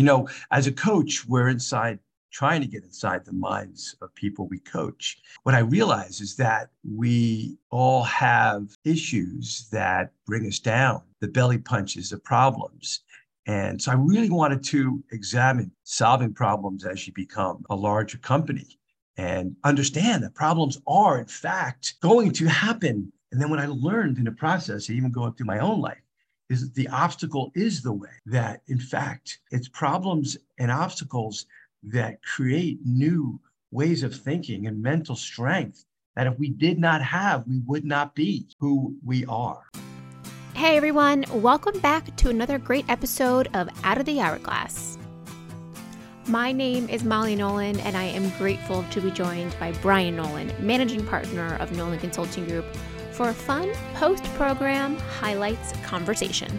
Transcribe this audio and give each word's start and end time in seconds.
You 0.00 0.06
know, 0.06 0.28
as 0.50 0.66
a 0.66 0.72
coach, 0.72 1.26
we're 1.28 1.48
inside 1.48 1.98
trying 2.32 2.62
to 2.62 2.66
get 2.66 2.84
inside 2.84 3.22
the 3.22 3.34
minds 3.34 3.94
of 4.00 4.14
people 4.14 4.48
we 4.48 4.58
coach. 4.60 5.18
What 5.42 5.54
I 5.54 5.58
realize 5.58 6.22
is 6.22 6.36
that 6.36 6.70
we 6.90 7.58
all 7.68 8.04
have 8.04 8.74
issues 8.82 9.68
that 9.72 10.12
bring 10.26 10.46
us 10.46 10.58
down, 10.58 11.02
the 11.20 11.28
belly 11.28 11.58
punches, 11.58 12.08
the 12.08 12.18
problems. 12.18 13.00
And 13.44 13.82
so 13.82 13.92
I 13.92 13.96
really 13.96 14.30
wanted 14.30 14.64
to 14.72 15.04
examine 15.12 15.70
solving 15.82 16.32
problems 16.32 16.86
as 16.86 17.06
you 17.06 17.12
become 17.12 17.66
a 17.68 17.76
larger 17.76 18.16
company 18.16 18.78
and 19.18 19.54
understand 19.64 20.22
that 20.22 20.34
problems 20.34 20.80
are, 20.86 21.18
in 21.18 21.26
fact, 21.26 21.96
going 22.00 22.32
to 22.32 22.46
happen. 22.46 23.12
And 23.32 23.38
then 23.38 23.50
what 23.50 23.58
I 23.58 23.66
learned 23.66 24.16
in 24.16 24.24
the 24.24 24.32
process, 24.32 24.88
even 24.88 25.12
going 25.12 25.34
through 25.34 25.44
my 25.44 25.58
own 25.58 25.82
life, 25.82 26.00
is 26.50 26.72
the 26.72 26.88
obstacle 26.88 27.52
is 27.54 27.80
the 27.80 27.92
way, 27.92 28.10
that 28.26 28.60
in 28.66 28.78
fact, 28.78 29.38
it's 29.52 29.68
problems 29.68 30.36
and 30.58 30.70
obstacles 30.70 31.46
that 31.84 32.22
create 32.22 32.80
new 32.84 33.40
ways 33.70 34.02
of 34.02 34.14
thinking 34.14 34.66
and 34.66 34.82
mental 34.82 35.14
strength 35.14 35.84
that 36.16 36.26
if 36.26 36.36
we 36.40 36.50
did 36.50 36.76
not 36.76 37.00
have, 37.00 37.46
we 37.46 37.60
would 37.66 37.84
not 37.84 38.16
be 38.16 38.48
who 38.58 38.96
we 39.04 39.24
are. 39.26 39.62
Hey 40.54 40.76
everyone, 40.76 41.24
welcome 41.32 41.78
back 41.78 42.14
to 42.16 42.30
another 42.30 42.58
great 42.58 42.84
episode 42.88 43.48
of 43.54 43.68
Out 43.84 43.98
of 43.98 44.04
the 44.04 44.20
Hourglass. 44.20 44.98
My 46.26 46.50
name 46.50 46.88
is 46.88 47.04
Molly 47.04 47.36
Nolan, 47.36 47.78
and 47.80 47.96
I 47.96 48.04
am 48.04 48.28
grateful 48.38 48.84
to 48.90 49.00
be 49.00 49.12
joined 49.12 49.56
by 49.60 49.70
Brian 49.82 50.16
Nolan, 50.16 50.52
managing 50.58 51.06
partner 51.06 51.56
of 51.60 51.72
Nolan 51.72 52.00
Consulting 52.00 52.46
Group, 52.46 52.66
for 53.12 53.28
a 53.28 53.34
fun 53.34 53.72
post 53.94 54.24
program 54.34 54.96
highlights 54.96 55.72
conversation. 55.84 56.58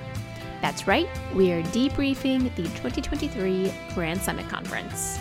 That's 0.61 0.87
right, 0.87 1.07
we 1.33 1.51
are 1.51 1.63
debriefing 1.63 2.55
the 2.55 2.63
2023 2.63 3.73
Grand 3.95 4.21
Summit 4.21 4.47
Conference. 4.47 5.17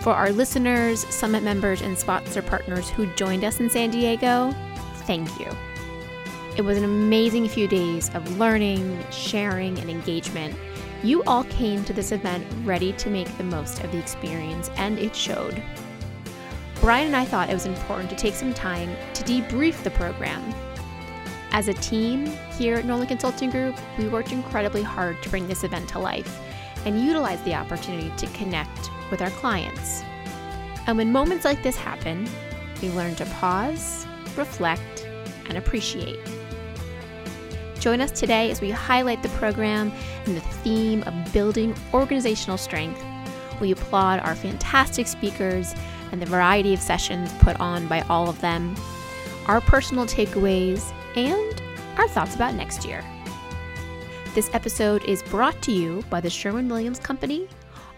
For 0.00 0.12
our 0.12 0.30
listeners, 0.30 1.06
summit 1.14 1.42
members, 1.42 1.80
and 1.80 1.96
sponsor 1.98 2.42
partners 2.42 2.90
who 2.90 3.06
joined 3.14 3.44
us 3.44 3.60
in 3.60 3.70
San 3.70 3.90
Diego, 3.90 4.52
thank 5.06 5.28
you. 5.38 5.46
It 6.56 6.62
was 6.62 6.76
an 6.76 6.84
amazing 6.84 7.48
few 7.48 7.66
days 7.66 8.10
of 8.14 8.38
learning, 8.38 9.02
sharing, 9.10 9.78
and 9.78 9.88
engagement. 9.88 10.54
You 11.02 11.22
all 11.24 11.44
came 11.44 11.82
to 11.84 11.92
this 11.92 12.12
event 12.12 12.46
ready 12.64 12.92
to 12.94 13.10
make 13.10 13.36
the 13.38 13.44
most 13.44 13.82
of 13.82 13.90
the 13.90 13.98
experience, 13.98 14.70
and 14.76 14.98
it 14.98 15.16
showed. 15.16 15.62
Brian 16.82 17.06
and 17.06 17.16
I 17.16 17.24
thought 17.24 17.48
it 17.48 17.54
was 17.54 17.64
important 17.64 18.10
to 18.10 18.16
take 18.16 18.34
some 18.34 18.52
time 18.52 18.94
to 19.14 19.24
debrief 19.24 19.82
the 19.82 19.90
program 19.92 20.52
as 21.52 21.68
a 21.68 21.74
team 21.74 22.26
here 22.56 22.76
at 22.76 22.86
Nolan 22.86 23.06
Consulting 23.06 23.50
Group, 23.50 23.76
we 23.98 24.08
worked 24.08 24.32
incredibly 24.32 24.82
hard 24.82 25.22
to 25.22 25.28
bring 25.28 25.46
this 25.46 25.64
event 25.64 25.86
to 25.90 25.98
life 25.98 26.40
and 26.86 26.98
utilize 26.98 27.42
the 27.42 27.54
opportunity 27.54 28.10
to 28.16 28.26
connect 28.28 28.90
with 29.10 29.20
our 29.20 29.30
clients. 29.30 30.02
And 30.86 30.96
when 30.96 31.12
moments 31.12 31.44
like 31.44 31.62
this 31.62 31.76
happen, 31.76 32.26
we 32.80 32.88
learn 32.90 33.14
to 33.16 33.26
pause, 33.26 34.06
reflect, 34.34 35.06
and 35.46 35.58
appreciate. 35.58 36.18
Join 37.78 38.00
us 38.00 38.12
today 38.12 38.50
as 38.50 38.62
we 38.62 38.70
highlight 38.70 39.22
the 39.22 39.28
program 39.30 39.92
and 40.24 40.34
the 40.34 40.40
theme 40.40 41.02
of 41.02 41.32
building 41.34 41.74
organizational 41.92 42.56
strength. 42.56 43.04
We 43.60 43.72
applaud 43.72 44.20
our 44.20 44.34
fantastic 44.34 45.06
speakers 45.06 45.74
and 46.12 46.22
the 46.22 46.26
variety 46.26 46.72
of 46.72 46.80
sessions 46.80 47.32
put 47.40 47.58
on 47.58 47.88
by 47.88 48.02
all 48.02 48.28
of 48.28 48.40
them, 48.40 48.76
our 49.46 49.60
personal 49.60 50.06
takeaways, 50.06 50.92
and 51.16 51.60
our 51.98 52.06
thoughts 52.06 52.34
about 52.34 52.54
next 52.54 52.84
year. 52.84 53.04
This 54.34 54.50
episode 54.54 55.04
is 55.04 55.22
brought 55.24 55.60
to 55.62 55.72
you 55.72 56.04
by 56.08 56.20
the 56.20 56.30
Sherwin 56.30 56.68
Williams 56.68 56.98
Company, 56.98 57.48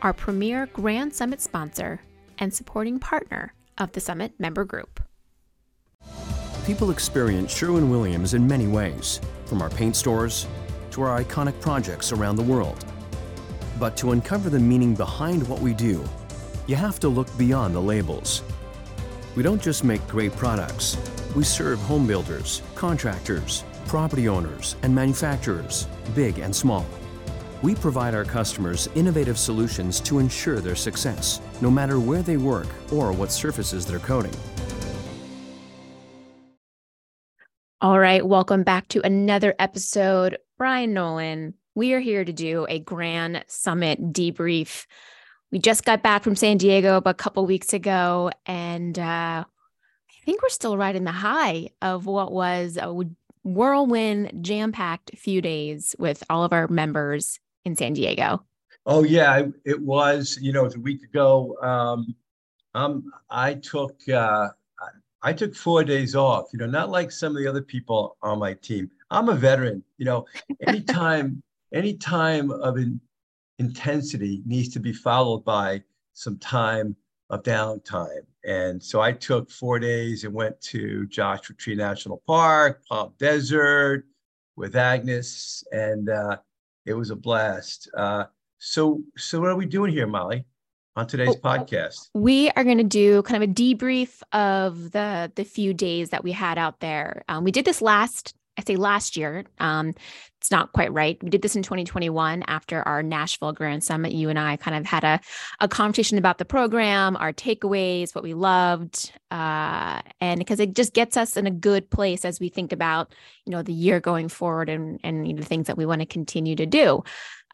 our 0.03 0.13
premier 0.13 0.67
Grand 0.73 1.15
Summit 1.15 1.41
sponsor 1.41 2.01
and 2.39 2.53
supporting 2.53 2.99
partner 2.99 3.53
of 3.79 3.93
the 3.93 4.01
Summit 4.01 4.33
member 4.39 4.65
group. 4.65 5.01
People 6.67 6.91
experience 6.91 7.55
Sherwin 7.55 7.91
Williams 7.91 8.35
in 8.35 8.47
many 8.47 8.67
ways, 8.67 9.21
from 9.45 9.61
our 9.61 9.71
paint 9.71 9.95
stores 9.95 10.47
to 10.93 11.03
our 11.03 11.23
iconic 11.23 11.61
projects 11.61 12.11
around 12.13 12.37
the 12.37 12.43
world. 12.43 12.85
But 13.79 13.97
to 13.99 14.13
uncover 14.13 14.49
the 14.49 14.59
meaning 14.59 14.95
behind 14.95 15.47
what 15.49 15.61
we 15.61 15.75
do, 15.75 16.05
you 16.67 16.77
have 16.77 17.01
to 17.01 17.09
look 17.09 17.29
beyond 17.37 17.75
the 17.75 17.81
labels. 17.81 18.43
We 19.37 19.43
don't 19.43 19.63
just 19.63 19.85
make 19.85 20.07
great 20.09 20.33
products 20.37 20.97
we 21.35 21.43
serve 21.43 21.81
home 21.81 22.07
builders, 22.07 22.63
contractors, 22.77 23.65
property 23.87 24.29
owners, 24.29 24.77
and 24.83 24.95
manufacturers, 24.95 25.89
big 26.15 26.39
and 26.39 26.55
small. 26.55 26.87
We 27.61 27.75
provide 27.75 28.15
our 28.15 28.25
customers 28.25 28.89
innovative 28.95 29.39
solutions 29.39 30.01
to 30.01 30.19
ensure 30.19 30.61
their 30.61 30.77
success, 30.77 31.41
no 31.61 31.71
matter 31.71 31.99
where 31.99 32.23
they 32.23 32.37
work 32.37 32.69
or 32.93 33.13
what 33.13 33.33
surfaces 33.33 33.85
they're 33.85 33.99
coating. 33.99 34.35
All 37.81 37.99
right, 37.99 38.25
welcome 38.25 38.63
back 38.63 38.89
to 38.89 39.05
another 39.05 39.55
episode. 39.59 40.39
Brian 40.57 40.95
Nolan, 40.95 41.55
we 41.75 41.93
are 41.95 42.01
here 42.01 42.25
to 42.25 42.33
do 42.33 42.65
a 42.69 42.79
Grand 42.79 43.45
Summit 43.49 44.13
debrief. 44.13 44.87
We 45.55 45.61
just 45.61 45.85
got 45.85 46.03
back 46.03 46.25
from 46.25 46.35
San 46.35 46.57
Diego 46.57 47.01
a 47.07 47.15
couple 47.15 47.47
weeks 47.47 47.73
ago, 47.73 48.33
and 48.45 48.99
uh, 48.99 49.45
I 49.45 50.25
think 50.25 50.43
we're 50.43 50.49
still 50.49 50.77
riding 50.77 51.05
the 51.05 51.13
high 51.13 51.69
of 51.81 52.07
what 52.07 52.33
was 52.33 52.77
a 52.77 52.93
whirlwind, 53.45 54.43
jam 54.43 54.73
packed 54.73 55.17
few 55.17 55.41
days 55.41 55.95
with 55.97 56.25
all 56.29 56.43
of 56.43 56.53
our 56.53 56.67
members 56.67 57.39
in 57.65 57.77
San 57.77 57.93
Diego. 57.93 58.45
Oh 58.85 59.05
yeah, 59.05 59.47
it 59.65 59.81
was. 59.81 60.37
You 60.43 60.53
know, 60.53 60.63
it 60.63 60.65
was 60.65 60.75
a 60.75 60.81
week 60.81 61.05
ago. 61.05 61.57
Um, 61.63 62.17
um, 62.75 63.13
I 63.31 63.55
took 63.55 63.97
uh, 64.09 64.49
I 65.23 65.33
took 65.33 65.55
four 65.55 65.85
days 65.85 66.17
off. 66.17 66.47
You 66.53 66.59
know, 66.59 66.67
not 66.67 66.91
like 66.91 67.13
some 67.13 67.31
of 67.31 67.41
the 67.41 67.49
other 67.49 67.63
people 67.63 68.17
on 68.23 68.41
my 68.41 68.55
team. 68.55 68.91
I'm 69.09 69.29
a 69.29 69.37
veteran. 69.37 69.85
You 69.99 70.07
know, 70.07 70.27
anytime 70.67 71.45
any 71.73 71.95
time 71.95 72.51
of 72.51 72.77
in, 72.77 73.01
intensity 73.59 74.43
needs 74.47 74.69
to 74.71 74.81
be 74.81 74.93
followed 74.93 75.45
by 75.45 75.83
some 76.13 76.39
time 76.39 76.97
of 77.31 77.43
downtime. 77.43 78.27
And 78.45 78.83
so 78.83 79.01
I 79.01 79.13
took 79.13 79.51
four 79.51 79.79
days 79.79 80.25
and 80.25 80.35
went 80.35 80.61
to 80.63 81.07
Joshua 81.07 81.57
Tree 81.57 81.75
National 81.75 82.23
Park, 82.27 82.83
Palm 82.89 83.13
Desert 83.19 84.05
with 84.57 84.77
Agnes, 84.77 85.65
and 85.73 86.09
uh, 86.09 86.37
it 86.87 86.95
was 86.95 87.11
a 87.11 87.17
blast. 87.17 87.89
Uh, 87.97 88.25
so, 88.59 89.03
so 89.17 89.41
what 89.41 89.51
are 89.51 89.57
we 89.57 89.67
doing 89.67 89.93
here, 89.93 90.07
Molly, 90.07 90.45
on 90.97 91.07
today's 91.07 91.31
oh, 91.31 91.35
podcast? 91.37 92.11
We 92.15 92.51
are 92.51 92.65
going 92.65 92.79
to 92.79 92.85
do 92.85 93.23
kind 93.23 93.43
of 93.43 93.51
a 93.51 93.53
debrief 93.53 94.23
of 94.33 94.93
the 94.93 95.33
the 95.35 95.45
few 95.45 95.75
days 95.75 96.11
that 96.11 96.23
we 96.23 96.33
had 96.33 96.59
out 96.59 96.81
there. 96.81 97.25
Um, 97.29 97.45
we 97.45 97.51
did 97.51 97.65
this 97.65 97.83
last 97.83 98.35
I 98.57 98.63
say 98.63 98.77
last 98.77 99.17
year. 99.17 99.45
Um, 99.59 99.95
it's 100.41 100.51
not 100.51 100.73
quite 100.73 100.93
right. 100.93 101.17
We 101.23 101.31
did 101.31 101.41
this 101.41 101.57
in 101.57 101.63
2021 101.63 102.45
after 102.47 102.87
our 102.87 103.03
Nashville 103.03 103.53
Grand 103.53 103.83
Summit. 103.83 104.13
You 104.13 104.29
and 104.29 104.39
I 104.39 104.57
kind 104.57 104.77
of 104.77 104.85
had 104.85 105.03
a, 105.03 105.21
a 105.61 105.69
conversation 105.69 106.19
about 106.19 106.37
the 106.37 106.45
program, 106.45 107.17
our 107.17 107.33
takeaways, 107.33 108.15
what 108.15 108.23
we 108.23 108.35
loved, 108.35 109.11
uh, 109.31 110.03
and 110.21 110.39
because 110.39 110.61
it 110.61 110.75
just 110.75 110.93
gets 110.93 111.17
us 111.17 111.39
in 111.39 111.47
a 111.47 111.51
good 111.51 111.91
place 111.91 112.25
as 112.27 112.41
we 112.41 112.51
think 112.51 112.73
about, 112.73 113.15
you 113.47 113.53
know, 113.53 113.63
the 113.63 113.73
year 113.73 114.01
going 114.01 114.29
forward 114.29 114.69
and 114.69 115.01
and 115.03 115.27
you 115.27 115.33
know, 115.33 115.41
the 115.41 115.47
things 115.47 115.67
that 115.67 115.79
we 115.79 115.87
want 115.87 116.03
to 116.03 116.07
continue 116.07 116.57
to 116.57 116.67
do. 116.67 117.03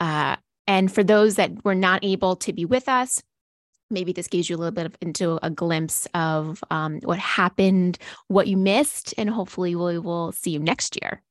Uh, 0.00 0.36
and 0.66 0.92
for 0.92 1.04
those 1.04 1.36
that 1.36 1.64
were 1.64 1.74
not 1.74 2.04
able 2.04 2.36
to 2.36 2.52
be 2.52 2.64
with 2.64 2.88
us, 2.88 3.22
maybe 3.90 4.12
this 4.12 4.28
gives 4.28 4.48
you 4.48 4.56
a 4.56 4.58
little 4.58 4.72
bit 4.72 4.86
of 4.86 4.96
into 5.00 5.38
a 5.42 5.50
glimpse 5.50 6.06
of 6.14 6.62
um, 6.70 7.00
what 7.02 7.18
happened, 7.18 7.98
what 8.28 8.46
you 8.46 8.56
missed, 8.56 9.14
and 9.18 9.30
hopefully 9.30 9.74
we 9.74 9.98
will 9.98 10.32
see 10.32 10.50
you 10.50 10.60
next 10.60 10.98
year. 11.00 11.22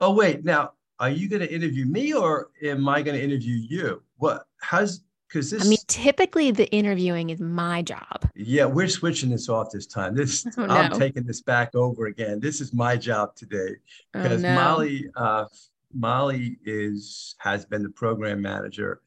Oh 0.00 0.14
wait, 0.14 0.44
now 0.44 0.72
are 0.98 1.10
you 1.10 1.28
going 1.28 1.42
to 1.42 1.52
interview 1.52 1.84
me 1.86 2.12
or 2.12 2.50
am 2.62 2.88
I 2.88 3.02
going 3.02 3.16
to 3.16 3.22
interview 3.22 3.56
you? 3.56 4.02
What? 4.18 4.46
has 4.62 5.02
because 5.28 5.50
this? 5.50 5.64
I 5.64 5.68
mean, 5.68 5.78
typically 5.86 6.50
the 6.50 6.70
interviewing 6.70 7.30
is 7.30 7.40
my 7.40 7.82
job. 7.82 8.28
Yeah, 8.34 8.66
we're 8.66 8.88
switching 8.88 9.30
this 9.30 9.48
off 9.48 9.70
this 9.70 9.86
time. 9.86 10.14
This 10.14 10.46
oh, 10.56 10.66
no. 10.66 10.74
I'm 10.74 10.92
taking 10.92 11.24
this 11.24 11.42
back 11.42 11.74
over 11.74 12.06
again. 12.06 12.40
This 12.40 12.60
is 12.60 12.72
my 12.72 12.96
job 12.96 13.34
today 13.34 13.76
because 14.12 14.44
oh, 14.44 14.48
no. 14.48 14.54
Molly, 14.54 15.10
uh, 15.16 15.44
Molly 15.92 16.58
is 16.64 17.34
has 17.38 17.64
been 17.64 17.82
the 17.82 17.90
program 17.90 18.40
manager 18.40 19.00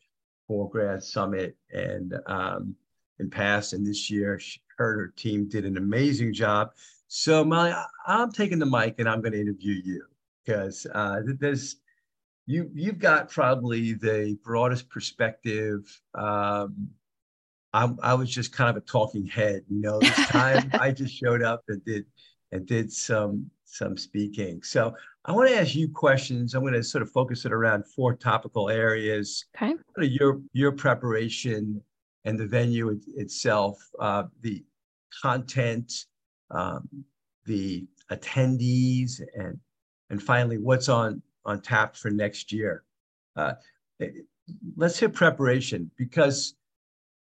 for 0.47 0.69
Grand 0.69 1.03
Summit 1.03 1.55
and 1.71 2.13
um, 2.27 2.75
in 3.19 3.29
past 3.29 3.73
and 3.73 3.85
this 3.85 4.09
year. 4.09 4.39
She, 4.39 4.59
her 4.77 4.97
her 4.99 5.07
team 5.15 5.47
did 5.47 5.65
an 5.65 5.77
amazing 5.77 6.33
job. 6.33 6.71
So 7.07 7.43
Molly, 7.43 7.73
I'm 8.07 8.31
taking 8.31 8.59
the 8.59 8.65
mic 8.65 8.95
and 8.99 9.07
I'm 9.07 9.21
going 9.21 9.33
to 9.33 9.39
interview 9.39 9.81
you 9.83 10.03
because 10.43 10.85
uh, 10.93 11.21
there's 11.39 11.77
you 12.45 12.69
you've 12.73 12.99
got 12.99 13.29
probably 13.29 13.93
the 13.93 14.37
broadest 14.43 14.89
perspective. 14.89 16.01
Um, 16.13 16.89
I, 17.73 17.89
I 18.01 18.13
was 18.13 18.29
just 18.29 18.53
kind 18.53 18.69
of 18.69 18.77
a 18.77 18.85
talking 18.85 19.25
head, 19.25 19.63
you 19.69 19.81
know. 19.81 19.99
This 19.99 20.27
time 20.27 20.69
I 20.79 20.91
just 20.91 21.13
showed 21.13 21.41
up 21.41 21.63
and 21.67 21.83
did 21.83 22.05
and 22.51 22.65
did 22.65 22.91
some 22.91 23.49
some 23.65 23.97
speaking. 23.97 24.61
So 24.63 24.95
I 25.25 25.31
want 25.31 25.49
to 25.49 25.57
ask 25.57 25.75
you 25.75 25.89
questions. 25.89 26.53
I'm 26.53 26.61
going 26.61 26.73
to 26.73 26.83
sort 26.83 27.01
of 27.01 27.11
focus 27.11 27.45
it 27.45 27.51
around 27.51 27.85
four 27.85 28.13
topical 28.15 28.69
areas. 28.69 29.45
Okay. 29.55 29.75
Your 29.97 30.41
your 30.53 30.71
preparation 30.71 31.81
and 32.25 32.39
the 32.39 32.45
venue 32.45 32.89
it, 32.89 32.99
itself, 33.15 33.77
uh, 33.99 34.23
the 34.41 34.63
content, 35.21 36.05
um, 36.51 36.87
the 37.45 37.87
attendees, 38.11 39.21
and 39.35 39.59
and 40.09 40.21
finally 40.21 40.57
what's 40.57 40.89
on 40.89 41.21
on 41.45 41.61
tap 41.61 41.95
for 41.95 42.09
next 42.09 42.51
year. 42.51 42.83
Uh, 43.35 43.53
eh, 44.01 44.09
let's 44.75 44.99
hit 44.99 45.13
preparation 45.13 45.89
because 45.97 46.55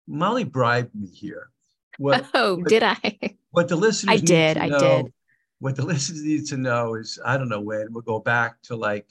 Molly 0.07 0.45
bribed 0.45 0.95
me 0.95 1.07
here. 1.07 1.51
What, 1.99 2.27
oh, 2.35 2.57
what, 2.57 2.69
did 2.69 2.83
I? 2.83 3.37
What 3.51 3.69
the 3.69 3.77
listeners 3.77 4.21
I 4.21 4.25
did. 4.25 4.59
I 4.59 4.69
know, 4.69 4.79
did. 4.79 5.13
What 5.61 5.77
the 5.77 5.85
listeners 5.85 6.23
need 6.23 6.47
to 6.47 6.57
know 6.57 6.95
is 6.95 7.19
I 7.25 7.37
don't 7.37 7.49
know 7.49 7.61
when 7.61 7.93
we'll 7.93 8.03
go 8.03 8.19
back 8.19 8.61
to 8.63 8.77
like 8.77 9.09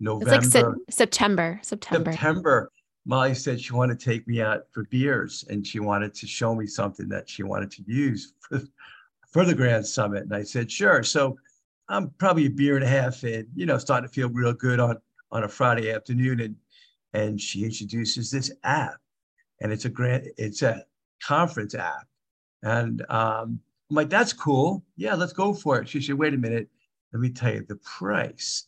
November. 0.00 0.34
It's 0.34 0.54
like 0.54 0.64
se- 0.64 0.80
September. 0.90 1.60
September. 1.62 2.12
September. 2.12 2.70
Molly 3.06 3.34
said 3.34 3.60
she 3.60 3.72
wanted 3.72 3.98
to 3.98 4.04
take 4.04 4.26
me 4.26 4.40
out 4.40 4.62
for 4.72 4.84
beers 4.84 5.44
and 5.50 5.66
she 5.66 5.78
wanted 5.78 6.14
to 6.14 6.26
show 6.26 6.54
me 6.54 6.66
something 6.66 7.08
that 7.08 7.28
she 7.28 7.42
wanted 7.42 7.70
to 7.72 7.82
use 7.86 8.34
for, 8.40 8.62
for 9.30 9.44
the 9.44 9.54
Grand 9.54 9.86
Summit. 9.86 10.22
And 10.22 10.34
I 10.34 10.42
said, 10.42 10.70
sure. 10.70 11.02
So 11.02 11.36
I'm 11.88 12.10
probably 12.18 12.46
a 12.46 12.50
beer 12.50 12.76
and 12.76 12.84
a 12.84 12.88
half 12.88 13.22
in, 13.24 13.46
you 13.54 13.66
know, 13.66 13.78
starting 13.78 14.08
to 14.08 14.14
feel 14.14 14.30
real 14.30 14.54
good 14.54 14.80
on 14.80 14.96
on 15.30 15.44
a 15.44 15.48
Friday 15.48 15.92
afternoon. 15.92 16.40
And 16.40 16.56
and 17.12 17.40
she 17.40 17.64
introduces 17.64 18.30
this 18.30 18.50
app. 18.64 18.96
And 19.60 19.72
it's 19.72 19.84
a 19.84 19.88
grant, 19.88 20.26
it's 20.36 20.62
a 20.62 20.84
conference 21.22 21.74
app. 21.74 22.06
And 22.62 23.02
um, 23.08 23.60
I'm 23.90 23.96
like, 23.96 24.10
that's 24.10 24.32
cool. 24.32 24.84
Yeah, 24.96 25.14
let's 25.14 25.32
go 25.32 25.54
for 25.54 25.80
it. 25.80 25.88
She 25.88 26.00
said, 26.00 26.16
wait 26.16 26.34
a 26.34 26.38
minute, 26.38 26.68
let 27.12 27.20
me 27.20 27.30
tell 27.30 27.54
you 27.54 27.64
the 27.68 27.76
price. 27.76 28.66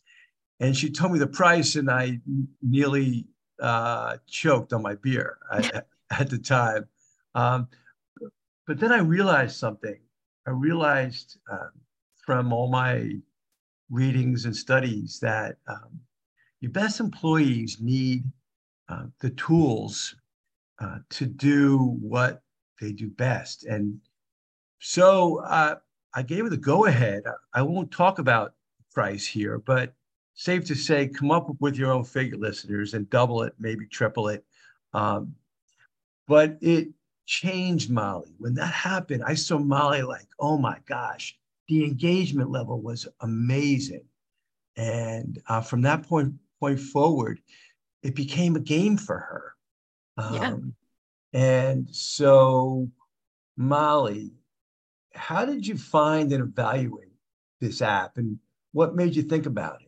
And 0.59 0.75
she 0.75 0.89
told 0.91 1.11
me 1.11 1.19
the 1.19 1.27
price, 1.27 1.75
and 1.75 1.89
I 1.91 2.19
nearly 2.63 3.25
uh, 3.61 4.17
choked 4.27 4.73
on 4.73 4.81
my 4.81 4.95
beer 4.95 5.37
at 5.51 6.29
the 6.29 6.37
time. 6.37 6.87
Um, 7.35 7.67
but 8.65 8.79
then 8.79 8.91
I 8.91 8.99
realized 8.99 9.55
something. 9.55 9.99
I 10.45 10.51
realized 10.51 11.37
um, 11.51 11.71
from 12.25 12.51
all 12.53 12.69
my 12.69 13.11
readings 13.89 14.45
and 14.45 14.55
studies 14.55 15.19
that 15.21 15.57
um, 15.67 15.99
your 16.59 16.71
best 16.71 16.99
employees 16.99 17.77
need 17.79 18.23
uh, 18.89 19.05
the 19.21 19.29
tools 19.31 20.15
uh, 20.79 20.99
to 21.09 21.25
do 21.25 21.97
what 22.01 22.41
they 22.79 22.91
do 22.91 23.09
best. 23.09 23.65
And 23.65 23.99
so 24.79 25.41
uh, 25.43 25.75
I 26.13 26.21
gave 26.21 26.43
her 26.43 26.49
the 26.49 26.57
go 26.57 26.85
ahead. 26.85 27.23
I 27.53 27.61
won't 27.61 27.91
talk 27.91 28.19
about 28.19 28.53
price 28.93 29.25
here, 29.25 29.59
but 29.59 29.93
safe 30.37 30.63
to 30.65 30.75
say, 30.75 31.07
come 31.07 31.31
up 31.31 31.49
with 31.59 31.75
your 31.75 31.91
own 31.91 32.03
figure, 32.03 32.37
listeners, 32.37 32.93
and 32.93 33.09
double 33.09 33.41
it, 33.41 33.53
maybe 33.59 33.87
triple 33.87 34.29
it. 34.29 34.45
Um, 34.93 35.35
but 36.27 36.57
it 36.61 36.89
changed 37.25 37.89
Molly. 37.89 38.35
When 38.37 38.53
that 38.53 38.71
happened, 38.71 39.23
I 39.25 39.33
saw 39.33 39.57
Molly 39.57 40.03
like, 40.03 40.27
oh 40.39 40.57
my 40.57 40.77
gosh, 40.85 41.35
the 41.67 41.83
engagement 41.83 42.51
level 42.51 42.79
was 42.79 43.07
amazing. 43.21 44.05
And 44.77 45.41
uh, 45.47 45.61
from 45.61 45.81
that 45.81 46.07
point 46.07 46.35
point 46.59 46.79
forward, 46.79 47.41
it 48.03 48.15
became 48.15 48.55
a 48.55 48.61
game 48.61 48.95
for 48.95 49.17
her. 49.17 49.55
Um, 50.17 50.35
yeah. 50.35 50.55
And 51.33 51.87
so, 51.91 52.89
Molly, 53.57 54.33
how 55.13 55.45
did 55.45 55.65
you 55.65 55.77
find 55.77 56.31
and 56.31 56.43
evaluate 56.43 57.11
this 57.59 57.81
app, 57.81 58.17
and 58.17 58.37
what 58.71 58.95
made 58.95 59.15
you 59.15 59.23
think 59.23 59.47
about 59.47 59.81
it? 59.81 59.86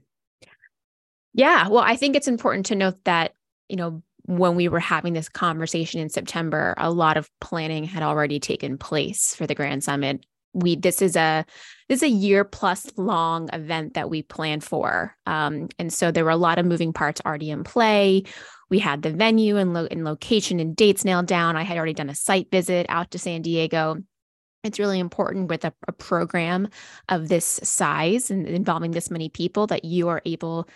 Yeah, 1.39 1.69
well, 1.69 1.86
I 1.86 1.95
think 1.95 2.18
it's 2.18 2.27
important 2.27 2.65
to 2.65 2.75
note 2.75 3.01
that, 3.06 3.31
you 3.69 3.77
know, 3.77 4.03
when 4.25 4.57
we 4.57 4.68
were 4.68 4.81
having 4.81 5.13
this 5.13 5.30
conversation 5.30 6.01
in 6.01 6.09
September, 6.09 6.74
a 6.75 6.91
lot 6.91 7.15
of 7.15 7.30
planning 7.39 7.86
had 7.86 8.03
already 8.03 8.41
taken 8.41 8.77
place 8.77 9.36
for 9.36 9.47
the 9.47 9.56
Grand 9.56 9.81
Summit. 9.81 10.25
We 10.53 10.75
this 10.75 11.01
is 11.01 11.15
a 11.15 11.45
this 11.88 12.00
is 12.00 12.03
a 12.03 12.09
year 12.09 12.44
plus 12.44 12.91
long 12.97 13.50
event 13.53 13.94
that 13.94 14.09
we 14.09 14.21
planned 14.21 14.65
for, 14.65 15.15
um, 15.25 15.69
and 15.80 15.94
so 15.94 16.12
there 16.12 16.25
were 16.25 16.30
a 16.31 16.36
lot 16.36 16.59
of 16.59 16.65
moving 16.65 16.91
parts 16.91 17.21
already 17.25 17.51
in 17.51 17.63
play. 17.63 18.24
We 18.69 18.80
had 18.80 19.01
the 19.01 19.12
venue 19.12 19.56
and, 19.56 19.74
lo- 19.74 19.88
and 19.89 20.03
location 20.03 20.59
and 20.59 20.75
dates 20.75 21.06
nailed 21.06 21.27
down. 21.27 21.56
I 21.56 21.63
had 21.63 21.77
already 21.77 21.94
done 21.94 22.09
a 22.09 22.15
site 22.15 22.51
visit 22.51 22.85
out 22.89 23.12
to 23.12 23.18
San 23.18 23.44
Diego. 23.44 23.95
It's 24.65 24.77
really 24.80 25.00
important 25.00 25.47
with 25.47 25.63
a, 25.63 25.74
a 25.88 25.94
program 25.94 26.68
of 27.07 27.30
this 27.30 27.62
size 27.63 28.30
and 28.30 28.45
involving 28.45 28.92
this 28.92 29.09
many 29.09 29.30
people 29.30 29.68
that 29.68 29.85
you 29.85 30.09
are 30.09 30.21
able 30.25 30.68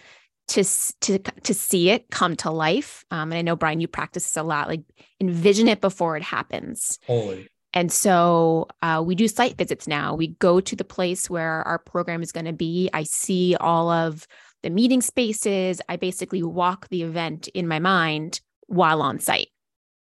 to 0.49 0.63
to 1.01 1.19
to 1.19 1.53
see 1.53 1.89
it 1.89 2.09
come 2.09 2.35
to 2.37 2.51
life. 2.51 3.05
Um, 3.11 3.31
and 3.31 3.39
I 3.39 3.41
know 3.41 3.55
Brian, 3.55 3.79
you 3.79 3.87
practice 3.87 4.23
this 4.23 4.37
a 4.37 4.43
lot. 4.43 4.67
Like 4.67 4.81
envision 5.19 5.67
it 5.67 5.81
before 5.81 6.17
it 6.17 6.23
happens. 6.23 6.99
Holy. 7.07 7.47
And 7.73 7.91
so 7.91 8.67
uh, 8.83 9.01
we 9.03 9.15
do 9.15 9.27
site 9.27 9.57
visits 9.57 9.87
now. 9.87 10.13
We 10.13 10.27
go 10.27 10.59
to 10.59 10.75
the 10.75 10.83
place 10.83 11.29
where 11.29 11.63
our 11.63 11.79
program 11.79 12.21
is 12.21 12.31
going 12.31 12.45
to 12.45 12.53
be. 12.53 12.89
I 12.93 13.03
see 13.03 13.55
all 13.55 13.89
of 13.89 14.27
the 14.61 14.69
meeting 14.69 15.01
spaces. 15.01 15.81
I 15.89 15.95
basically 15.95 16.43
walk 16.43 16.87
the 16.89 17.01
event 17.01 17.47
in 17.49 17.67
my 17.67 17.79
mind 17.79 18.41
while 18.67 19.01
on 19.01 19.19
site. 19.19 19.49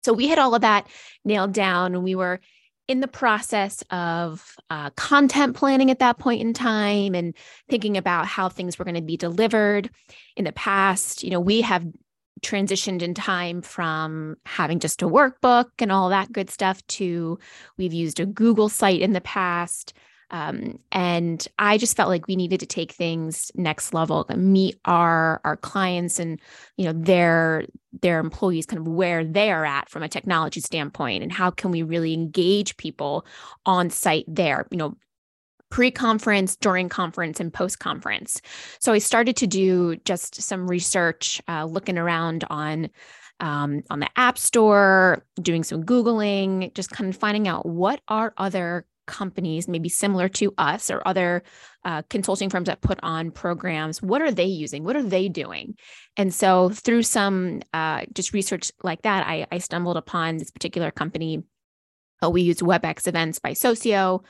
So 0.03 0.13
we 0.13 0.27
had 0.27 0.37
all 0.37 0.53
of 0.53 0.61
that 0.61 0.87
nailed 1.25 1.53
down, 1.53 1.95
and 1.95 2.03
we 2.03 2.15
were 2.15 2.39
in 2.87 2.99
the 3.01 3.07
process 3.07 3.83
of 3.91 4.55
uh, 4.69 4.89
content 4.91 5.55
planning 5.55 5.91
at 5.91 5.99
that 5.99 6.17
point 6.17 6.41
in 6.41 6.53
time 6.53 7.13
and 7.15 7.35
thinking 7.69 7.97
about 7.97 8.25
how 8.25 8.47
things 8.49 8.79
were 8.79 8.85
going 8.85 8.95
to 8.95 9.01
be 9.01 9.17
delivered. 9.17 9.89
In 10.35 10.45
the 10.45 10.51
past 10.51 11.23
you 11.23 11.29
know 11.29 11.39
we 11.39 11.61
have 11.61 11.85
transitioned 12.41 13.01
in 13.01 13.13
time 13.13 13.61
from 13.61 14.35
having 14.45 14.79
just 14.79 15.01
a 15.01 15.07
workbook 15.07 15.65
and 15.79 15.91
all 15.91 16.09
that 16.09 16.31
good 16.31 16.49
stuff 16.49 16.85
to 16.87 17.39
we've 17.77 17.93
used 17.93 18.19
a 18.19 18.25
google 18.25 18.69
site 18.69 19.01
in 19.01 19.13
the 19.13 19.21
past 19.21 19.93
um, 20.31 20.79
and 20.91 21.47
I 21.57 21.77
just 21.77 21.95
felt 21.95 22.09
like 22.09 22.27
we 22.27 22.35
needed 22.35 22.59
to 22.59 22.65
take 22.65 22.91
things 22.91 23.51
next 23.55 23.93
level, 23.93 24.25
meet 24.35 24.77
our 24.85 25.39
our 25.43 25.55
clients 25.55 26.19
and 26.19 26.39
you 26.75 26.85
know 26.85 26.93
their 26.93 27.65
their 28.01 28.19
employees 28.19 28.65
kind 28.65 28.79
of 28.79 28.87
where 28.87 29.23
they 29.23 29.51
are 29.51 29.65
at 29.65 29.89
from 29.89 30.03
a 30.03 30.09
technology 30.09 30.59
standpoint, 30.59 31.23
and 31.23 31.31
how 31.31 31.49
can 31.49 31.71
we 31.71 31.83
really 31.83 32.13
engage 32.13 32.75
people 32.77 33.25
on 33.65 33.89
site 33.89 34.25
there, 34.27 34.67
you 34.69 34.77
know, 34.77 34.95
pre-conference, 35.69 36.55
during 36.57 36.89
conference, 36.89 37.39
and 37.39 37.53
post-conference. 37.53 38.41
So 38.79 38.93
I 38.93 38.99
started 38.99 39.35
to 39.37 39.47
do 39.47 39.97
just 39.97 40.41
some 40.41 40.67
research, 40.67 41.41
uh, 41.47 41.65
looking 41.65 41.97
around 41.97 42.43
on 42.49 42.89
um, 43.39 43.83
on 43.91 43.99
the 43.99 44.09
App 44.15 44.37
Store, 44.37 45.23
doing 45.39 45.63
some 45.63 45.83
Googling, 45.83 46.73
just 46.73 46.89
kind 46.89 47.07
of 47.07 47.15
finding 47.15 47.47
out 47.47 47.67
what 47.67 48.01
are 48.07 48.33
other 48.37 48.85
companies, 49.07 49.67
maybe 49.67 49.89
similar 49.89 50.29
to 50.29 50.53
us 50.57 50.91
or 50.91 51.01
other 51.05 51.41
uh, 51.83 52.03
consulting 52.09 52.49
firms 52.49 52.67
that 52.67 52.81
put 52.81 52.99
on 53.01 53.31
programs, 53.31 54.01
what 54.01 54.21
are 54.21 54.31
they 54.31 54.45
using? 54.45 54.83
What 54.83 54.95
are 54.95 55.03
they 55.03 55.29
doing? 55.29 55.75
And 56.15 56.33
so 56.33 56.69
through 56.69 57.03
some 57.03 57.61
uh, 57.73 58.05
just 58.13 58.33
research 58.33 58.71
like 58.83 59.01
that, 59.01 59.25
I, 59.25 59.47
I 59.51 59.57
stumbled 59.57 59.97
upon 59.97 60.37
this 60.37 60.51
particular 60.51 60.91
company. 60.91 61.43
Uh, 62.23 62.29
we 62.29 62.41
use 62.41 62.57
WebEx 62.57 63.07
events 63.07 63.39
by 63.39 63.53
Socio. 63.53 64.23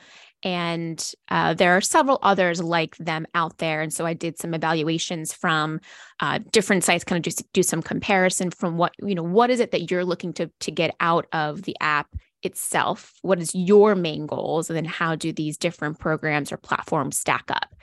And 0.44 1.04
uh, 1.28 1.54
there 1.54 1.76
are 1.76 1.80
several 1.80 2.20
others 2.22 2.62
like 2.62 2.96
them 2.98 3.26
out 3.34 3.58
there. 3.58 3.80
And 3.80 3.92
so 3.92 4.06
I 4.06 4.14
did 4.14 4.38
some 4.38 4.54
evaluations 4.54 5.32
from 5.32 5.80
uh, 6.20 6.38
different 6.52 6.84
sites, 6.84 7.02
kind 7.02 7.18
of 7.18 7.24
just 7.24 7.42
do 7.52 7.64
some 7.64 7.82
comparison 7.82 8.50
from 8.50 8.76
what, 8.76 8.92
you 9.02 9.16
know, 9.16 9.24
what 9.24 9.50
is 9.50 9.58
it 9.58 9.72
that 9.72 9.90
you're 9.90 10.04
looking 10.04 10.32
to, 10.34 10.48
to 10.60 10.70
get 10.70 10.94
out 11.00 11.26
of 11.32 11.62
the 11.62 11.76
app 11.80 12.06
itself 12.42 13.14
what 13.22 13.40
is 13.40 13.54
your 13.54 13.94
main 13.94 14.26
goals 14.26 14.70
and 14.70 14.76
then 14.76 14.84
how 14.84 15.14
do 15.14 15.32
these 15.32 15.56
different 15.56 15.98
programs 15.98 16.52
or 16.52 16.56
platforms 16.56 17.18
stack 17.18 17.44
up? 17.50 17.74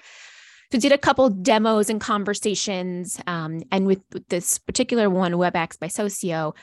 So 0.72 0.80
did 0.80 0.92
a 0.92 0.98
couple 0.98 1.30
demos 1.30 1.90
and 1.90 2.02
conversations 2.02 3.20
um, 3.28 3.62
and 3.72 3.86
with, 3.86 4.02
with 4.14 4.28
this 4.30 4.58
particular 4.58 5.10
one 5.10 5.34
webex 5.34 5.80
by 5.80 5.88
socio 5.88 6.54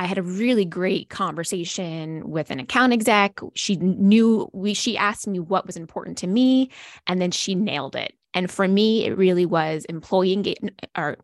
i 0.00 0.06
had 0.06 0.16
a 0.16 0.22
really 0.22 0.64
great 0.64 1.10
conversation 1.10 2.28
with 2.28 2.50
an 2.50 2.58
account 2.58 2.94
exec. 2.94 3.38
She 3.54 3.76
knew 3.76 4.48
we 4.54 4.72
she 4.72 4.96
asked 4.96 5.28
me 5.28 5.38
what 5.38 5.66
was 5.66 5.76
important 5.76 6.16
to 6.18 6.26
me 6.26 6.70
and 7.06 7.20
then 7.20 7.30
she 7.30 7.54
nailed 7.54 7.94
it. 7.94 8.14
And 8.32 8.50
for 8.50 8.66
me 8.66 9.04
it 9.04 9.16
really 9.18 9.44
was 9.44 9.84
employee 9.84 10.32
engagement 10.32 10.80
or 10.96 11.18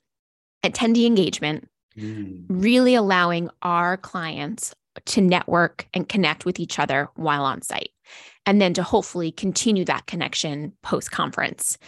attendee 0.63 1.07
engagement 1.07 1.69
mm. 1.97 2.45
really 2.49 2.95
allowing 2.95 3.49
our 3.63 3.97
clients 3.97 4.75
to 5.05 5.21
network 5.21 5.87
and 5.95 6.09
connect 6.09 6.45
with 6.45 6.59
each 6.59 6.79
other 6.79 7.09
while 7.15 7.45
on 7.45 7.63
site, 7.63 7.91
and 8.45 8.61
then 8.61 8.75
to 8.75 8.83
hopefully 8.83 9.31
continue 9.31 9.85
that 9.85 10.07
connection 10.07 10.73
post 10.83 11.11
conference. 11.11 11.79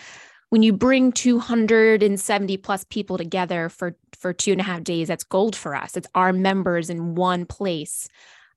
When 0.50 0.62
you 0.62 0.72
bring 0.72 1.12
270 1.12 2.56
plus 2.58 2.84
people 2.84 3.18
together 3.18 3.68
for, 3.68 3.96
for 4.18 4.32
two 4.32 4.52
and 4.52 4.60
a 4.60 4.64
half 4.64 4.82
days, 4.82 5.08
that's 5.08 5.24
gold 5.24 5.54
for 5.54 5.74
us. 5.74 5.96
It's 5.96 6.08
our 6.14 6.32
members 6.32 6.88
in 6.88 7.14
one 7.14 7.44
place 7.44 8.08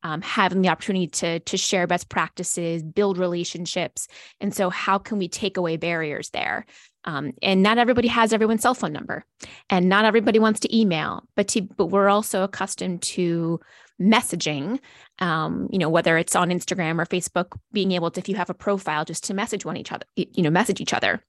um, 0.04 0.22
having 0.22 0.62
the 0.62 0.70
opportunity 0.70 1.08
to 1.08 1.40
to 1.40 1.58
share 1.58 1.88
best 1.88 2.10
practices, 2.10 2.84
build 2.84 3.18
relationships, 3.18 4.08
and 4.40 4.54
so 4.54 4.70
how 4.70 4.98
can 4.98 5.18
we 5.18 5.28
take 5.28 5.58
away 5.58 5.78
barriers 5.78 6.30
there? 6.32 6.66
Um, 7.04 7.34
and 7.42 7.64
not 7.64 7.78
everybody 7.78 8.08
has 8.08 8.34
everyone's 8.34 8.62
cell 8.62 8.74
phone 8.74 8.94
number, 8.94 9.26
and 9.70 9.90
not 9.90 10.06
everybody 10.06 10.40
wants 10.40 10.60
to 10.62 10.78
email, 10.78 11.24
but 11.36 11.48
to, 11.50 11.62
but 11.62 11.88
we're 11.88 12.10
also 12.10 12.44
accustomed 12.44 13.02
to 13.04 13.60
messaging. 14.02 14.80
Um, 15.20 15.68
you 15.72 15.80
know, 15.80 15.90
whether 15.90 16.18
it's 16.18 16.36
on 16.36 16.50
Instagram 16.50 17.00
or 17.00 17.06
Facebook, 17.06 17.58
being 17.72 17.92
able 17.92 18.12
to, 18.12 18.20
if 18.20 18.28
you 18.28 18.36
have 18.36 18.50
a 18.50 18.56
profile, 18.56 19.06
just 19.06 19.24
to 19.26 19.34
message 19.34 19.66
one 19.66 19.78
each 19.78 19.92
other, 19.92 20.06
you 20.16 20.44
know, 20.44 20.50
message 20.50 20.82
each 20.82 20.94
other. 20.94 21.24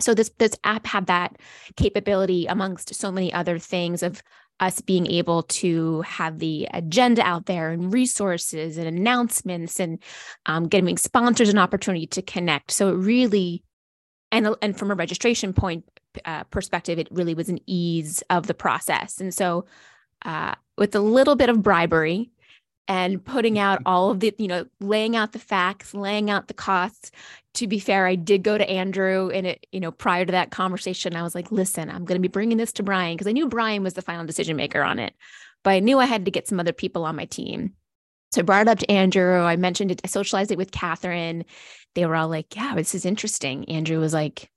So 0.00 0.14
this 0.14 0.30
this 0.38 0.52
app 0.64 0.86
had 0.86 1.06
that 1.06 1.36
capability 1.76 2.46
amongst 2.46 2.94
so 2.94 3.10
many 3.10 3.32
other 3.32 3.58
things 3.58 4.02
of 4.02 4.22
us 4.60 4.80
being 4.80 5.06
able 5.06 5.44
to 5.44 6.02
have 6.02 6.38
the 6.38 6.68
agenda 6.74 7.22
out 7.22 7.46
there 7.46 7.70
and 7.70 7.92
resources 7.92 8.76
and 8.76 8.88
announcements 8.88 9.78
and 9.78 10.02
um, 10.46 10.68
sponsors 10.96 11.48
an 11.48 11.58
opportunity 11.58 12.06
to 12.08 12.22
connect. 12.22 12.70
So 12.70 12.88
it 12.88 12.94
really, 12.94 13.62
and 14.32 14.54
and 14.60 14.76
from 14.76 14.90
a 14.90 14.94
registration 14.94 15.52
point 15.52 15.84
uh, 16.24 16.44
perspective, 16.44 16.98
it 16.98 17.08
really 17.10 17.34
was 17.34 17.48
an 17.48 17.60
ease 17.66 18.22
of 18.30 18.46
the 18.46 18.54
process. 18.54 19.20
And 19.20 19.32
so, 19.32 19.66
uh, 20.24 20.54
with 20.76 20.94
a 20.94 21.00
little 21.00 21.36
bit 21.36 21.48
of 21.48 21.62
bribery, 21.62 22.30
and 22.88 23.22
putting 23.22 23.58
out 23.58 23.82
all 23.84 24.10
of 24.10 24.20
the, 24.20 24.34
you 24.38 24.48
know, 24.48 24.64
laying 24.80 25.14
out 25.14 25.32
the 25.32 25.38
facts, 25.38 25.92
laying 25.92 26.30
out 26.30 26.48
the 26.48 26.54
costs. 26.54 27.10
To 27.54 27.66
be 27.66 27.78
fair, 27.78 28.06
I 28.06 28.14
did 28.14 28.42
go 28.42 28.56
to 28.56 28.68
Andrew 28.68 29.30
and 29.30 29.46
it, 29.46 29.66
you 29.72 29.80
know, 29.80 29.90
prior 29.90 30.24
to 30.24 30.32
that 30.32 30.50
conversation, 30.50 31.14
I 31.14 31.22
was 31.22 31.34
like, 31.34 31.52
listen, 31.52 31.90
I'm 31.90 32.06
going 32.06 32.16
to 32.16 32.26
be 32.26 32.32
bringing 32.32 32.56
this 32.56 32.72
to 32.74 32.82
Brian 32.82 33.14
because 33.14 33.26
I 33.26 33.32
knew 33.32 33.46
Brian 33.46 33.82
was 33.82 33.94
the 33.94 34.02
final 34.02 34.24
decision 34.24 34.56
maker 34.56 34.82
on 34.82 34.98
it, 34.98 35.12
but 35.64 35.70
I 35.70 35.80
knew 35.80 35.98
I 35.98 36.06
had 36.06 36.24
to 36.24 36.30
get 36.30 36.48
some 36.48 36.58
other 36.58 36.72
people 36.72 37.04
on 37.04 37.16
my 37.16 37.26
team. 37.26 37.74
So 38.32 38.40
I 38.40 38.44
brought 38.44 38.62
it 38.62 38.68
up 38.68 38.78
to 38.78 38.90
Andrew. 38.90 39.42
I 39.42 39.56
mentioned 39.56 39.90
it, 39.90 40.00
I 40.04 40.08
socialized 40.08 40.50
it 40.50 40.58
with 40.58 40.70
Catherine. 40.70 41.44
They 41.94 42.06
were 42.06 42.16
all 42.16 42.28
like, 42.28 42.56
yeah, 42.56 42.74
this 42.74 42.94
is 42.94 43.04
interesting. 43.04 43.68
Andrew 43.68 44.00
was 44.00 44.14
like, 44.14 44.50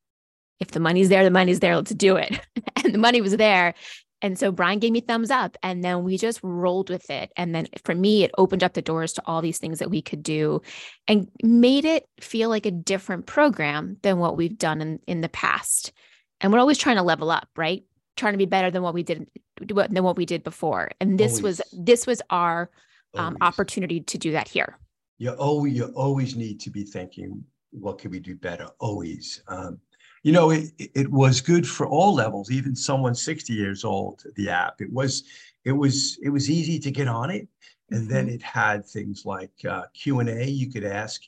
if 0.59 0.71
the 0.71 0.79
money's 0.79 1.09
there, 1.09 1.23
the 1.23 1.31
money's 1.31 1.59
there, 1.59 1.75
let's 1.75 1.93
do 1.93 2.15
it. 2.15 2.39
and 2.83 2.93
the 2.93 2.99
money 2.99 3.19
was 3.19 3.35
there. 3.35 3.73
And 4.21 4.37
so 4.37 4.51
Brian 4.51 4.79
gave 4.79 4.91
me 4.91 5.01
thumbs 5.01 5.31
up 5.31 5.57
and 5.63 5.83
then 5.83 6.03
we 6.03 6.17
just 6.17 6.39
rolled 6.43 6.89
with 6.89 7.09
it. 7.09 7.31
And 7.35 7.55
then 7.55 7.67
for 7.83 7.95
me, 7.95 8.23
it 8.23 8.31
opened 8.37 8.63
up 8.63 8.73
the 8.73 8.81
doors 8.81 9.13
to 9.13 9.23
all 9.25 9.41
these 9.41 9.57
things 9.57 9.79
that 9.79 9.89
we 9.89 10.01
could 10.01 10.23
do 10.23 10.61
and 11.07 11.29
made 11.43 11.85
it 11.85 12.07
feel 12.19 12.49
like 12.49 12.65
a 12.65 12.71
different 12.71 13.25
program 13.25 13.97
than 14.03 14.19
what 14.19 14.37
we've 14.37 14.57
done 14.57 14.81
in, 14.81 14.99
in 15.07 15.21
the 15.21 15.29
past. 15.29 15.91
And 16.39 16.51
we're 16.51 16.59
always 16.59 16.77
trying 16.77 16.97
to 16.97 17.03
level 17.03 17.31
up, 17.31 17.47
right? 17.55 17.83
Trying 18.15 18.33
to 18.33 18.37
be 18.37 18.45
better 18.45 18.71
than 18.71 18.83
what 18.83 18.93
we 18.93 19.03
did 19.03 19.27
than 19.59 20.03
what 20.03 20.17
we 20.17 20.25
did 20.25 20.43
before. 20.43 20.91
And 20.99 21.19
this 21.19 21.37
always. 21.37 21.59
was 21.59 21.61
this 21.71 22.07
was 22.07 22.21
our 22.29 22.69
um, 23.13 23.37
opportunity 23.41 24.01
to 24.01 24.17
do 24.17 24.31
that 24.31 24.47
here. 24.47 24.77
You 25.17 25.31
always 25.31 25.75
you 25.75 25.85
always 25.95 26.35
need 26.35 26.59
to 26.61 26.69
be 26.69 26.83
thinking, 26.83 27.43
what 27.71 27.99
can 27.99 28.11
we 28.11 28.19
do 28.19 28.35
better? 28.35 28.67
Always. 28.79 29.43
Um, 29.47 29.79
you 30.23 30.31
know, 30.31 30.51
it, 30.51 30.71
it 30.77 31.11
was 31.11 31.41
good 31.41 31.67
for 31.67 31.87
all 31.87 32.13
levels, 32.13 32.51
even 32.51 32.75
someone 32.75 33.15
60 33.15 33.53
years 33.53 33.83
old, 33.83 34.23
the 34.35 34.49
app. 34.49 34.81
It 34.81 34.91
was, 34.91 35.23
it 35.65 35.71
was, 35.71 36.19
it 36.21 36.29
was 36.29 36.49
easy 36.49 36.79
to 36.79 36.91
get 36.91 37.07
on 37.07 37.31
it. 37.31 37.47
And 37.89 38.01
mm-hmm. 38.01 38.13
then 38.13 38.29
it 38.29 38.41
had 38.41 38.85
things 38.85 39.25
like 39.25 39.51
uh, 39.67 39.83
Q&A 39.93 40.45
you 40.45 40.71
could 40.71 40.83
ask 40.83 41.21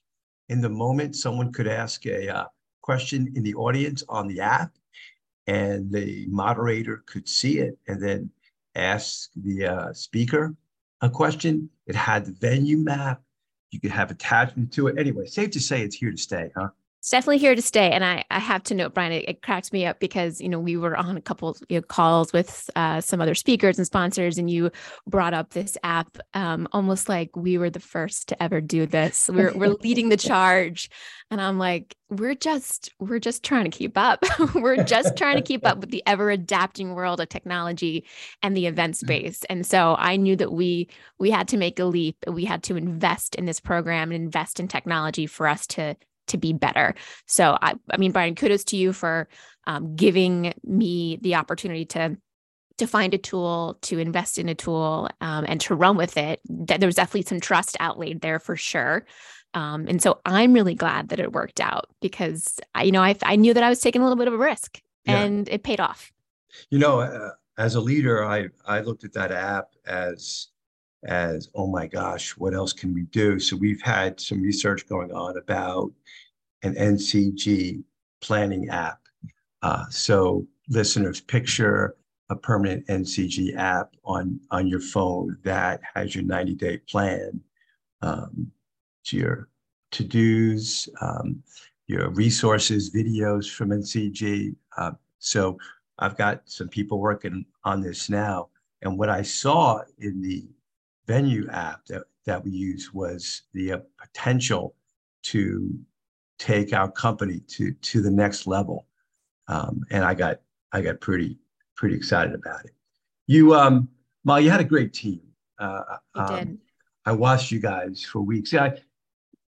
in 0.50 0.62
the 0.62 0.69
moment. 0.69 1.15
Someone 1.15 1.51
could 1.51 1.67
ask 1.67 2.05
a 2.05 2.29
uh, 2.29 2.45
question 2.81 3.31
in 3.35 3.43
the 3.43 3.55
audience 3.55 4.03
on 4.09 4.27
the 4.27 4.41
app 4.41 4.71
and 5.47 5.91
the 5.91 6.25
moderator 6.29 7.03
could 7.05 7.27
see 7.27 7.59
it 7.59 7.77
and 7.88 8.01
then 8.01 8.29
ask 8.75 9.29
the 9.35 9.65
uh, 9.65 9.93
speaker 9.93 10.55
a 11.01 11.09
question. 11.09 11.69
It 11.88 11.95
had 11.95 12.25
the 12.25 12.31
venue 12.31 12.77
map. 12.77 13.21
You 13.71 13.79
could 13.79 13.91
have 13.91 14.12
attachment 14.12 14.71
to 14.73 14.88
it. 14.88 14.97
Anyway, 14.97 15.25
safe 15.25 15.51
to 15.51 15.59
say 15.59 15.81
it's 15.81 15.95
here 15.95 16.12
to 16.12 16.17
stay, 16.17 16.51
huh? 16.55 16.69
It's 17.03 17.10
definitely 17.10 17.38
here 17.38 17.53
to 17.53 17.62
stay. 17.62 17.91
And 17.91 18.05
I, 18.05 18.24
I 18.31 18.39
have 18.39 18.63
to 18.63 18.74
note, 18.74 18.93
Brian, 18.93 19.12
it, 19.12 19.25
it 19.27 19.41
cracked 19.41 19.74
me 19.74 19.86
up 19.86 20.00
because, 20.00 20.39
you 20.39 20.48
know, 20.48 20.57
we 20.57 20.77
were 20.77 20.95
on 20.95 21.17
a 21.17 21.22
couple 21.22 21.57
you 21.67 21.79
know, 21.79 21.81
calls 21.81 22.31
with 22.31 22.69
uh, 22.77 23.01
some 23.01 23.19
other 23.19 23.36
speakers 23.36 23.77
and 23.77 23.86
sponsors, 23.86 24.38
and 24.38 24.50
you 24.50 24.72
brought 25.05 25.33
up 25.33 25.50
this 25.50 25.77
app 25.83 26.17
um, 26.33 26.65
almost 26.72 27.10
like 27.10 27.36
we 27.36 27.57
were 27.57 27.69
the 27.69 27.81
first 27.81 28.29
to 28.29 28.41
ever 28.41 28.62
do 28.62 28.86
this. 28.86 29.29
We're, 29.29 29.51
we're 29.53 29.75
leading 29.83 30.07
the 30.07 30.15
charge. 30.15 30.89
And 31.29 31.41
I'm 31.41 31.57
like, 31.57 31.93
we're 32.10 32.36
just, 32.36 32.89
we're 33.01 33.19
just 33.19 33.43
trying 33.43 33.65
to 33.65 33.77
keep 33.77 33.98
up. 33.98 34.24
we're 34.55 34.86
just 34.86 35.17
trying 35.17 35.36
to 35.36 35.41
keep 35.41 35.67
up 35.67 35.79
with 35.79 35.89
the 35.89 36.03
ever 36.05 36.29
adapting 36.29 36.95
world 36.95 37.19
of 37.19 37.27
technology 37.27 38.05
and 38.41 38.55
the 38.55 38.67
event 38.67 38.95
mm. 38.95 39.00
space. 39.00 39.43
And 39.50 39.65
so 39.65 39.98
I 40.00 40.15
knew 40.15 40.38
that 40.38 40.53
we, 40.53 40.88
we 41.19 41.31
had 41.31 41.50
to 41.50 41.57
make 41.57 41.79
a 41.79 41.86
leap. 41.86 42.15
We 42.27 42.45
had 42.45 42.63
to 42.63 42.77
invest 42.77 43.36
in 43.36 43.43
this 43.43 43.60
program 43.60 44.13
and 44.13 44.24
invest 44.24 44.62
in 44.62 44.69
technology 44.69 45.27
for 45.27 45.50
us 45.50 45.67
to 45.67 45.98
to 46.27 46.38
be 46.38 46.53
better. 46.53 46.96
So 47.27 47.58
I, 47.62 47.75
I 47.89 47.98
mean, 47.98 48.12
Brian, 48.12 48.36
kudos 48.36 48.63
to 48.65 48.77
you 48.77 48.94
for 48.94 49.27
um, 49.68 49.96
giving 49.96 50.53
me 50.63 51.18
the 51.22 51.36
opportunity 51.36 51.86
to 51.86 52.18
to 52.77 52.88
find 52.88 53.13
a 53.13 53.20
tool, 53.20 53.77
to 53.84 54.00
invest 54.00 54.39
in 54.39 54.50
a 54.50 54.56
tool, 54.56 55.08
um, 55.22 55.46
and 55.48 55.62
to 55.62 55.75
run 55.75 55.96
with 55.96 56.18
it. 56.18 56.39
That 56.50 56.80
there 56.80 56.88
was 56.88 56.96
definitely 56.96 57.24
some 57.24 57.39
trust 57.39 57.77
outlaid 57.80 58.22
there 58.22 58.39
for 58.39 58.56
sure. 58.56 59.06
Um, 59.53 59.86
and 59.88 60.01
so 60.01 60.20
I'm 60.25 60.53
really 60.53 60.74
glad 60.74 61.10
that 61.10 61.20
it 61.20 61.34
worked 61.34 61.60
out 61.60 61.86
because 62.01 62.60
I, 62.74 62.84
you 62.84 62.92
know, 62.92 63.03
I, 63.03 63.15
I 63.22 63.36
knew 63.36 63.53
that 63.53 63.63
I 63.63 63.70
was 63.70 63.80
taking 63.80 64.01
a 64.01 64.06
little 64.06 64.18
bit 64.18 64.27
of 64.27 64.34
a 64.34 64.38
risk, 64.38 64.82
yeah. 65.06 65.22
and 65.22 65.48
it 65.50 65.63
paid 65.63 65.80
off. 65.80 66.12
You 66.72 66.80
know, 66.80 67.01
uh, 67.01 67.32
as 67.58 67.75
a 67.75 67.82
leader, 67.82 68.25
I 68.25 68.48
I 68.65 68.82
looked 68.82 69.03
at 69.03 69.13
that 69.13 69.32
app 69.32 69.68
as 69.86 70.48
as 71.05 71.50
oh 71.55 71.67
my 71.67 71.88
gosh 71.88 72.31
what 72.38 72.53
else 72.53 72.74
can 72.74 72.93
we 72.93 73.03
do? 73.03 73.39
So 73.39 73.55
we've 73.55 73.81
had 73.81 74.19
some 74.19 74.41
research 74.41 74.88
going 74.88 75.12
on 75.12 75.38
about 75.38 75.91
an 76.63 76.75
ncg 76.75 77.83
planning 78.22 78.69
app. 78.69 79.00
Uh, 79.62 79.86
so 79.89 80.48
listeners 80.69 81.22
picture 81.22 81.95
a 82.29 82.36
permanent 82.36 82.86
ncg 82.88 83.55
app 83.57 83.93
on 84.05 84.39
on 84.51 84.67
your 84.67 84.79
phone 84.79 85.38
that 85.43 85.81
has 85.93 86.15
your 86.15 86.24
90 86.24 86.55
day 86.55 86.77
plan 86.77 87.39
um, 88.01 88.51
to 89.05 89.17
your 89.17 89.50
to-dos 89.91 90.89
um, 91.01 91.43
your 91.88 92.10
resources 92.12 92.93
videos 92.95 93.51
from 93.51 93.69
ncg 93.69 94.55
uh, 94.77 94.91
so 95.19 95.57
i've 96.00 96.17
got 96.17 96.41
some 96.45 96.69
people 96.69 97.00
working 97.00 97.45
on 97.65 97.81
this 97.81 98.10
now. 98.10 98.50
And 98.81 98.98
what 98.98 99.10
i 99.10 99.22
saw 99.22 99.81
in 100.00 100.22
the 100.22 100.45
venue 101.07 101.48
app 101.50 101.86
that, 101.88 102.03
that 102.25 102.43
we 102.43 102.51
use 102.51 102.93
was 102.93 103.43
the 103.53 103.74
uh, 103.74 103.77
potential 104.00 104.75
to 105.24 105.74
take 106.39 106.74
our 106.74 106.91
company 106.91 107.39
to 107.48 107.72
to 107.74 108.01
the 108.01 108.12
next 108.12 108.48
level. 108.48 108.88
Um, 109.48 109.83
and 109.91 110.03
i 110.03 110.13
got 110.13 110.39
i 110.72 110.81
got 110.81 111.01
pretty 111.01 111.38
pretty 111.75 111.95
excited 111.95 112.33
about 112.33 112.65
it. 112.65 112.72
You 113.27 113.55
um 113.55 113.89
Mal, 114.25 114.39
you 114.39 114.50
had 114.50 114.62
a 114.62 114.65
great 114.65 114.93
team. 114.93 115.22
Uh, 115.60 115.98
um, 116.15 116.36
did. 116.36 116.57
i 117.05 117.12
watched 117.12 117.51
you 117.51 117.60
guys 117.60 118.03
for 118.03 118.22
weeks. 118.22 118.53
Yeah, 118.53 118.63
I, 118.63 118.79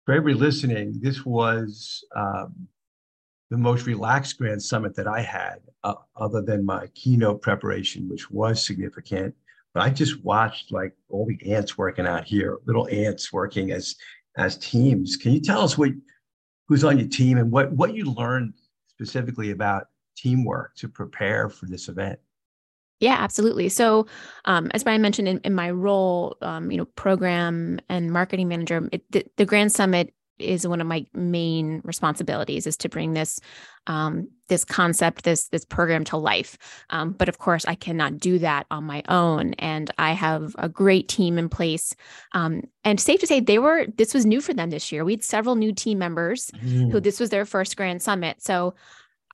for 0.05 0.13
everybody 0.13 0.35
listening 0.39 0.99
this 1.01 1.25
was 1.25 2.03
um, 2.15 2.67
the 3.49 3.57
most 3.57 3.85
relaxed 3.85 4.37
grand 4.37 4.61
summit 4.61 4.95
that 4.95 5.07
i 5.07 5.21
had 5.21 5.59
uh, 5.83 5.95
other 6.15 6.41
than 6.41 6.65
my 6.65 6.87
keynote 6.93 7.41
preparation 7.41 8.07
which 8.09 8.29
was 8.29 8.63
significant 8.63 9.33
but 9.75 9.83
I 9.83 9.89
just 9.89 10.23
watched 10.23 10.71
like 10.71 10.93
all 11.09 11.27
the 11.27 11.53
ants 11.53 11.77
working 11.77 12.07
out 12.07 12.23
here, 12.23 12.57
little 12.65 12.87
ants 12.87 13.31
working 13.31 13.71
as 13.71 13.95
as 14.37 14.57
teams. 14.57 15.17
Can 15.17 15.33
you 15.33 15.41
tell 15.41 15.61
us 15.61 15.77
what 15.77 15.91
who's 16.67 16.85
on 16.85 16.97
your 16.97 17.09
team 17.09 17.37
and 17.37 17.51
what 17.51 17.73
what 17.73 17.93
you 17.93 18.05
learned 18.05 18.53
specifically 18.87 19.51
about 19.51 19.87
teamwork 20.17 20.75
to 20.77 20.87
prepare 20.87 21.49
for 21.49 21.65
this 21.65 21.89
event? 21.89 22.17
Yeah, 23.01 23.17
absolutely. 23.19 23.67
So, 23.67 24.07
um, 24.45 24.71
as 24.73 24.85
Brian 24.85 25.01
mentioned 25.01 25.27
in, 25.27 25.39
in 25.39 25.53
my 25.53 25.69
role, 25.69 26.37
um, 26.41 26.71
you 26.71 26.77
know, 26.77 26.85
program 26.85 27.81
and 27.89 28.09
marketing 28.09 28.47
manager, 28.47 28.87
it, 28.93 29.03
the, 29.11 29.25
the 29.35 29.45
Grand 29.45 29.73
Summit 29.73 30.13
is 30.39 30.67
one 30.67 30.81
of 30.81 30.87
my 30.87 31.05
main 31.13 31.81
responsibilities 31.83 32.67
is 32.67 32.77
to 32.77 32.89
bring 32.89 33.13
this 33.13 33.39
um, 33.87 34.27
this 34.47 34.65
concept 34.65 35.23
this 35.23 35.47
this 35.49 35.65
program 35.65 36.03
to 36.05 36.17
life. 36.17 36.57
Um, 36.89 37.11
but 37.11 37.29
of 37.29 37.37
course 37.37 37.65
i 37.65 37.75
cannot 37.75 38.17
do 38.17 38.39
that 38.39 38.65
on 38.71 38.83
my 38.83 39.03
own 39.09 39.53
and 39.55 39.91
i 39.97 40.13
have 40.13 40.55
a 40.57 40.69
great 40.69 41.07
team 41.07 41.37
in 41.37 41.49
place. 41.49 41.95
Um, 42.33 42.63
and 42.83 42.99
safe 42.99 43.19
to 43.21 43.27
say 43.27 43.39
they 43.39 43.59
were 43.59 43.85
this 43.97 44.13
was 44.13 44.25
new 44.25 44.41
for 44.41 44.53
them 44.53 44.69
this 44.69 44.91
year. 44.91 45.05
We 45.05 45.13
had 45.13 45.23
several 45.23 45.55
new 45.55 45.73
team 45.73 45.99
members 45.99 46.51
mm. 46.51 46.91
who 46.91 46.99
this 46.99 47.19
was 47.19 47.29
their 47.29 47.45
first 47.45 47.77
grand 47.77 48.01
summit. 48.01 48.41
So 48.41 48.75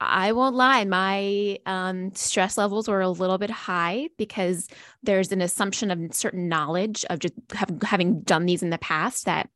I 0.01 0.31
won't 0.31 0.55
lie, 0.55 0.83
my 0.85 1.59
um, 1.67 2.13
stress 2.15 2.57
levels 2.57 2.87
were 2.87 3.01
a 3.01 3.09
little 3.09 3.37
bit 3.37 3.51
high 3.51 4.09
because 4.17 4.67
there's 5.03 5.31
an 5.31 5.41
assumption 5.41 5.91
of 5.91 6.15
certain 6.15 6.49
knowledge 6.49 7.05
of 7.11 7.19
just 7.19 7.35
have, 7.53 7.71
having 7.83 8.21
done 8.21 8.47
these 8.47 8.63
in 8.63 8.71
the 8.71 8.79
past 8.79 9.25
that 9.25 9.49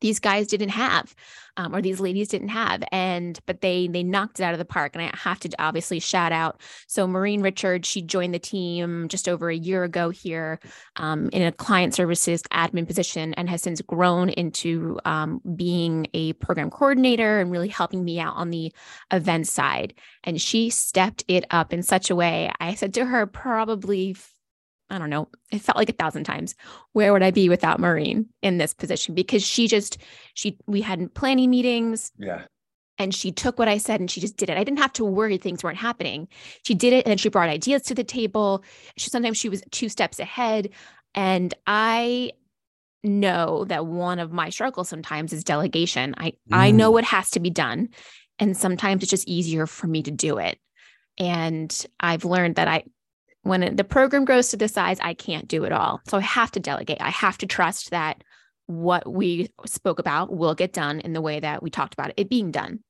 these 0.00 0.18
guys 0.18 0.46
didn't 0.46 0.70
have 0.70 1.14
um, 1.56 1.74
or 1.74 1.80
these 1.80 2.00
ladies 2.00 2.28
didn't 2.28 2.48
have 2.48 2.82
and 2.90 3.38
but 3.46 3.60
they 3.60 3.88
they 3.88 4.02
knocked 4.02 4.40
it 4.40 4.42
out 4.42 4.52
of 4.52 4.58
the 4.58 4.64
park 4.64 4.92
and 4.94 5.02
i 5.02 5.10
have 5.16 5.38
to 5.38 5.48
obviously 5.58 6.00
shout 6.00 6.32
out 6.32 6.60
so 6.86 7.06
maureen 7.06 7.42
richards 7.42 7.88
she 7.88 8.02
joined 8.02 8.34
the 8.34 8.38
team 8.38 9.08
just 9.08 9.28
over 9.28 9.48
a 9.48 9.56
year 9.56 9.84
ago 9.84 10.10
here 10.10 10.58
um, 10.96 11.28
in 11.32 11.42
a 11.42 11.52
client 11.52 11.94
services 11.94 12.42
admin 12.52 12.86
position 12.86 13.34
and 13.34 13.48
has 13.48 13.62
since 13.62 13.80
grown 13.82 14.28
into 14.30 14.98
um, 15.04 15.40
being 15.56 16.06
a 16.14 16.32
program 16.34 16.70
coordinator 16.70 17.40
and 17.40 17.50
really 17.50 17.68
helping 17.68 18.04
me 18.04 18.18
out 18.18 18.34
on 18.36 18.50
the 18.50 18.72
event 19.12 19.46
side 19.46 19.94
and 20.24 20.40
she 20.40 20.70
stepped 20.70 21.24
it 21.28 21.44
up 21.50 21.72
in 21.72 21.82
such 21.82 22.10
a 22.10 22.16
way 22.16 22.50
i 22.60 22.74
said 22.74 22.92
to 22.94 23.04
her 23.04 23.26
probably 23.26 24.16
I 24.90 24.98
don't 24.98 25.10
know, 25.10 25.28
it 25.50 25.60
felt 25.60 25.78
like 25.78 25.88
a 25.88 25.94
thousand 25.94 26.24
times. 26.24 26.54
Where 26.92 27.12
would 27.12 27.22
I 27.22 27.30
be 27.30 27.48
without 27.48 27.80
Maureen 27.80 28.26
in 28.42 28.58
this 28.58 28.74
position? 28.74 29.14
Because 29.14 29.42
she 29.42 29.66
just, 29.66 29.98
she, 30.34 30.58
we 30.66 30.82
had 30.82 31.12
planning 31.14 31.50
meetings. 31.50 32.12
Yeah. 32.18 32.42
And 32.98 33.12
she 33.12 33.32
took 33.32 33.58
what 33.58 33.66
I 33.66 33.78
said 33.78 33.98
and 33.98 34.10
she 34.10 34.20
just 34.20 34.36
did 34.36 34.50
it. 34.50 34.56
I 34.56 34.62
didn't 34.62 34.78
have 34.78 34.92
to 34.94 35.04
worry 35.04 35.36
things 35.36 35.64
weren't 35.64 35.78
happening. 35.78 36.28
She 36.64 36.74
did 36.74 36.92
it 36.92 37.08
and 37.08 37.18
she 37.18 37.28
brought 37.28 37.48
ideas 37.48 37.82
to 37.84 37.94
the 37.94 38.04
table. 38.04 38.62
She, 38.96 39.10
sometimes 39.10 39.36
she 39.36 39.48
was 39.48 39.64
two 39.72 39.88
steps 39.88 40.20
ahead. 40.20 40.70
And 41.14 41.52
I 41.66 42.32
know 43.02 43.64
that 43.64 43.86
one 43.86 44.18
of 44.18 44.32
my 44.32 44.50
struggles 44.50 44.88
sometimes 44.88 45.32
is 45.32 45.42
delegation. 45.42 46.14
I, 46.18 46.30
mm. 46.30 46.34
I 46.52 46.70
know 46.70 46.90
what 46.90 47.04
has 47.04 47.30
to 47.30 47.40
be 47.40 47.50
done. 47.50 47.88
And 48.38 48.56
sometimes 48.56 49.02
it's 49.02 49.10
just 49.10 49.28
easier 49.28 49.66
for 49.66 49.86
me 49.86 50.02
to 50.02 50.10
do 50.10 50.38
it. 50.38 50.58
And 51.18 51.86
I've 51.98 52.24
learned 52.24 52.56
that 52.56 52.68
I 52.68 52.84
when 53.44 53.62
it, 53.62 53.76
the 53.76 53.84
program 53.84 54.24
grows 54.24 54.48
to 54.48 54.56
this 54.56 54.72
size, 54.72 54.98
I 55.00 55.14
can't 55.14 55.48
do 55.48 55.64
it 55.64 55.72
all. 55.72 56.00
So 56.08 56.18
I 56.18 56.22
have 56.22 56.50
to 56.52 56.60
delegate. 56.60 57.00
I 57.00 57.10
have 57.10 57.38
to 57.38 57.46
trust 57.46 57.90
that 57.90 58.24
what 58.66 59.10
we 59.10 59.50
spoke 59.66 59.98
about 59.98 60.34
will 60.34 60.54
get 60.54 60.72
done 60.72 61.00
in 61.00 61.12
the 61.12 61.20
way 61.20 61.40
that 61.40 61.62
we 61.62 61.70
talked 61.70 61.94
about 61.94 62.10
it, 62.10 62.14
it 62.16 62.28
being 62.28 62.50
done. 62.50 62.80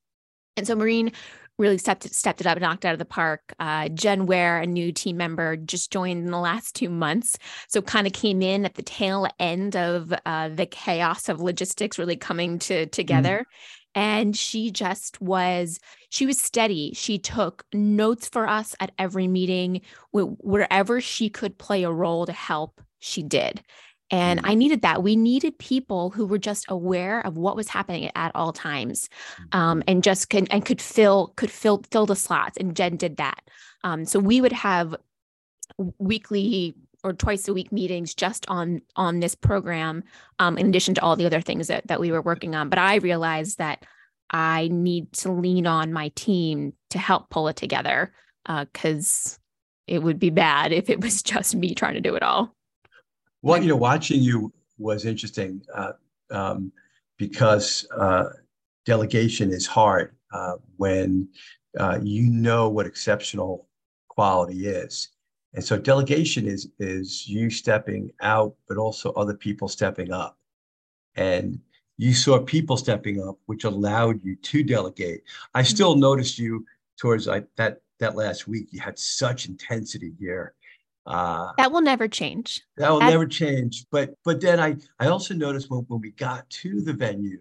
And 0.57 0.65
so 0.65 0.75
Maureen 0.75 1.11
really 1.57 1.77
stepped 1.77 2.03
stepped 2.13 2.41
it 2.41 2.47
up, 2.47 2.59
knocked 2.59 2.85
out 2.85 2.93
of 2.93 2.99
the 2.99 3.05
park. 3.05 3.53
Uh, 3.59 3.89
Jen 3.89 4.25
Ware, 4.25 4.59
a 4.59 4.65
new 4.65 4.91
team 4.91 5.17
member, 5.17 5.55
just 5.57 5.91
joined 5.91 6.25
in 6.25 6.31
the 6.31 6.39
last 6.39 6.75
two 6.75 6.89
months, 6.89 7.37
so 7.67 7.81
kind 7.81 8.07
of 8.07 8.13
came 8.13 8.41
in 8.41 8.65
at 8.65 8.75
the 8.75 8.81
tail 8.81 9.27
end 9.39 9.75
of 9.75 10.13
uh, 10.25 10.49
the 10.49 10.65
chaos 10.65 11.29
of 11.29 11.41
logistics 11.41 11.99
really 11.99 12.17
coming 12.17 12.59
to 12.59 12.85
together. 12.87 13.39
Mm 13.39 13.45
and 13.95 14.37
she 14.37 14.69
just 14.69 15.19
was 15.21 15.79
she 16.09 16.25
was 16.25 16.39
steady 16.39 16.93
she 16.93 17.17
took 17.17 17.65
notes 17.73 18.27
for 18.27 18.47
us 18.47 18.75
at 18.79 18.91
every 18.99 19.27
meeting 19.27 19.81
wherever 20.11 21.01
she 21.01 21.29
could 21.29 21.57
play 21.57 21.83
a 21.83 21.91
role 21.91 22.25
to 22.25 22.33
help 22.33 22.81
she 22.99 23.23
did 23.23 23.63
and 24.11 24.39
mm-hmm. 24.39 24.51
I 24.51 24.53
needed 24.53 24.81
that. 24.83 25.03
We 25.03 25.15
needed 25.15 25.57
people 25.57 26.11
who 26.11 26.25
were 26.25 26.37
just 26.37 26.65
aware 26.69 27.25
of 27.25 27.37
what 27.37 27.55
was 27.55 27.67
happening 27.67 28.11
at 28.15 28.31
all 28.35 28.53
times, 28.53 29.09
um, 29.51 29.79
mm-hmm. 29.79 29.89
and 29.89 30.03
just 30.03 30.29
could 30.29 30.47
and 30.51 30.65
could 30.65 30.81
fill 30.81 31.33
could 31.35 31.51
fill 31.51 31.83
fill 31.91 32.05
the 32.05 32.15
slots. 32.15 32.57
And 32.57 32.75
Jen 32.75 32.97
did 32.97 33.17
that. 33.17 33.39
Um, 33.83 34.05
so 34.05 34.19
we 34.19 34.41
would 34.41 34.51
have 34.51 34.95
weekly 35.97 36.75
or 37.05 37.13
twice 37.13 37.47
a 37.47 37.53
week 37.53 37.71
meetings 37.71 38.15
just 38.15 38.45
on 38.49 38.81
on 38.95 39.19
this 39.19 39.35
program 39.35 40.03
um, 40.39 40.57
in 40.57 40.67
addition 40.67 40.95
to 40.95 41.01
all 41.01 41.15
the 41.15 41.25
other 41.25 41.39
things 41.39 41.67
that, 41.67 41.85
that 41.87 41.99
we 41.99 42.11
were 42.11 42.21
working 42.21 42.55
on. 42.55 42.67
But 42.67 42.79
i 42.79 42.95
realized 42.95 43.59
that 43.59 43.85
i 44.31 44.67
need 44.69 45.13
to 45.13 45.31
lean 45.31 45.67
on 45.67 45.93
my 45.93 46.09
team 46.15 46.73
to 46.89 46.97
help 46.97 47.29
pull 47.29 47.47
it 47.47 47.55
together 47.55 48.11
because 48.47 49.37
uh, 49.37 49.93
it 49.93 49.99
would 50.01 50.17
be 50.17 50.31
bad 50.31 50.73
if 50.73 50.89
it 50.89 50.99
was 50.99 51.21
just 51.31 51.55
me 51.55 51.75
trying 51.75 51.93
to 51.93 52.01
do 52.01 52.15
it 52.15 52.23
all. 52.23 52.55
Well 53.43 53.61
you 53.61 53.69
know 53.69 53.75
watching 53.75 54.21
you 54.21 54.51
was 54.79 55.05
interesting 55.05 55.61
uh, 55.73 55.93
um, 56.31 56.71
because 57.17 57.87
uh, 57.95 58.25
delegation 58.85 59.51
is 59.51 59.67
hard 59.67 60.15
uh, 60.33 60.55
when 60.77 61.27
uh, 61.79 61.99
you 62.01 62.23
know 62.31 62.67
what 62.67 62.87
exceptional 62.87 63.67
quality 64.09 64.65
is 64.65 65.09
and 65.55 65.63
so 65.63 65.77
delegation 65.77 66.47
is 66.47 66.69
is 66.79 67.27
you 67.27 67.49
stepping 67.49 68.11
out, 68.21 68.55
but 68.67 68.77
also 68.77 69.11
other 69.13 69.33
people 69.33 69.67
stepping 69.67 70.11
up. 70.11 70.37
And 71.15 71.59
you 71.97 72.13
saw 72.13 72.39
people 72.39 72.75
stepping 72.75 73.25
up, 73.25 73.37
which 73.45 73.63
allowed 73.63 74.23
you 74.23 74.35
to 74.35 74.63
delegate. 74.63 75.23
I 75.53 75.61
mm-hmm. 75.61 75.67
still 75.67 75.95
noticed 75.95 76.37
you 76.37 76.65
towards 76.99 77.27
like 77.27 77.47
that 77.55 77.81
that 77.99 78.15
last 78.15 78.47
week. 78.47 78.67
You 78.71 78.81
had 78.81 78.99
such 78.99 79.47
intensity 79.47 80.13
here. 80.19 80.53
Uh, 81.05 81.51
that 81.57 81.71
will 81.71 81.81
never 81.81 82.07
change. 82.07 82.61
That 82.77 82.89
will 82.89 82.99
never 82.99 83.25
change. 83.25 83.85
But 83.91 84.13
but 84.25 84.41
then 84.41 84.59
I 84.59 84.75
I 84.99 85.07
also 85.07 85.33
noticed 85.33 85.69
when, 85.69 85.81
when 85.87 86.01
we 86.01 86.11
got 86.11 86.49
to 86.49 86.81
the 86.81 86.93
venue, 86.93 87.39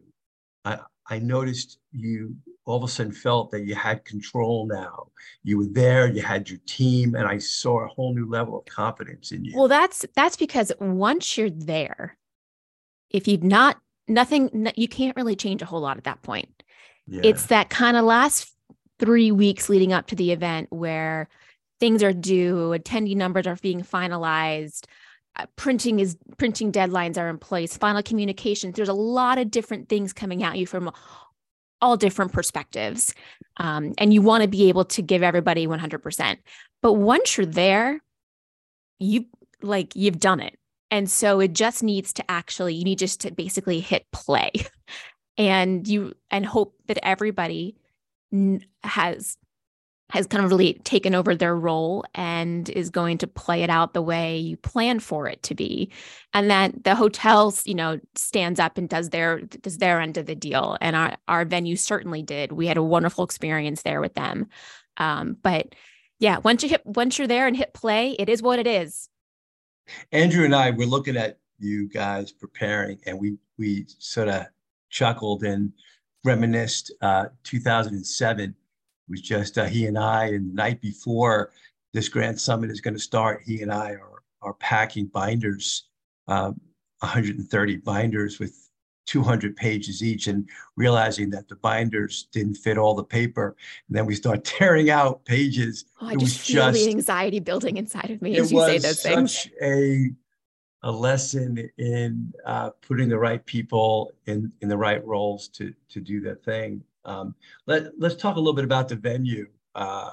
I 0.65 0.79
I 1.09 1.19
noticed 1.19 1.79
you 1.93 2.37
all 2.65 2.79
of 2.79 2.85
a 2.85 2.89
sudden 2.89 3.13
felt 3.13 3.51
that 3.51 3.65
you 3.65 3.75
had 3.75 4.05
control 4.05 4.67
now. 4.67 5.09
You 5.43 5.59
were 5.59 5.67
there, 5.67 6.09
you 6.09 6.23
had 6.23 6.49
your 6.49 6.61
team, 6.67 7.15
and 7.15 7.27
I 7.27 7.39
saw 7.39 7.85
a 7.85 7.89
whole 7.89 8.15
new 8.15 8.29
level 8.29 8.59
of 8.59 8.65
confidence 8.65 9.33
in 9.33 9.45
you. 9.45 9.53
Well, 9.55 9.69
that's 9.69 10.07
that's 10.15 10.37
because 10.37 10.73
once 10.81 11.37
you're 11.37 11.51
there, 11.51 12.17
if 13.11 13.29
you've 13.29 13.45
not 13.45 13.79
nothing, 14.09 14.69
you 14.77 14.89
can't 14.89 15.17
really 15.17 15.37
change 15.37 15.61
a 15.63 15.67
whole 15.67 15.81
lot 15.81 15.99
at 15.99 16.05
that 16.05 16.23
point. 16.23 16.63
Yeah. 17.07 17.21
It's 17.25 17.47
that 17.47 17.69
kind 17.69 17.97
of 17.97 18.05
last 18.05 18.51
three 18.99 19.31
weeks 19.31 19.69
leading 19.69 19.93
up 19.93 20.07
to 20.07 20.17
the 20.17 20.33
event 20.33 20.69
where 20.71 21.29
things 21.81 22.03
are 22.03 22.13
due, 22.13 22.75
attendee 22.79 23.17
numbers 23.17 23.47
are 23.47 23.57
being 23.57 23.83
finalized, 23.83 24.87
printing 25.57 25.99
is 26.01 26.17
printing 26.39 26.71
deadlines 26.71 27.19
are 27.19 27.29
in 27.29 27.39
place 27.39 27.77
final 27.77 28.03
communications 28.03 28.75
there's 28.75 28.89
a 28.89 28.95
lot 28.95 29.39
of 29.39 29.51
different 29.51 29.89
things 29.89 30.13
coming 30.13 30.43
at 30.43 30.57
you 30.57 30.67
from 30.67 30.93
all 31.81 31.97
different 31.97 32.33
perspectives 32.33 33.13
um, 33.59 33.93
and 33.99 34.15
you 34.15 34.23
want 34.23 34.43
to 34.43 34.49
be 34.49 34.69
able 34.69 34.85
to 34.85 35.03
give 35.03 35.23
everybody 35.23 35.67
100% 35.67 36.37
but 36.81 36.93
once 36.95 37.37
you're 37.37 37.47
there 37.47 38.01
you 38.99 39.27
like 39.63 39.95
you've 39.97 40.21
done 40.21 40.41
it. 40.41 40.59
And 40.91 41.11
so 41.11 41.41
it 41.41 41.53
just 41.53 41.83
needs 41.83 42.13
to 42.15 42.31
actually 42.31 42.75
you 42.75 42.85
need 42.85 42.99
just 42.99 43.21
to 43.23 43.31
basically 43.31 43.81
hit 43.81 44.07
play. 44.13 44.53
And 45.37 45.89
you 45.89 46.15
and 46.31 46.47
hope 46.47 46.77
that 46.87 47.01
everybody 47.03 47.75
has 48.85 49.37
has 50.15 50.29
kind 50.29 50.45
of 50.45 50.49
really 50.49 50.75
taken 50.85 51.13
over 51.13 51.35
their 51.35 51.57
role 51.57 52.05
and 52.15 52.69
is 52.69 52.89
going 52.89 53.19
to 53.19 53.27
play 53.27 53.65
it 53.65 53.69
out 53.69 53.95
the 53.95 54.01
way 54.01 54.39
you 54.39 54.57
plan 54.57 55.01
for 55.01 55.27
it 55.27 55.43
to 55.43 55.57
be. 55.57 55.91
And 56.33 56.49
that 56.53 56.85
the 56.85 56.95
hotels 56.95 57.67
you 57.67 57.75
know 57.75 57.99
stands 58.15 58.61
up 58.61 58.79
and 58.79 58.89
does 58.89 59.11
their 59.11 59.41
does 59.41 59.79
their 59.79 60.01
end 60.01 60.17
of 60.17 60.27
the 60.27 60.37
deal. 60.37 60.79
And 60.81 60.95
our, 60.95 61.17
our 61.27 61.45
venue 61.45 61.75
certainly 61.75 62.23
did. 62.23 62.53
We 62.53 62.69
had 62.69 62.77
a 62.77 62.83
wonderful 62.83 63.25
experience 63.25 63.83
there 63.83 64.01
with 64.01 64.15
them. 64.15 64.47
Um, 64.99 65.37
but 65.43 65.75
yeah 66.21 66.39
once 66.39 66.63
you 66.63 66.69
hit 66.69 66.87
once 66.87 67.19
you're 67.19 67.27
there 67.27 67.49
and 67.49 67.57
hit 67.57 67.75
play 67.75 68.13
it 68.13 68.29
is 68.29 68.41
what 68.41 68.61
it 68.61 68.69
is. 68.69 69.09
Andrew 70.13 70.45
and 70.45 70.55
i 70.55 70.71
were 70.71 70.87
looking 70.87 71.17
at 71.17 71.39
you 71.59 71.89
guys 71.89 72.31
preparing 72.31 73.01
and 73.05 73.19
we 73.19 73.37
we 73.59 73.87
sort 73.99 74.29
of 74.29 74.47
chuckled 74.91 75.43
and 75.43 75.73
reminisced 76.25 76.93
uh, 77.03 77.27
2007 77.43 78.55
was 79.09 79.21
just 79.21 79.59
uh, 79.59 79.65
he 79.65 79.87
and 79.87 79.99
I. 79.99 80.27
And 80.27 80.51
the 80.51 80.55
night 80.55 80.81
before 80.81 81.53
this 81.93 82.09
Grand 82.09 82.41
Summit 82.41 82.71
is 82.71 82.81
going 82.81 82.95
to 82.95 83.01
start, 83.01 83.43
he 83.45 83.63
and 83.63 83.73
I 83.73 83.93
are, 83.93 84.23
are 84.43 84.55
packing 84.55 85.07
binders, 85.07 85.89
um, 86.29 86.61
130 87.01 87.77
binders 87.79 88.39
with 88.39 88.71
200 89.07 89.55
pages 89.57 90.03
each, 90.03 90.27
and 90.27 90.49
realizing 90.77 91.29
that 91.31 91.49
the 91.49 91.57
binders 91.57 92.29
didn't 92.33 92.55
fit 92.55 92.79
all 92.79 92.95
the 92.95 93.05
paper. 93.05 93.55
And 93.89 93.97
then 93.97 94.07
we 94.07 94.15
start 94.15 94.45
tearing 94.45 94.91
out 94.91 95.25
pages. 95.25 95.85
Oh, 96.01 96.09
I 96.09 96.13
it 96.13 96.21
just 96.21 96.41
feel 96.41 96.73
just, 96.73 96.85
the 96.85 96.91
anxiety 96.91 97.41
building 97.41 97.77
inside 97.77 98.11
of 98.11 98.23
me 98.23 98.37
as 98.37 98.51
you 98.51 98.61
say 98.61 98.79
those 98.79 99.03
things. 99.03 99.43
Such 99.43 99.51
A 99.63 100.11
a 100.85 100.93
lesson 100.93 101.71
in 101.79 102.33
uh, 102.45 102.69
putting 102.87 103.09
the 103.09 103.19
right 103.19 103.45
people 103.47 104.13
in 104.27 104.53
in 104.61 104.69
the 104.69 104.77
right 104.77 105.05
roles 105.05 105.49
to 105.49 105.75
to 105.89 106.01
do 106.01 106.21
that 106.21 106.45
thing. 106.45 106.83
Um, 107.05 107.35
let, 107.67 107.93
let's 107.99 108.17
talk 108.17 108.37
a 108.37 108.39
little 108.39 108.55
bit 108.55 108.65
about 108.65 108.89
the 108.89 108.97
venue. 108.97 109.47
Uh, 109.75 110.11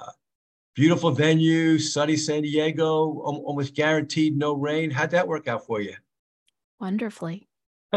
beautiful 0.75 1.11
venue, 1.11 1.77
sunny 1.79 2.17
San 2.17 2.43
Diego, 2.43 3.19
almost 3.21 3.75
guaranteed 3.75 4.37
no 4.37 4.53
rain. 4.53 4.91
How'd 4.91 5.11
that 5.11 5.27
work 5.27 5.47
out 5.47 5.65
for 5.65 5.81
you? 5.81 5.95
Wonderfully. 6.79 7.47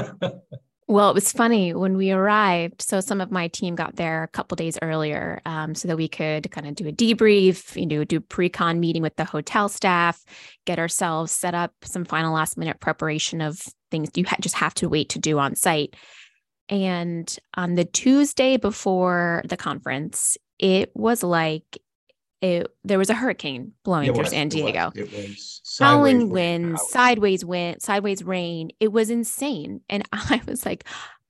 well, 0.86 1.10
it 1.10 1.14
was 1.14 1.32
funny 1.32 1.72
when 1.72 1.96
we 1.96 2.10
arrived. 2.10 2.82
So 2.82 3.00
some 3.00 3.20
of 3.20 3.30
my 3.30 3.48
team 3.48 3.74
got 3.74 3.96
there 3.96 4.22
a 4.24 4.28
couple 4.28 4.56
days 4.56 4.78
earlier, 4.82 5.40
um, 5.46 5.74
so 5.74 5.88
that 5.88 5.96
we 5.96 6.08
could 6.08 6.50
kind 6.50 6.66
of 6.66 6.74
do 6.74 6.88
a 6.88 6.92
debrief, 6.92 7.80
you 7.80 7.86
know, 7.86 8.04
do 8.04 8.20
pre-con 8.20 8.80
meeting 8.80 9.02
with 9.02 9.16
the 9.16 9.24
hotel 9.24 9.68
staff, 9.68 10.22
get 10.66 10.78
ourselves 10.78 11.32
set 11.32 11.54
up, 11.54 11.72
some 11.82 12.04
final 12.04 12.34
last 12.34 12.58
minute 12.58 12.80
preparation 12.80 13.40
of 13.40 13.60
things 13.90 14.10
you 14.14 14.24
ha- 14.26 14.36
just 14.40 14.56
have 14.56 14.74
to 14.74 14.88
wait 14.88 15.08
to 15.10 15.18
do 15.18 15.38
on 15.38 15.54
site. 15.54 15.94
And 16.68 17.38
on 17.54 17.74
the 17.74 17.84
Tuesday 17.84 18.56
before 18.56 19.42
the 19.46 19.56
conference, 19.56 20.36
it 20.58 20.90
was 20.94 21.22
like 21.22 21.78
it, 22.40 22.66
there 22.84 22.98
was 22.98 23.08
a 23.08 23.14
hurricane 23.14 23.72
blowing 23.84 24.12
through 24.14 24.26
San 24.26 24.48
Diego. 24.48 24.92
It 24.94 25.02
was, 25.02 25.12
it 25.12 25.28
was 25.30 25.78
howling 25.80 26.28
wind, 26.28 26.78
sideways 26.78 27.44
wind, 27.44 27.80
sideways 27.80 28.22
rain. 28.22 28.70
It 28.80 28.92
was 28.92 29.08
insane. 29.08 29.80
And 29.88 30.06
I 30.12 30.42
was 30.46 30.66
like, 30.66 30.84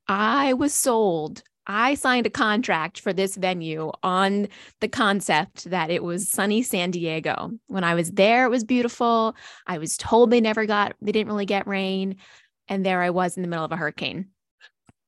I 0.08 0.54
was 0.54 0.74
sold. 0.74 1.42
I 1.66 1.94
signed 1.94 2.26
a 2.26 2.30
contract 2.30 3.00
for 3.00 3.12
this 3.12 3.36
venue 3.36 3.90
on 4.02 4.48
the 4.80 4.88
concept 4.88 5.70
that 5.70 5.88
it 5.90 6.02
was 6.02 6.28
sunny 6.28 6.62
San 6.62 6.90
Diego. 6.90 7.52
When 7.68 7.84
I 7.84 7.94
was 7.94 8.10
there, 8.10 8.44
it 8.44 8.50
was 8.50 8.64
beautiful. 8.64 9.34
I 9.66 9.78
was 9.78 9.96
told 9.96 10.30
they 10.30 10.42
never 10.42 10.66
got, 10.66 10.94
they 11.00 11.12
didn't 11.12 11.28
really 11.28 11.46
get 11.46 11.66
rain. 11.66 12.16
And 12.68 12.84
there 12.84 13.00
I 13.02 13.10
was 13.10 13.36
in 13.36 13.42
the 13.42 13.48
middle 13.48 13.64
of 13.64 13.72
a 13.72 13.76
hurricane. 13.76 14.30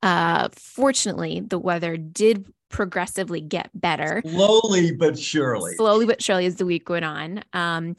Uh, 0.07 0.49
fortunately, 0.55 1.41
the 1.41 1.59
weather 1.59 1.97
did 1.97 2.47
progressively 2.69 3.41
get 3.41 3.71
better. 3.75 4.23
Slowly 4.25 4.93
but 4.93 5.19
surely. 5.19 5.75
Slowly 5.75 6.07
but 6.07 6.23
surely 6.23 6.47
as 6.47 6.57
the 6.57 6.65
week 6.65 6.89
went 6.89 7.05
on. 7.05 7.43
Um, 7.53 7.97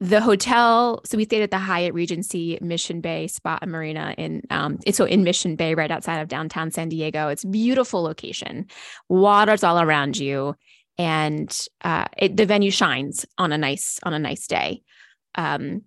the 0.00 0.20
hotel 0.20 1.00
so 1.04 1.16
we 1.16 1.24
stayed 1.24 1.42
at 1.42 1.50
the 1.50 1.58
hyatt 1.58 1.92
regency 1.92 2.56
mission 2.60 3.00
bay 3.00 3.26
spa 3.26 3.58
and 3.60 3.72
marina 3.72 4.14
in 4.16 4.42
um 4.48 4.78
so 4.92 5.04
in 5.04 5.24
mission 5.24 5.56
bay 5.56 5.74
right 5.74 5.90
outside 5.90 6.20
of 6.20 6.28
downtown 6.28 6.70
san 6.70 6.88
diego 6.88 7.26
it's 7.26 7.44
beautiful 7.44 8.00
location 8.00 8.64
water's 9.08 9.64
all 9.64 9.80
around 9.80 10.16
you 10.16 10.54
and 10.98 11.66
uh 11.82 12.04
it, 12.16 12.36
the 12.36 12.46
venue 12.46 12.70
shines 12.70 13.26
on 13.38 13.50
a 13.50 13.58
nice 13.58 13.98
on 14.04 14.14
a 14.14 14.20
nice 14.20 14.46
day 14.46 14.82
um 15.34 15.82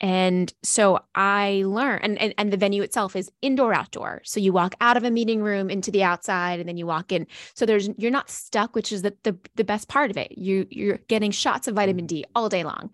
and 0.00 0.52
so 0.62 1.00
I 1.14 1.62
learned, 1.66 2.04
and, 2.04 2.18
and, 2.18 2.34
and 2.38 2.52
the 2.52 2.56
venue 2.56 2.82
itself 2.82 3.14
is 3.14 3.30
indoor 3.42 3.74
outdoor. 3.74 4.22
So 4.24 4.40
you 4.40 4.52
walk 4.52 4.74
out 4.80 4.96
of 4.96 5.04
a 5.04 5.10
meeting 5.10 5.42
room 5.42 5.68
into 5.68 5.90
the 5.90 6.02
outside, 6.02 6.58
and 6.58 6.68
then 6.68 6.78
you 6.78 6.86
walk 6.86 7.12
in. 7.12 7.26
So 7.54 7.66
there's 7.66 7.90
you're 7.98 8.10
not 8.10 8.30
stuck, 8.30 8.74
which 8.74 8.92
is 8.92 9.02
the 9.02 9.14
the, 9.24 9.36
the 9.56 9.64
best 9.64 9.88
part 9.88 10.10
of 10.10 10.16
it. 10.16 10.36
You 10.38 10.66
you're 10.70 10.98
getting 11.08 11.30
shots 11.30 11.68
of 11.68 11.74
vitamin 11.74 12.06
D 12.06 12.24
all 12.34 12.48
day 12.48 12.64
long. 12.64 12.90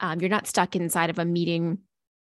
Um, 0.00 0.20
you're 0.20 0.28
not 0.28 0.46
stuck 0.46 0.76
inside 0.76 1.10
of 1.10 1.18
a 1.18 1.24
meeting 1.24 1.78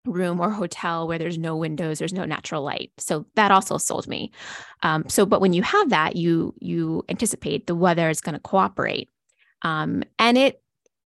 room 0.05 0.41
or 0.41 0.51
hotel 0.51 1.07
where 1.07 1.19
there's 1.19 1.39
no 1.39 1.57
windows, 1.57 1.99
there's 1.99 2.13
no 2.13 2.25
natural 2.25 2.63
light. 2.63 2.93
So 2.99 3.27
that 3.35 3.51
also 3.51 3.77
sold 3.77 4.07
me. 4.07 4.31
Um, 4.83 5.05
so, 5.09 5.27
but 5.27 5.41
when 5.41 5.53
you 5.53 5.63
have 5.63 5.91
that, 5.91 6.17
you 6.17 6.55
you 6.61 7.05
anticipate 7.09 7.67
the 7.67 7.75
weather 7.75 8.11
is 8.11 8.21
going 8.21 8.35
to 8.35 8.41
cooperate, 8.41 9.09
um, 9.63 10.03
and 10.19 10.37
it 10.37 10.61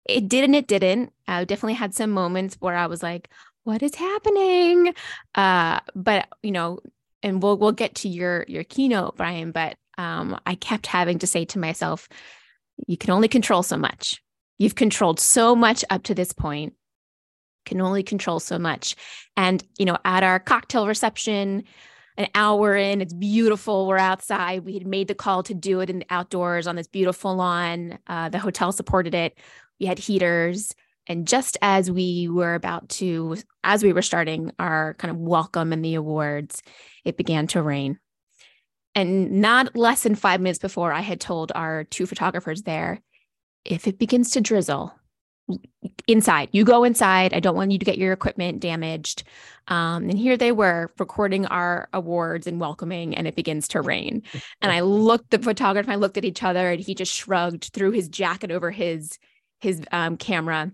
it 0.08 0.28
did 0.28 0.44
and 0.44 0.54
it 0.54 0.68
didn't. 0.68 1.12
I 1.28 1.44
definitely 1.44 1.74
had 1.74 1.94
some 1.94 2.10
moments 2.10 2.56
where 2.60 2.76
I 2.76 2.86
was 2.86 3.02
like, 3.02 3.28
what 3.64 3.82
is 3.82 3.94
happening? 3.94 4.94
Uh, 5.34 5.80
but 5.94 6.28
you 6.42 6.52
know, 6.52 6.78
and 7.22 7.42
we'll 7.42 7.58
we'll 7.58 7.72
get 7.72 7.96
to 7.96 8.08
your 8.08 8.44
your 8.48 8.64
keynote, 8.64 9.16
Brian, 9.16 9.50
but 9.50 9.76
um, 9.98 10.38
I 10.46 10.54
kept 10.54 10.86
having 10.86 11.18
to 11.20 11.26
say 11.26 11.44
to 11.46 11.58
myself, 11.58 12.08
you 12.86 12.96
can 12.96 13.10
only 13.10 13.28
control 13.28 13.62
so 13.62 13.76
much. 13.76 14.22
You've 14.58 14.74
controlled 14.74 15.20
so 15.20 15.56
much 15.56 15.84
up 15.90 16.04
to 16.04 16.14
this 16.14 16.32
point. 16.32 16.74
Can 17.64 17.80
only 17.80 18.02
control 18.02 18.38
so 18.38 18.58
much. 18.58 18.94
And 19.36 19.62
you 19.78 19.84
know, 19.84 19.98
at 20.04 20.22
our 20.22 20.38
cocktail 20.38 20.86
reception, 20.86 21.64
an 22.16 22.28
hour 22.34 22.76
in, 22.76 23.00
it's 23.00 23.12
beautiful. 23.12 23.86
We're 23.86 23.98
outside. 23.98 24.64
We 24.64 24.74
had 24.74 24.86
made 24.86 25.08
the 25.08 25.14
call 25.14 25.42
to 25.44 25.54
do 25.54 25.80
it 25.80 25.90
in 25.90 25.98
the 25.98 26.06
outdoors 26.08 26.66
on 26.66 26.76
this 26.76 26.86
beautiful 26.86 27.34
lawn. 27.34 27.98
Uh, 28.06 28.28
the 28.28 28.38
hotel 28.38 28.72
supported 28.72 29.14
it 29.14 29.36
we 29.80 29.86
had 29.86 29.98
heaters. 29.98 30.74
And 31.06 31.26
just 31.26 31.56
as 31.62 31.90
we 31.90 32.28
were 32.28 32.54
about 32.54 32.88
to, 32.90 33.36
as 33.62 33.82
we 33.82 33.92
were 33.92 34.02
starting 34.02 34.52
our 34.58 34.94
kind 34.94 35.10
of 35.10 35.18
welcome 35.18 35.72
and 35.72 35.84
the 35.84 35.94
awards, 35.94 36.62
it 37.04 37.16
began 37.16 37.46
to 37.48 37.62
rain. 37.62 37.98
And 38.94 39.42
not 39.42 39.76
less 39.76 40.02
than 40.02 40.14
five 40.14 40.40
minutes 40.40 40.58
before, 40.58 40.92
I 40.92 41.00
had 41.00 41.20
told 41.20 41.52
our 41.54 41.84
two 41.84 42.06
photographers 42.06 42.62
there 42.62 43.00
if 43.64 43.86
it 43.86 43.98
begins 43.98 44.30
to 44.30 44.40
drizzle, 44.40 44.94
inside, 46.08 46.48
you 46.52 46.64
go 46.64 46.84
inside. 46.84 47.32
I 47.32 47.40
don't 47.40 47.56
want 47.56 47.70
you 47.70 47.78
to 47.78 47.84
get 47.84 47.98
your 47.98 48.12
equipment 48.12 48.60
damaged. 48.60 49.24
Um, 49.68 50.08
and 50.08 50.18
here 50.18 50.36
they 50.36 50.52
were 50.52 50.90
recording 50.98 51.46
our 51.46 51.88
awards 51.92 52.46
and 52.46 52.60
welcoming, 52.60 53.16
and 53.16 53.26
it 53.26 53.36
begins 53.36 53.68
to 53.68 53.80
rain. 53.80 54.22
And 54.60 54.72
I 54.72 54.80
looked, 54.82 55.30
the 55.30 55.38
photographer, 55.38 55.90
I 55.90 55.96
looked 55.96 56.16
at 56.16 56.24
each 56.24 56.42
other, 56.42 56.70
and 56.70 56.80
he 56.80 56.94
just 56.94 57.12
shrugged, 57.12 57.70
threw 57.72 57.90
his 57.90 58.08
jacket 58.08 58.50
over 58.50 58.70
his 58.70 59.18
his 59.66 59.82
um, 59.90 60.16
camera 60.16 60.70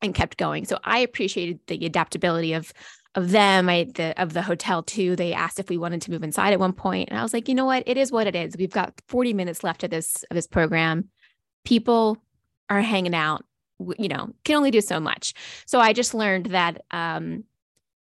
and 0.00 0.14
kept 0.14 0.38
going. 0.38 0.64
So 0.64 0.78
I 0.82 1.00
appreciated 1.00 1.60
the 1.66 1.84
adaptability 1.84 2.54
of 2.54 2.72
of 3.16 3.32
them, 3.32 3.68
I 3.68 3.84
the 3.94 4.20
of 4.20 4.32
the 4.32 4.42
hotel 4.42 4.82
too. 4.82 5.16
They 5.16 5.32
asked 5.32 5.58
if 5.58 5.68
we 5.68 5.76
wanted 5.76 6.00
to 6.02 6.10
move 6.10 6.22
inside 6.22 6.52
at 6.52 6.60
one 6.60 6.72
point, 6.72 7.10
and 7.10 7.18
I 7.18 7.22
was 7.22 7.34
like, 7.34 7.48
you 7.48 7.54
know 7.54 7.64
what, 7.64 7.82
it 7.86 7.96
is 7.96 8.12
what 8.12 8.26
it 8.26 8.36
is. 8.36 8.56
We've 8.56 8.70
got 8.70 8.94
40 9.08 9.34
minutes 9.34 9.64
left 9.64 9.84
of 9.84 9.90
this 9.90 10.24
of 10.30 10.36
this 10.36 10.46
program. 10.46 11.08
People 11.64 12.18
are 12.68 12.80
hanging 12.80 13.14
out. 13.14 13.44
You 13.98 14.08
know, 14.08 14.30
can 14.44 14.56
only 14.56 14.70
do 14.70 14.80
so 14.80 15.00
much. 15.00 15.34
So 15.66 15.80
I 15.80 15.92
just 15.92 16.14
learned 16.14 16.46
that 16.46 16.82
um, 16.92 17.44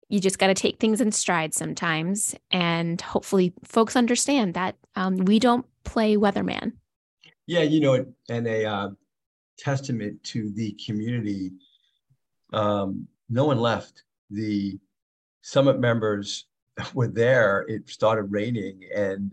you 0.08 0.20
just 0.20 0.38
got 0.38 0.48
to 0.48 0.54
take 0.54 0.80
things 0.80 1.02
in 1.02 1.12
stride 1.12 1.54
sometimes, 1.54 2.36
and 2.52 3.02
hopefully, 3.02 3.54
folks 3.64 3.96
understand 3.96 4.54
that 4.54 4.76
um, 4.96 5.18
we 5.18 5.40
don't 5.40 5.66
play 5.84 6.16
weatherman. 6.16 6.74
Yeah, 7.48 7.64
you 7.64 7.80
know, 7.80 8.06
and 8.30 8.48
a 8.48 8.66
uh, 8.66 8.90
testament 9.62 10.22
to 10.24 10.52
the 10.52 10.76
community. 10.86 11.52
Um, 12.52 13.08
no 13.30 13.46
one 13.46 13.60
left. 13.60 14.04
The 14.30 14.80
summit 15.42 15.80
members 15.80 16.48
were 16.94 17.08
there. 17.08 17.66
It 17.68 17.90
started 17.90 18.24
raining, 18.24 18.82
and 18.94 19.32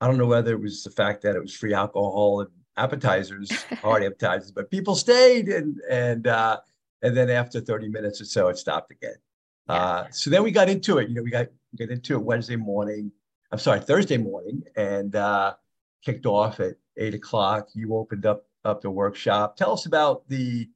I 0.00 0.06
don't 0.06 0.18
know 0.18 0.26
whether 0.26 0.52
it 0.52 0.60
was 0.60 0.82
the 0.82 0.90
fact 0.90 1.22
that 1.22 1.36
it 1.36 1.40
was 1.40 1.54
free 1.54 1.74
alcohol 1.74 2.40
and 2.40 2.50
appetizers, 2.76 3.50
hard 3.82 4.02
appetizers, 4.02 4.50
but 4.50 4.70
people 4.70 4.94
stayed, 4.94 5.48
and 5.48 5.78
and 5.90 6.26
uh, 6.26 6.58
and 7.02 7.16
then 7.16 7.30
after 7.30 7.60
30 7.60 7.88
minutes 7.88 8.20
or 8.20 8.24
so, 8.24 8.48
it 8.48 8.58
stopped 8.58 8.90
again. 8.90 9.16
Uh, 9.68 10.04
so 10.10 10.30
then 10.30 10.42
we 10.42 10.50
got 10.50 10.68
into 10.68 10.98
it. 10.98 11.08
You 11.08 11.14
know, 11.14 11.22
we 11.22 11.30
got 11.30 11.48
get 11.76 11.90
into 11.90 12.14
it 12.14 12.22
Wednesday 12.22 12.56
morning. 12.56 13.12
I'm 13.52 13.58
sorry, 13.58 13.80
Thursday 13.80 14.16
morning, 14.16 14.62
and 14.76 15.14
uh, 15.14 15.54
kicked 16.04 16.26
off 16.26 16.60
at 16.60 16.76
eight 16.96 17.14
o'clock. 17.14 17.68
You 17.74 17.94
opened 17.94 18.26
up 18.26 18.44
of 18.64 18.80
the 18.80 18.90
workshop. 18.90 19.56
Tell 19.56 19.72
us 19.72 19.86
about 19.86 20.28
the 20.28 20.68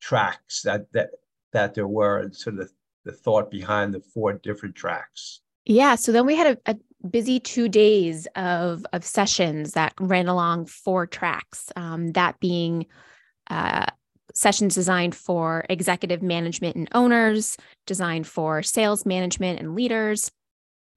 tracks 0.00 0.62
that 0.62 0.90
that 0.92 1.10
that 1.52 1.74
there 1.74 1.88
were 1.88 2.20
and 2.20 2.34
sort 2.34 2.58
of 2.58 2.68
the, 2.68 3.10
the 3.10 3.12
thought 3.12 3.50
behind 3.50 3.94
the 3.94 4.00
four 4.00 4.32
different 4.34 4.74
tracks. 4.74 5.40
Yeah. 5.64 5.94
So 5.94 6.12
then 6.12 6.26
we 6.26 6.36
had 6.36 6.58
a, 6.66 6.72
a 6.72 6.76
busy 7.08 7.40
two 7.40 7.68
days 7.68 8.26
of 8.36 8.86
of 8.92 9.04
sessions 9.04 9.72
that 9.72 9.94
ran 10.00 10.28
along 10.28 10.66
four 10.66 11.06
tracks. 11.06 11.70
Um, 11.76 12.12
that 12.12 12.38
being 12.40 12.86
uh, 13.48 13.86
sessions 14.34 14.74
designed 14.74 15.14
for 15.14 15.64
executive 15.70 16.22
management 16.22 16.76
and 16.76 16.88
owners, 16.92 17.56
designed 17.86 18.26
for 18.26 18.62
sales 18.62 19.06
management 19.06 19.58
and 19.60 19.74
leaders, 19.74 20.30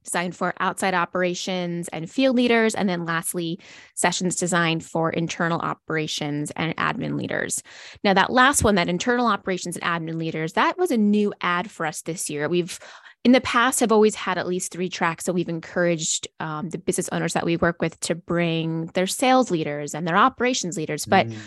designed 0.03 0.35
for 0.35 0.53
outside 0.59 0.93
operations 0.93 1.87
and 1.89 2.09
field 2.09 2.35
leaders. 2.35 2.75
And 2.75 2.87
then 2.87 3.05
lastly, 3.05 3.59
sessions 3.95 4.35
designed 4.35 4.83
for 4.83 5.09
internal 5.09 5.59
operations 5.59 6.51
and 6.55 6.75
admin 6.77 7.17
leaders. 7.17 7.61
Now, 8.03 8.13
that 8.13 8.31
last 8.31 8.63
one, 8.63 8.75
that 8.75 8.89
internal 8.89 9.27
operations 9.27 9.77
and 9.77 9.85
admin 9.85 10.17
leaders, 10.17 10.53
that 10.53 10.77
was 10.77 10.91
a 10.91 10.97
new 10.97 11.33
ad 11.41 11.69
for 11.69 11.85
us 11.85 12.01
this 12.01 12.29
year. 12.29 12.47
We've 12.49 12.79
in 13.25 13.33
the 13.33 13.41
past 13.41 13.81
have 13.81 13.91
always 13.91 14.15
had 14.15 14.37
at 14.37 14.47
least 14.47 14.71
three 14.71 14.89
tracks 14.89 15.25
so 15.25 15.33
we've 15.33 15.49
encouraged 15.49 16.27
um, 16.39 16.69
the 16.69 16.77
business 16.77 17.09
owners 17.11 17.33
that 17.33 17.45
we 17.45 17.57
work 17.57 17.81
with 17.81 17.99
to 17.99 18.15
bring 18.15 18.85
their 18.93 19.07
sales 19.07 19.51
leaders 19.51 19.93
and 19.93 20.07
their 20.07 20.15
operations 20.15 20.77
leaders 20.77 21.05
but 21.05 21.27
mm. 21.27 21.37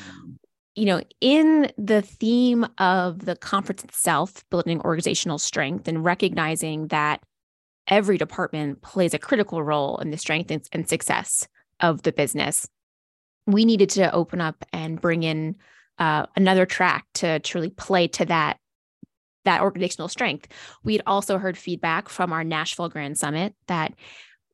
you 0.74 0.84
know 0.84 1.00
in 1.22 1.72
the 1.78 2.02
theme 2.02 2.66
of 2.78 3.24
the 3.24 3.36
conference 3.36 3.82
itself 3.84 4.44
building 4.50 4.80
organizational 4.82 5.38
strength 5.38 5.88
and 5.88 6.04
recognizing 6.04 6.88
that 6.88 7.22
every 7.88 8.18
department 8.18 8.83
plays 8.83 9.14
a 9.14 9.18
critical 9.18 9.62
role 9.62 9.99
in 9.99 10.11
the 10.11 10.18
strength 10.18 10.51
and 10.51 10.88
success 10.88 11.47
of 11.81 12.03
the 12.03 12.12
business. 12.12 12.68
We 13.47 13.64
needed 13.64 13.90
to 13.90 14.12
open 14.12 14.40
up 14.40 14.64
and 14.73 15.01
bring 15.01 15.25
in 15.25 15.57
uh, 15.99 16.27
another 16.37 16.66
track 16.66 17.07
to 17.14 17.40
truly 17.40 17.71
play 17.71 18.09
to 18.09 18.25
that 18.27 18.59
that 19.45 19.61
organizational 19.61 20.09
strength. 20.09 20.47
We 20.85 20.92
had 20.92 21.03
also 21.05 21.37
heard 21.37 21.59
feedback 21.59 22.09
from 22.09 22.33
our 22.33 22.45
Nashville 22.45 22.88
Grand 22.88 23.18
Summit 23.18 23.57
that 23.66 23.92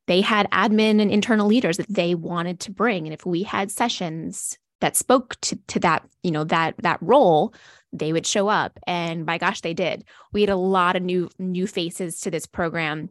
they 0.07 0.23
had 0.23 0.51
admin 0.51 1.03
and 1.03 1.11
internal 1.11 1.47
leaders 1.47 1.77
that 1.77 1.93
they 1.95 2.14
wanted 2.14 2.61
to 2.61 2.71
bring, 2.71 3.07
and 3.07 3.12
if 3.12 3.27
we 3.27 3.43
had 3.43 3.71
sessions 3.71 4.57
that 4.81 4.97
spoke 4.97 5.38
to, 5.43 5.57
to 5.67 5.81
that, 5.81 6.09
you 6.23 6.31
know, 6.31 6.45
that 6.45 6.75
that 6.79 7.03
role, 7.03 7.53
they 7.93 8.12
would 8.12 8.27
show 8.27 8.49
up. 8.49 8.79
And 8.87 9.27
by 9.27 9.37
gosh, 9.38 9.61
they 9.61 9.75
did. 9.75 10.05
We 10.33 10.41
had 10.41 10.51
a 10.51 10.57
lot 10.57 10.97
of 10.97 11.03
new 11.03 11.29
new 11.38 11.67
faces 11.67 12.21
to 12.21 12.31
this 12.31 12.47
program 12.47 13.11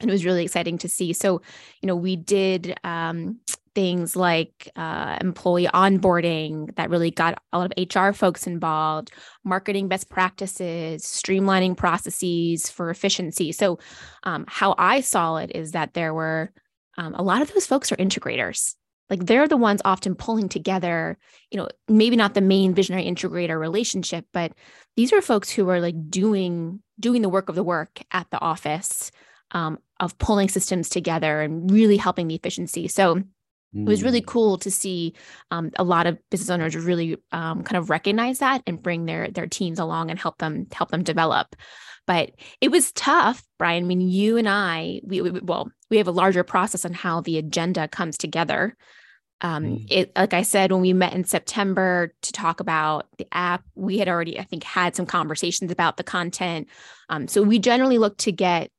and 0.00 0.10
it 0.10 0.12
was 0.12 0.24
really 0.24 0.44
exciting 0.44 0.78
to 0.78 0.88
see. 0.88 1.12
So, 1.12 1.40
you 1.80 1.86
know, 1.86 1.96
we 1.96 2.16
did 2.16 2.78
um, 2.84 3.40
things 3.74 4.16
like 4.16 4.70
uh, 4.76 5.18
employee 5.20 5.68
onboarding 5.72 6.74
that 6.76 6.90
really 6.90 7.10
got 7.10 7.42
a 7.52 7.58
lot 7.58 7.72
of 7.72 7.94
HR 7.94 8.12
folks 8.12 8.46
involved, 8.46 9.10
marketing 9.44 9.88
best 9.88 10.08
practices, 10.08 11.04
streamlining 11.04 11.76
processes 11.76 12.70
for 12.70 12.90
efficiency. 12.90 13.52
So, 13.52 13.78
um, 14.24 14.44
how 14.48 14.74
I 14.78 15.00
saw 15.00 15.36
it 15.36 15.52
is 15.54 15.72
that 15.72 15.94
there 15.94 16.14
were 16.14 16.52
um, 16.96 17.14
a 17.14 17.22
lot 17.22 17.42
of 17.42 17.52
those 17.52 17.66
folks 17.66 17.90
are 17.92 17.96
integrators. 17.96 18.74
Like 19.10 19.26
they're 19.26 19.48
the 19.48 19.56
ones 19.56 19.82
often 19.84 20.14
pulling 20.14 20.48
together, 20.48 21.18
you 21.50 21.58
know, 21.58 21.68
maybe 21.88 22.16
not 22.16 22.34
the 22.34 22.40
main 22.40 22.74
visionary 22.74 23.04
integrator 23.04 23.58
relationship, 23.58 24.24
but 24.32 24.52
these 24.96 25.12
are 25.12 25.20
folks 25.20 25.50
who 25.50 25.68
are 25.68 25.80
like 25.80 26.08
doing 26.08 26.80
doing 26.98 27.22
the 27.22 27.28
work 27.28 27.48
of 27.48 27.54
the 27.54 27.64
work 27.64 28.00
at 28.12 28.30
the 28.30 28.40
office 28.40 29.10
um, 29.54 29.78
of 30.00 30.18
pulling 30.18 30.48
systems 30.48 30.88
together 30.88 31.40
and 31.40 31.70
really 31.70 31.96
helping 31.96 32.28
the 32.28 32.34
efficiency. 32.34 32.88
So 32.88 33.22
it 33.76 33.88
was 33.88 34.04
really 34.04 34.22
mm. 34.22 34.26
cool 34.26 34.56
to 34.58 34.70
see 34.70 35.14
um, 35.50 35.72
a 35.76 35.82
lot 35.82 36.06
of 36.06 36.18
business 36.30 36.50
owners 36.50 36.76
really 36.76 37.16
um, 37.32 37.64
kind 37.64 37.76
of 37.76 37.90
recognize 37.90 38.38
that 38.38 38.62
and 38.68 38.80
bring 38.80 39.04
their 39.04 39.28
their 39.30 39.48
teams 39.48 39.80
along 39.80 40.10
and 40.10 40.18
help 40.18 40.38
them 40.38 40.66
help 40.72 40.90
them 40.90 41.02
develop. 41.02 41.56
But 42.06 42.32
it 42.60 42.70
was 42.70 42.92
tough, 42.92 43.42
Brian. 43.58 43.84
I 43.84 43.86
mean, 43.86 44.00
you 44.00 44.36
and 44.36 44.48
I, 44.48 45.00
we, 45.04 45.22
we 45.22 45.30
well, 45.40 45.70
we 45.90 45.96
have 45.96 46.06
a 46.06 46.12
larger 46.12 46.44
process 46.44 46.84
on 46.84 46.92
how 46.92 47.20
the 47.20 47.38
agenda 47.38 47.88
comes 47.88 48.16
together. 48.16 48.76
Um, 49.40 49.64
mm. 49.64 49.86
it, 49.90 50.12
like 50.16 50.34
I 50.34 50.42
said, 50.42 50.70
when 50.70 50.80
we 50.80 50.92
met 50.92 51.12
in 51.12 51.24
September 51.24 52.12
to 52.22 52.32
talk 52.32 52.60
about 52.60 53.06
the 53.18 53.26
app, 53.32 53.64
we 53.74 53.98
had 53.98 54.08
already, 54.08 54.38
I 54.38 54.44
think, 54.44 54.62
had 54.62 54.94
some 54.94 55.06
conversations 55.06 55.72
about 55.72 55.96
the 55.96 56.04
content. 56.04 56.68
Um, 57.08 57.26
so 57.26 57.42
we 57.42 57.58
generally 57.58 57.98
look 57.98 58.16
to 58.18 58.30
get 58.30 58.70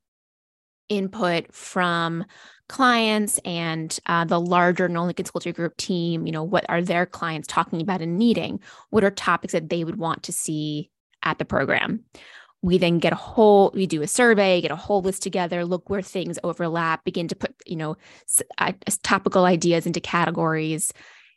input 0.89 1.54
from 1.54 2.26
clients 2.67 3.39
and 3.45 4.00
uh, 4.08 4.26
the 4.26 4.39
larger 4.39 4.89
Nolan 4.89 5.13
Consulting 5.13 5.54
Group 5.54 5.78
team, 5.78 6.26
you 6.26 6.32
know, 6.32 6.43
what 6.43 6.65
are 6.69 6.82
their 6.82 7.06
clients 7.06 7.48
talking 7.48 7.82
about 7.82 8.02
and 8.02 8.17
needing? 8.17 8.60
What 8.89 9.04
are 9.04 9.12
topics 9.12 9.54
that 9.54 9.69
they 9.69 9.84
would 9.84 9.98
want 9.98 10.24
to 10.24 10.32
see 10.32 10.89
at 11.24 11.38
the 11.38 11.45
program? 11.45 12.04
We 12.62 12.80
then 12.80 12.98
get 12.98 13.13
a 13.13 13.17
whole, 13.17 13.71
we 13.76 13.86
do 13.86 14.02
a 14.02 14.08
survey, 14.08 14.62
get 14.62 14.71
a 14.71 14.76
whole 14.76 15.02
list 15.02 15.21
together, 15.21 15.65
look 15.65 15.89
where 15.89 16.02
things 16.02 16.39
overlap, 16.43 17.04
begin 17.04 17.28
to 17.28 17.36
put, 17.36 17.54
you 17.65 17.76
know, 17.76 17.98
uh, 18.58 18.74
topical 19.04 19.45
ideas 19.45 19.86
into 19.86 20.00
categories. 20.00 20.91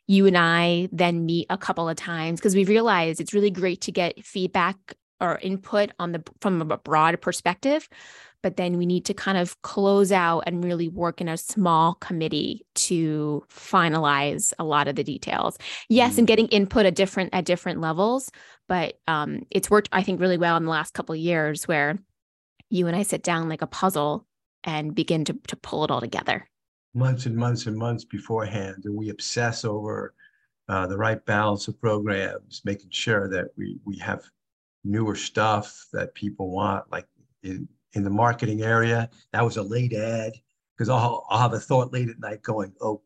You 0.07 0.25
and 0.25 0.37
I 0.37 0.89
then 0.91 1.27
meet 1.27 1.45
a 1.51 1.57
couple 1.57 1.87
of 1.87 1.95
times 1.97 2.39
because 2.39 2.55
we 2.55 2.65
realize 2.65 3.19
it's 3.19 3.33
really 3.33 3.51
great 3.51 3.81
to 3.81 3.91
get 3.91 4.25
feedback 4.25 4.77
or 5.21 5.37
input 5.41 5.91
on 5.99 6.13
the 6.13 6.23
from 6.41 6.61
a 6.61 6.77
broad 6.77 7.21
perspective 7.21 7.87
but 8.41 8.57
then 8.57 8.77
we 8.77 8.85
need 8.85 9.05
to 9.05 9.13
kind 9.13 9.37
of 9.37 9.61
close 9.61 10.11
out 10.11 10.43
and 10.45 10.63
really 10.63 10.87
work 10.87 11.21
in 11.21 11.27
a 11.27 11.37
small 11.37 11.95
committee 11.95 12.65
to 12.75 13.43
finalize 13.49 14.53
a 14.59 14.63
lot 14.63 14.87
of 14.87 14.95
the 14.95 15.03
details 15.03 15.57
yes 15.89 16.11
mm-hmm. 16.11 16.19
and 16.19 16.27
getting 16.27 16.47
input 16.47 16.85
at 16.85 16.95
different 16.95 17.29
at 17.33 17.45
different 17.45 17.81
levels 17.81 18.29
but 18.67 18.95
um, 19.07 19.43
it's 19.49 19.69
worked 19.69 19.89
i 19.91 20.03
think 20.03 20.19
really 20.19 20.37
well 20.37 20.57
in 20.57 20.65
the 20.65 20.71
last 20.71 20.93
couple 20.93 21.13
of 21.13 21.19
years 21.19 21.67
where 21.67 21.97
you 22.69 22.87
and 22.87 22.95
i 22.95 23.03
sit 23.03 23.23
down 23.23 23.49
like 23.49 23.61
a 23.61 23.67
puzzle 23.67 24.25
and 24.63 24.93
begin 24.93 25.23
to, 25.25 25.33
to 25.47 25.55
pull 25.55 25.83
it 25.83 25.91
all 25.91 26.01
together 26.01 26.47
months 26.93 27.25
and 27.25 27.35
months 27.35 27.65
and 27.65 27.77
months 27.77 28.03
beforehand 28.03 28.83
and 28.85 28.95
we 28.95 29.09
obsess 29.09 29.63
over 29.63 30.13
uh, 30.67 30.85
the 30.85 30.97
right 30.97 31.25
balance 31.25 31.67
of 31.67 31.79
programs 31.79 32.61
making 32.65 32.89
sure 32.91 33.27
that 33.29 33.47
we 33.57 33.77
we 33.85 33.97
have 33.97 34.23
newer 34.83 35.15
stuff 35.15 35.85
that 35.91 36.13
people 36.13 36.51
want 36.51 36.89
like 36.91 37.05
in 37.43 37.67
in 37.93 38.03
the 38.03 38.09
marketing 38.09 38.61
area. 38.61 39.09
That 39.33 39.43
was 39.43 39.57
a 39.57 39.63
late 39.63 39.93
ad 39.93 40.33
because 40.75 40.89
I'll, 40.89 41.25
I'll 41.29 41.39
have 41.39 41.53
a 41.53 41.59
thought 41.59 41.91
late 41.91 42.09
at 42.09 42.19
night 42.19 42.41
going, 42.41 42.73
oh, 42.81 43.01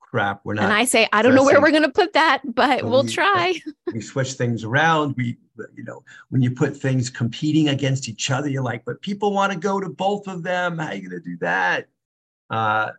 crap, 0.00 0.40
we're 0.44 0.54
not. 0.54 0.64
And 0.64 0.72
I 0.72 0.84
say, 0.84 1.08
I 1.12 1.22
don't 1.22 1.34
know 1.34 1.44
where 1.44 1.60
we're 1.60 1.70
going 1.70 1.82
to 1.82 1.88
put 1.88 2.12
that, 2.12 2.42
but 2.44 2.80
so 2.80 2.88
we'll 2.88 3.04
we, 3.04 3.12
try. 3.12 3.54
we 3.92 4.00
switch 4.00 4.34
things 4.34 4.64
around. 4.64 5.14
We, 5.16 5.36
you 5.74 5.84
know, 5.84 6.02
when 6.30 6.42
you 6.42 6.50
put 6.50 6.76
things 6.76 7.10
competing 7.10 7.68
against 7.68 8.08
each 8.08 8.30
other, 8.30 8.48
you're 8.48 8.62
like, 8.62 8.84
but 8.84 9.00
people 9.02 9.32
want 9.32 9.52
to 9.52 9.58
go 9.58 9.80
to 9.80 9.88
both 9.88 10.26
of 10.28 10.42
them. 10.42 10.78
How 10.78 10.88
are 10.88 10.94
you 10.94 11.08
going 11.08 11.22
to 11.22 11.28
do 11.28 11.36
that? 11.38 11.88
Uh, 12.50 12.90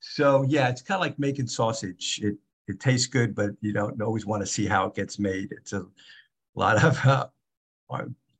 so 0.00 0.42
yeah, 0.48 0.68
it's 0.68 0.82
kind 0.82 0.96
of 0.96 1.02
like 1.02 1.18
making 1.18 1.46
sausage. 1.46 2.20
It 2.22 2.36
it 2.68 2.80
tastes 2.80 3.06
good, 3.06 3.34
but 3.34 3.50
you 3.60 3.72
don't 3.72 4.00
always 4.00 4.24
want 4.24 4.42
to 4.42 4.46
see 4.46 4.66
how 4.66 4.86
it 4.86 4.94
gets 4.94 5.18
made. 5.18 5.52
It's 5.52 5.72
a 5.72 5.84
lot 6.54 6.82
of 6.82 7.06
uh, 7.06 7.26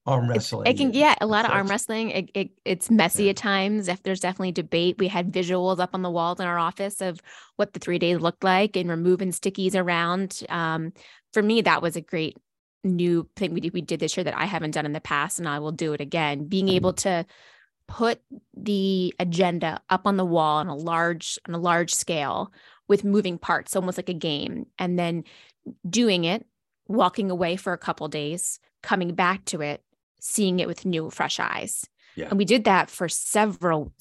arm 0.06 0.28
wrestling. 0.28 0.66
It 0.66 0.76
can, 0.76 0.92
yeah, 0.92 1.14
a 1.20 1.26
lot 1.26 1.44
of 1.44 1.52
arm 1.52 1.68
wrestling. 1.68 2.10
It, 2.10 2.30
it, 2.34 2.50
it's 2.64 2.90
messy 2.90 3.24
yeah. 3.24 3.30
at 3.30 3.36
times. 3.36 3.88
If 3.88 4.02
there's 4.02 4.20
definitely 4.20 4.52
debate, 4.52 4.96
we 4.98 5.08
had 5.08 5.32
visuals 5.32 5.78
up 5.78 5.90
on 5.94 6.02
the 6.02 6.10
walls 6.10 6.40
in 6.40 6.46
our 6.46 6.58
office 6.58 7.00
of 7.00 7.20
what 7.56 7.72
the 7.72 7.80
three 7.80 7.98
days 7.98 8.18
looked 8.18 8.44
like 8.44 8.76
and 8.76 8.90
removing 8.90 9.30
stickies 9.30 9.74
around. 9.76 10.42
Um, 10.48 10.92
for 11.32 11.42
me, 11.42 11.62
that 11.62 11.82
was 11.82 11.96
a 11.96 12.00
great 12.00 12.36
new 12.84 13.28
thing 13.36 13.54
we 13.54 13.60
did, 13.60 13.72
we 13.72 13.80
did 13.80 14.00
this 14.00 14.16
year 14.16 14.24
that 14.24 14.36
I 14.36 14.44
haven't 14.44 14.72
done 14.72 14.86
in 14.86 14.92
the 14.92 15.00
past, 15.00 15.38
and 15.38 15.48
I 15.48 15.60
will 15.60 15.72
do 15.72 15.92
it 15.92 16.00
again. 16.00 16.46
Being 16.46 16.66
mm-hmm. 16.66 16.76
able 16.76 16.92
to 16.94 17.24
put 17.86 18.20
the 18.56 19.14
agenda 19.20 19.80
up 19.90 20.06
on 20.06 20.16
the 20.16 20.24
wall 20.24 20.58
on 20.58 20.68
a 20.68 20.74
large 20.74 21.38
on 21.46 21.54
a 21.54 21.58
large 21.58 21.94
scale 21.94 22.52
with 22.88 23.04
moving 23.04 23.38
parts, 23.38 23.76
almost 23.76 23.98
like 23.98 24.08
a 24.08 24.14
game, 24.14 24.66
and 24.78 24.98
then 24.98 25.24
doing 25.88 26.24
it, 26.24 26.44
walking 26.88 27.30
away 27.30 27.56
for 27.56 27.72
a 27.72 27.78
couple 27.78 28.08
days, 28.08 28.58
coming 28.82 29.14
back 29.14 29.44
to 29.44 29.60
it, 29.60 29.82
seeing 30.22 30.60
it 30.60 30.68
with 30.68 30.86
new, 30.86 31.10
fresh 31.10 31.40
eyes. 31.40 31.84
Yeah. 32.14 32.28
And 32.28 32.38
we 32.38 32.44
did 32.44 32.64
that 32.64 32.88
for 32.88 33.08
several, 33.08 33.92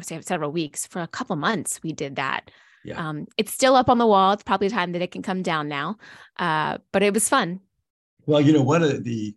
say 0.00 0.20
several 0.20 0.50
weeks, 0.50 0.86
for 0.86 1.00
a 1.00 1.06
couple 1.06 1.36
months. 1.36 1.80
We 1.82 1.92
did 1.92 2.16
that. 2.16 2.50
Yeah. 2.84 3.08
Um, 3.08 3.26
it's 3.38 3.52
still 3.52 3.76
up 3.76 3.88
on 3.88 3.98
the 3.98 4.06
wall. 4.06 4.32
It's 4.32 4.42
probably 4.42 4.68
time 4.68 4.92
that 4.92 5.02
it 5.02 5.12
can 5.12 5.22
come 5.22 5.42
down 5.42 5.68
now. 5.68 5.98
Uh, 6.36 6.78
but 6.90 7.04
it 7.04 7.14
was 7.14 7.28
fun. 7.28 7.60
Well, 8.26 8.40
you 8.40 8.52
know, 8.52 8.62
one 8.62 8.82
of 8.82 9.04
the 9.04 9.36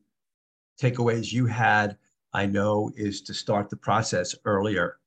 takeaways 0.81 1.31
you 1.31 1.45
had, 1.45 1.97
I 2.33 2.47
know, 2.47 2.91
is 2.95 3.21
to 3.23 3.33
start 3.33 3.69
the 3.69 3.77
process 3.77 4.35
earlier. 4.45 4.97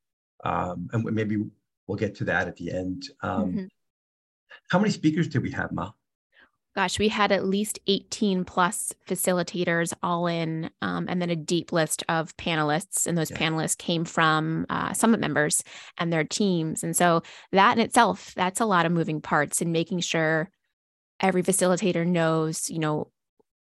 Um, 0.45 0.89
and 0.93 1.03
maybe 1.05 1.39
we'll 1.89 1.99
get 1.99 2.15
to 2.17 2.25
that 2.25 2.47
at 2.47 2.57
the 2.57 2.71
end. 2.71 3.09
Um, 3.23 3.51
mm-hmm. 3.51 3.65
How 4.71 4.79
many 4.79 4.93
speakers 4.93 5.27
did 5.27 5.43
we 5.43 5.51
have, 5.51 5.73
Ma? 5.73 5.91
Gosh, 6.79 6.97
we 6.97 7.09
had 7.09 7.33
at 7.33 7.45
least 7.45 7.81
18 7.89 8.45
plus 8.45 8.95
facilitators 9.05 9.93
all 10.01 10.29
in, 10.29 10.71
um, 10.81 11.07
and 11.09 11.21
then 11.21 11.29
a 11.29 11.35
deep 11.35 11.73
list 11.73 12.05
of 12.09 12.37
panelists. 12.37 13.05
And 13.05 13.19
those 13.19 13.33
yeah. 13.33 13.37
panelists 13.37 13.77
came 13.77 14.05
from 14.05 14.65
uh, 14.71 14.93
summit 14.93 15.19
members 15.19 15.65
and 15.99 16.13
their 16.13 16.23
teams. 16.23 16.85
And 16.85 16.97
so 16.97 17.25
that 17.51 17.77
in 17.77 17.83
itself, 17.85 18.33
that's 18.37 18.61
a 18.61 18.65
lot 18.65 18.87
of 18.87 18.93
moving 18.93 19.21
parts 19.21 19.61
and 19.61 19.73
making 19.73 19.99
sure 20.03 20.53
every 21.19 21.43
facilitator 21.43 22.07
knows, 22.07 22.71
you 22.71 22.79
know, 22.79 23.11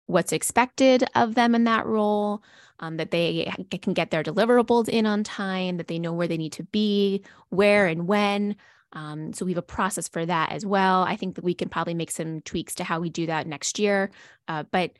what's 0.07 0.33
expected 0.33 1.03
of 1.13 1.35
them 1.35 1.53
in 1.53 1.65
that 1.65 1.85
role. 1.85 2.41
Um, 2.79 2.97
that 2.97 3.11
they 3.11 3.53
can 3.81 3.93
get 3.93 4.09
their 4.09 4.23
deliverables 4.23 4.89
in 4.89 5.05
on 5.05 5.23
time, 5.23 5.77
that 5.77 5.87
they 5.87 5.99
know 5.99 6.11
where 6.11 6.27
they 6.27 6.35
need 6.35 6.53
to 6.53 6.63
be, 6.63 7.23
where 7.49 7.85
and 7.85 8.07
when. 8.07 8.55
Um, 8.93 9.33
so 9.33 9.45
we 9.45 9.51
have 9.51 9.57
a 9.57 9.63
process 9.63 10.07
for 10.07 10.25
that 10.25 10.51
as 10.51 10.65
well. 10.65 11.03
I 11.03 11.15
think 11.15 11.35
that 11.35 11.43
we 11.43 11.53
can 11.53 11.69
probably 11.69 11.93
make 11.93 12.11
some 12.11 12.41
tweaks 12.41 12.75
to 12.75 12.83
how 12.83 12.99
we 12.99 13.09
do 13.09 13.25
that 13.25 13.47
next 13.47 13.79
year. 13.79 14.11
Uh, 14.47 14.63
but 14.71 14.91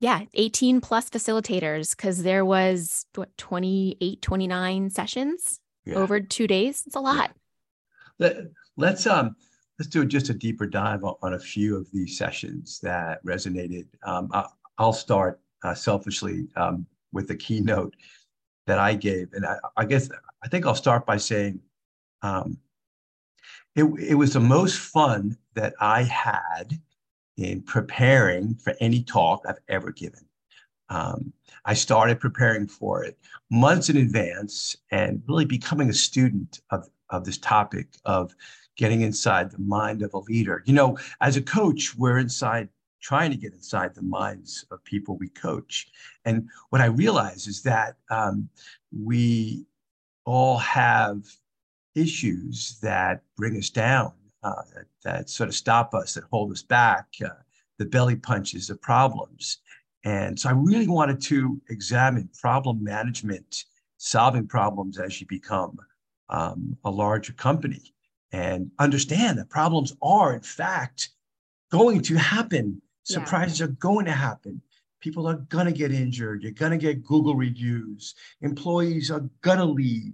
yeah, 0.00 0.22
18 0.34 0.80
plus 0.80 1.10
facilitators 1.10 1.96
because 1.96 2.22
there 2.22 2.44
was 2.44 3.06
what 3.14 3.36
28, 3.36 4.20
29 4.20 4.90
sessions 4.90 5.60
yeah. 5.84 5.94
over 5.94 6.20
two 6.20 6.46
days. 6.46 6.82
It's 6.86 6.96
a 6.96 7.00
lot. 7.00 7.30
Yeah. 8.18 8.32
Let, 8.76 8.94
us 8.94 9.06
um 9.06 9.36
let's 9.78 9.88
do 9.88 10.04
just 10.04 10.28
a 10.28 10.34
deeper 10.34 10.66
dive 10.66 11.04
on, 11.04 11.14
on, 11.22 11.34
a 11.34 11.38
few 11.38 11.76
of 11.76 11.90
these 11.90 12.18
sessions 12.18 12.80
that 12.82 13.24
resonated. 13.24 13.86
Um, 14.02 14.28
I, 14.32 14.46
will 14.78 14.92
start 14.92 15.40
uh, 15.62 15.74
selfishly 15.74 16.48
um, 16.56 16.86
with 17.12 17.28
the 17.28 17.36
keynote 17.36 17.94
that 18.66 18.78
I 18.78 18.94
gave, 18.94 19.32
and 19.32 19.44
I, 19.44 19.56
I 19.76 19.84
guess 19.84 20.08
I 20.42 20.48
think 20.48 20.66
I'll 20.66 20.74
start 20.74 21.06
by 21.06 21.16
saying 21.16 21.60
um, 22.22 22.58
it, 23.76 23.84
it 23.84 24.14
was 24.14 24.32
the 24.32 24.40
most 24.40 24.78
fun 24.78 25.36
that 25.54 25.74
I 25.80 26.02
had 26.02 26.78
in 27.36 27.62
preparing 27.62 28.54
for 28.56 28.74
any 28.80 29.02
talk 29.02 29.44
I've 29.48 29.60
ever 29.68 29.92
given. 29.92 30.26
Um, 30.88 31.32
I 31.64 31.74
started 31.74 32.20
preparing 32.20 32.66
for 32.66 33.04
it 33.04 33.16
months 33.50 33.88
in 33.88 33.96
advance 33.96 34.76
and 34.90 35.22
really 35.28 35.44
becoming 35.44 35.88
a 35.88 35.94
student 35.94 36.60
of, 36.70 36.88
of 37.10 37.24
this 37.24 37.38
topic 37.38 37.88
of 38.04 38.34
getting 38.76 39.02
inside 39.02 39.50
the 39.50 39.58
mind 39.58 40.02
of 40.02 40.14
a 40.14 40.18
leader. 40.18 40.62
You 40.66 40.74
know, 40.74 40.98
as 41.20 41.36
a 41.36 41.42
coach, 41.42 41.94
we're 41.96 42.18
inside 42.18 42.68
trying 43.00 43.30
to 43.30 43.36
get 43.36 43.52
inside 43.52 43.94
the 43.94 44.02
minds 44.02 44.64
of 44.70 44.84
people 44.84 45.16
we 45.16 45.28
coach. 45.28 45.88
And 46.24 46.48
what 46.70 46.82
I 46.82 46.86
realize 46.86 47.46
is 47.46 47.62
that 47.62 47.96
um, 48.10 48.48
we 48.92 49.64
all 50.24 50.58
have 50.58 51.24
issues 51.94 52.78
that 52.82 53.22
bring 53.36 53.56
us 53.56 53.70
down, 53.70 54.12
uh, 54.42 54.62
that, 54.74 54.86
that, 55.04 55.30
sort 55.30 55.48
of 55.48 55.54
stop 55.54 55.94
us, 55.94 56.14
that 56.14 56.24
hold 56.30 56.52
us 56.52 56.62
back, 56.62 57.06
uh, 57.24 57.30
the 57.78 57.86
belly 57.86 58.16
punches, 58.16 58.68
the 58.68 58.76
problems. 58.76 59.58
And 60.04 60.38
so 60.38 60.48
I 60.48 60.52
really 60.52 60.88
wanted 60.88 61.20
to 61.22 61.60
examine 61.68 62.28
problem 62.40 62.82
management, 62.82 63.64
solving 63.98 64.46
problems 64.46 64.98
as 64.98 65.20
you 65.20 65.26
become 65.26 65.76
um, 66.30 66.76
a 66.84 66.90
larger 66.90 67.32
company 67.32 67.92
and 68.32 68.70
understand 68.78 69.38
that 69.38 69.50
problems 69.50 69.94
are, 70.00 70.34
in 70.34 70.40
fact, 70.40 71.10
going 71.70 72.00
to 72.02 72.16
happen. 72.16 72.80
Surprises 73.02 73.60
yeah. 73.60 73.66
are 73.66 73.70
going 73.70 74.06
to 74.06 74.12
happen. 74.12 74.60
People 75.00 75.26
are 75.26 75.36
going 75.48 75.66
to 75.66 75.72
get 75.72 75.92
injured. 75.92 76.42
You're 76.42 76.52
going 76.52 76.72
to 76.72 76.78
get 76.78 77.02
Google 77.02 77.34
reviews. 77.34 78.14
Employees 78.42 79.10
are 79.10 79.28
going 79.40 79.58
to 79.58 79.64
leave. 79.64 80.12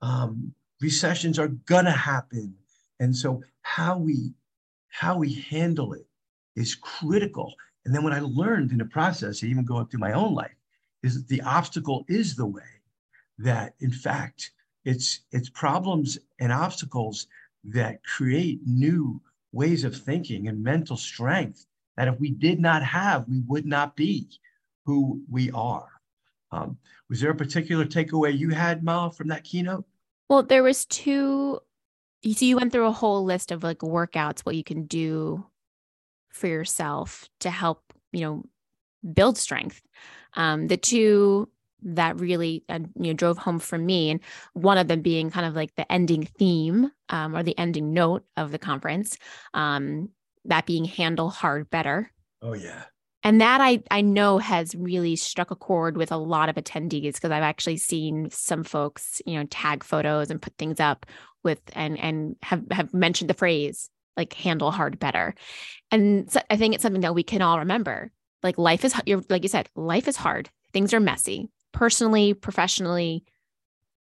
Um, 0.00 0.54
recessions 0.80 1.38
are 1.38 1.48
gonna 1.48 1.90
happen. 1.90 2.54
And 3.00 3.14
so 3.14 3.42
how 3.62 3.98
we 3.98 4.32
how 4.88 5.18
we 5.18 5.34
handle 5.34 5.92
it 5.92 6.06
is 6.56 6.74
critical. 6.74 7.54
And 7.84 7.94
then 7.94 8.02
what 8.02 8.12
I 8.12 8.20
learned 8.20 8.72
in 8.72 8.78
the 8.78 8.84
process, 8.84 9.44
even 9.44 9.64
going 9.64 9.86
through 9.86 10.00
my 10.00 10.12
own 10.12 10.34
life, 10.34 10.56
is 11.02 11.14
that 11.14 11.28
the 11.28 11.42
obstacle 11.42 12.04
is 12.08 12.34
the 12.34 12.46
way 12.46 12.62
that 13.38 13.74
in 13.80 13.92
fact 13.92 14.50
it's 14.84 15.20
it's 15.30 15.48
problems 15.48 16.18
and 16.40 16.52
obstacles 16.52 17.26
that 17.64 18.02
create 18.04 18.60
new 18.66 19.20
ways 19.52 19.84
of 19.84 19.96
thinking 19.96 20.48
and 20.48 20.62
mental 20.62 20.96
strength 20.96 21.66
that 21.96 22.08
if 22.08 22.18
we 22.20 22.30
did 22.30 22.60
not 22.60 22.82
have, 22.82 23.28
we 23.28 23.40
would 23.48 23.66
not 23.66 23.96
be 23.96 24.28
who 24.86 25.20
we 25.30 25.50
are. 25.50 25.88
Um, 26.52 26.78
was 27.08 27.20
there 27.20 27.32
a 27.32 27.36
particular 27.36 27.84
takeaway 27.84 28.36
you 28.36 28.50
had, 28.50 28.84
Mal, 28.84 29.10
from 29.10 29.28
that 29.28 29.44
keynote? 29.44 29.84
Well, 30.28 30.42
there 30.42 30.62
was 30.62 30.84
two. 30.86 31.60
See, 32.24 32.48
you 32.48 32.56
went 32.56 32.72
through 32.72 32.86
a 32.86 32.92
whole 32.92 33.24
list 33.24 33.52
of 33.52 33.62
like 33.62 33.78
workouts, 33.78 34.40
what 34.40 34.56
you 34.56 34.64
can 34.64 34.86
do 34.86 35.46
for 36.30 36.48
yourself 36.48 37.28
to 37.40 37.50
help, 37.50 37.92
you 38.12 38.20
know, 38.20 38.44
build 39.14 39.38
strength. 39.38 39.80
Um, 40.34 40.66
the 40.66 40.76
two 40.76 41.48
that 41.82 42.18
really 42.18 42.64
uh, 42.68 42.80
you 42.96 43.08
know 43.08 43.12
drove 43.12 43.38
home 43.38 43.58
for 43.58 43.78
me 43.78 44.10
and 44.10 44.20
one 44.54 44.78
of 44.78 44.88
them 44.88 45.00
being 45.00 45.30
kind 45.30 45.46
of 45.46 45.54
like 45.54 45.74
the 45.76 45.90
ending 45.90 46.24
theme 46.38 46.90
um, 47.08 47.36
or 47.36 47.42
the 47.42 47.56
ending 47.58 47.92
note 47.92 48.24
of 48.36 48.50
the 48.50 48.58
conference 48.58 49.16
um, 49.54 50.08
that 50.44 50.66
being 50.66 50.84
handle 50.84 51.30
hard 51.30 51.70
better 51.70 52.10
oh 52.42 52.54
yeah 52.54 52.84
and 53.28 53.40
that 53.40 53.60
I 53.60 53.82
I 53.90 54.00
know 54.00 54.38
has 54.38 54.74
really 54.74 55.16
struck 55.16 55.50
a 55.50 55.56
chord 55.56 55.96
with 55.96 56.12
a 56.12 56.16
lot 56.16 56.48
of 56.48 56.56
attendees 56.56 57.14
because 57.14 57.30
I've 57.30 57.42
actually 57.42 57.76
seen 57.76 58.30
some 58.30 58.64
folks 58.64 59.22
you 59.26 59.38
know 59.38 59.44
tag 59.44 59.84
photos 59.84 60.30
and 60.30 60.42
put 60.42 60.56
things 60.56 60.80
up 60.80 61.06
with 61.44 61.60
and 61.74 61.98
and 61.98 62.36
have 62.42 62.64
have 62.70 62.92
mentioned 62.94 63.30
the 63.30 63.34
phrase 63.34 63.90
like 64.16 64.32
handle 64.32 64.70
hard 64.70 64.98
better 64.98 65.34
and 65.90 66.30
so 66.30 66.40
I 66.50 66.56
think 66.56 66.74
it's 66.74 66.82
something 66.82 67.02
that 67.02 67.14
we 67.14 67.22
can 67.22 67.42
all 67.42 67.60
remember 67.60 68.10
like 68.42 68.58
life 68.58 68.84
is 68.84 68.94
you're 69.06 69.22
like 69.28 69.42
you 69.42 69.48
said 69.48 69.68
life 69.76 70.08
is 70.08 70.16
hard 70.16 70.50
things 70.72 70.92
are 70.92 71.00
messy 71.00 71.48
personally, 71.72 72.34
professionally, 72.34 73.24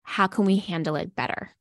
how 0.04 0.28
can 0.28 0.46
we 0.46 0.58
handle 0.58 0.96
it 0.96 1.16
better? 1.16 1.52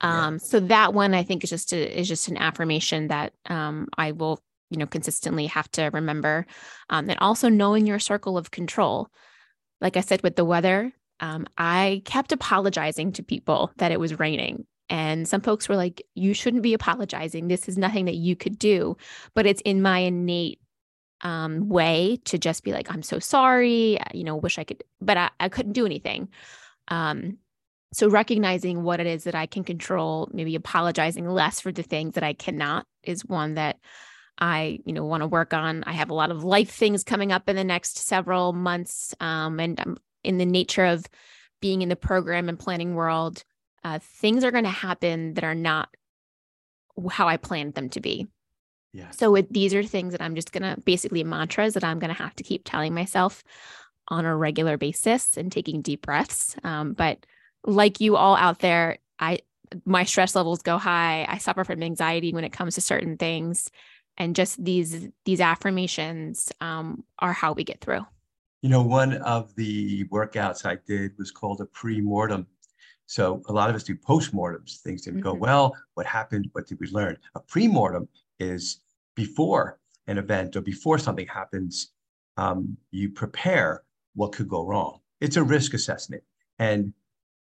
Um, 0.00 0.34
yeah. 0.34 0.38
so 0.38 0.60
that 0.60 0.94
one 0.94 1.14
I 1.14 1.22
think 1.22 1.42
is 1.42 1.50
just 1.50 1.72
a, 1.72 2.00
is 2.00 2.08
just 2.08 2.28
an 2.28 2.36
affirmation 2.36 3.08
that 3.08 3.32
um, 3.46 3.88
I 3.96 4.12
will, 4.12 4.40
you 4.70 4.78
know, 4.78 4.86
consistently 4.86 5.46
have 5.46 5.70
to 5.72 5.90
remember. 5.92 6.46
Um, 6.90 7.08
and 7.08 7.18
also 7.20 7.48
knowing 7.48 7.86
your 7.86 7.98
circle 7.98 8.36
of 8.36 8.50
control. 8.50 9.08
Like 9.80 9.96
I 9.96 10.00
said 10.00 10.22
with 10.22 10.36
the 10.36 10.44
weather, 10.44 10.92
um, 11.20 11.46
I 11.56 12.02
kept 12.04 12.32
apologizing 12.32 13.12
to 13.12 13.22
people 13.22 13.70
that 13.76 13.92
it 13.92 14.00
was 14.00 14.18
raining. 14.18 14.66
And 14.88 15.26
some 15.26 15.40
folks 15.40 15.68
were 15.68 15.76
like, 15.76 16.02
you 16.14 16.32
shouldn't 16.32 16.62
be 16.62 16.74
apologizing. 16.74 17.48
This 17.48 17.68
is 17.68 17.76
nothing 17.76 18.04
that 18.04 18.14
you 18.14 18.36
could 18.36 18.58
do. 18.58 18.96
But 19.34 19.46
it's 19.46 19.62
in 19.62 19.82
my 19.82 19.98
innate 19.98 20.60
um, 21.22 21.68
way 21.68 22.18
to 22.26 22.38
just 22.38 22.62
be 22.62 22.72
like, 22.72 22.90
I'm 22.92 23.02
so 23.02 23.18
sorry, 23.18 23.98
you 24.12 24.24
know, 24.24 24.36
wish 24.36 24.58
I 24.58 24.64
could, 24.64 24.84
but 25.00 25.16
I, 25.16 25.30
I 25.40 25.48
couldn't 25.48 25.72
do 25.72 25.86
anything. 25.86 26.28
Um, 26.88 27.38
so 27.92 28.08
recognizing 28.08 28.82
what 28.82 29.00
it 29.00 29.06
is 29.06 29.24
that 29.24 29.34
I 29.34 29.46
can 29.46 29.64
control, 29.64 30.28
maybe 30.32 30.54
apologizing 30.54 31.26
less 31.26 31.60
for 31.60 31.72
the 31.72 31.82
things 31.82 32.14
that 32.14 32.24
I 32.24 32.34
cannot 32.34 32.86
is 33.02 33.24
one 33.24 33.54
that 33.54 33.78
I, 34.38 34.80
you 34.84 34.92
know, 34.92 35.04
want 35.04 35.22
to 35.22 35.26
work 35.26 35.54
on. 35.54 35.84
I 35.86 35.92
have 35.92 36.10
a 36.10 36.14
lot 36.14 36.30
of 36.30 36.44
life 36.44 36.70
things 36.70 37.04
coming 37.04 37.32
up 37.32 37.48
in 37.48 37.56
the 37.56 37.64
next 37.64 37.98
several 37.98 38.52
months. 38.52 39.14
Um, 39.20 39.58
and 39.60 39.80
I'm 39.80 39.96
in 40.24 40.38
the 40.38 40.46
nature 40.46 40.84
of 40.84 41.06
being 41.60 41.82
in 41.82 41.88
the 41.88 41.96
program 41.96 42.48
and 42.48 42.58
planning 42.58 42.94
world, 42.94 43.44
uh, 43.84 43.98
things 44.00 44.44
are 44.44 44.50
going 44.50 44.64
to 44.64 44.70
happen 44.70 45.34
that 45.34 45.44
are 45.44 45.54
not 45.54 45.88
how 47.10 47.28
I 47.28 47.36
planned 47.36 47.74
them 47.74 47.88
to 47.90 48.00
be. 48.00 48.26
Yeah. 48.92 49.10
So 49.10 49.30
with, 49.30 49.48
these 49.50 49.74
are 49.74 49.82
things 49.82 50.12
that 50.12 50.22
I'm 50.22 50.34
just 50.34 50.52
going 50.52 50.62
to 50.62 50.80
basically 50.80 51.22
mantras 51.24 51.74
that 51.74 51.84
I'm 51.84 51.98
going 51.98 52.14
to 52.14 52.22
have 52.22 52.34
to 52.36 52.42
keep 52.42 52.62
telling 52.64 52.94
myself 52.94 53.42
on 54.08 54.24
a 54.24 54.36
regular 54.36 54.76
basis 54.76 55.36
and 55.36 55.50
taking 55.50 55.82
deep 55.82 56.02
breaths. 56.02 56.56
Um, 56.64 56.92
but 56.92 57.24
like 57.64 58.00
you 58.00 58.16
all 58.16 58.36
out 58.36 58.60
there, 58.60 58.98
I 59.18 59.40
my 59.84 60.04
stress 60.04 60.34
levels 60.34 60.62
go 60.62 60.78
high. 60.78 61.26
I 61.28 61.38
suffer 61.38 61.64
from 61.64 61.82
anxiety 61.82 62.32
when 62.32 62.44
it 62.44 62.52
comes 62.52 62.76
to 62.76 62.80
certain 62.80 63.16
things, 63.16 63.70
and 64.18 64.34
just 64.34 64.62
these 64.64 65.08
these 65.24 65.40
affirmations 65.40 66.52
um, 66.60 67.04
are 67.18 67.32
how 67.32 67.52
we 67.52 67.64
get 67.64 67.80
through. 67.80 68.04
You 68.62 68.70
know, 68.70 68.82
one 68.82 69.14
of 69.18 69.54
the 69.54 70.04
workouts 70.08 70.66
I 70.66 70.78
did 70.86 71.12
was 71.18 71.30
called 71.30 71.60
a 71.60 71.66
pre-mortem. 71.66 72.46
So 73.06 73.42
a 73.48 73.52
lot 73.52 73.70
of 73.70 73.76
us 73.76 73.84
do 73.84 73.94
post-mortems. 73.94 74.80
Things 74.82 75.02
didn't 75.02 75.20
mm-hmm. 75.20 75.28
go 75.28 75.34
well. 75.34 75.76
What 75.94 76.06
happened? 76.06 76.48
What 76.52 76.66
did 76.66 76.80
we 76.80 76.88
learn? 76.88 77.16
A 77.36 77.40
pre-mortem 77.40 78.08
is 78.40 78.80
before 79.14 79.78
an 80.06 80.18
event 80.18 80.56
or 80.56 80.60
before 80.60 80.98
something 80.98 81.26
happens, 81.26 81.92
um, 82.36 82.76
you 82.90 83.10
prepare 83.10 83.82
what 84.14 84.32
could 84.32 84.48
go 84.48 84.66
wrong. 84.66 85.00
It's 85.20 85.36
a 85.36 85.42
risk 85.42 85.74
assessment. 85.74 86.22
And 86.58 86.92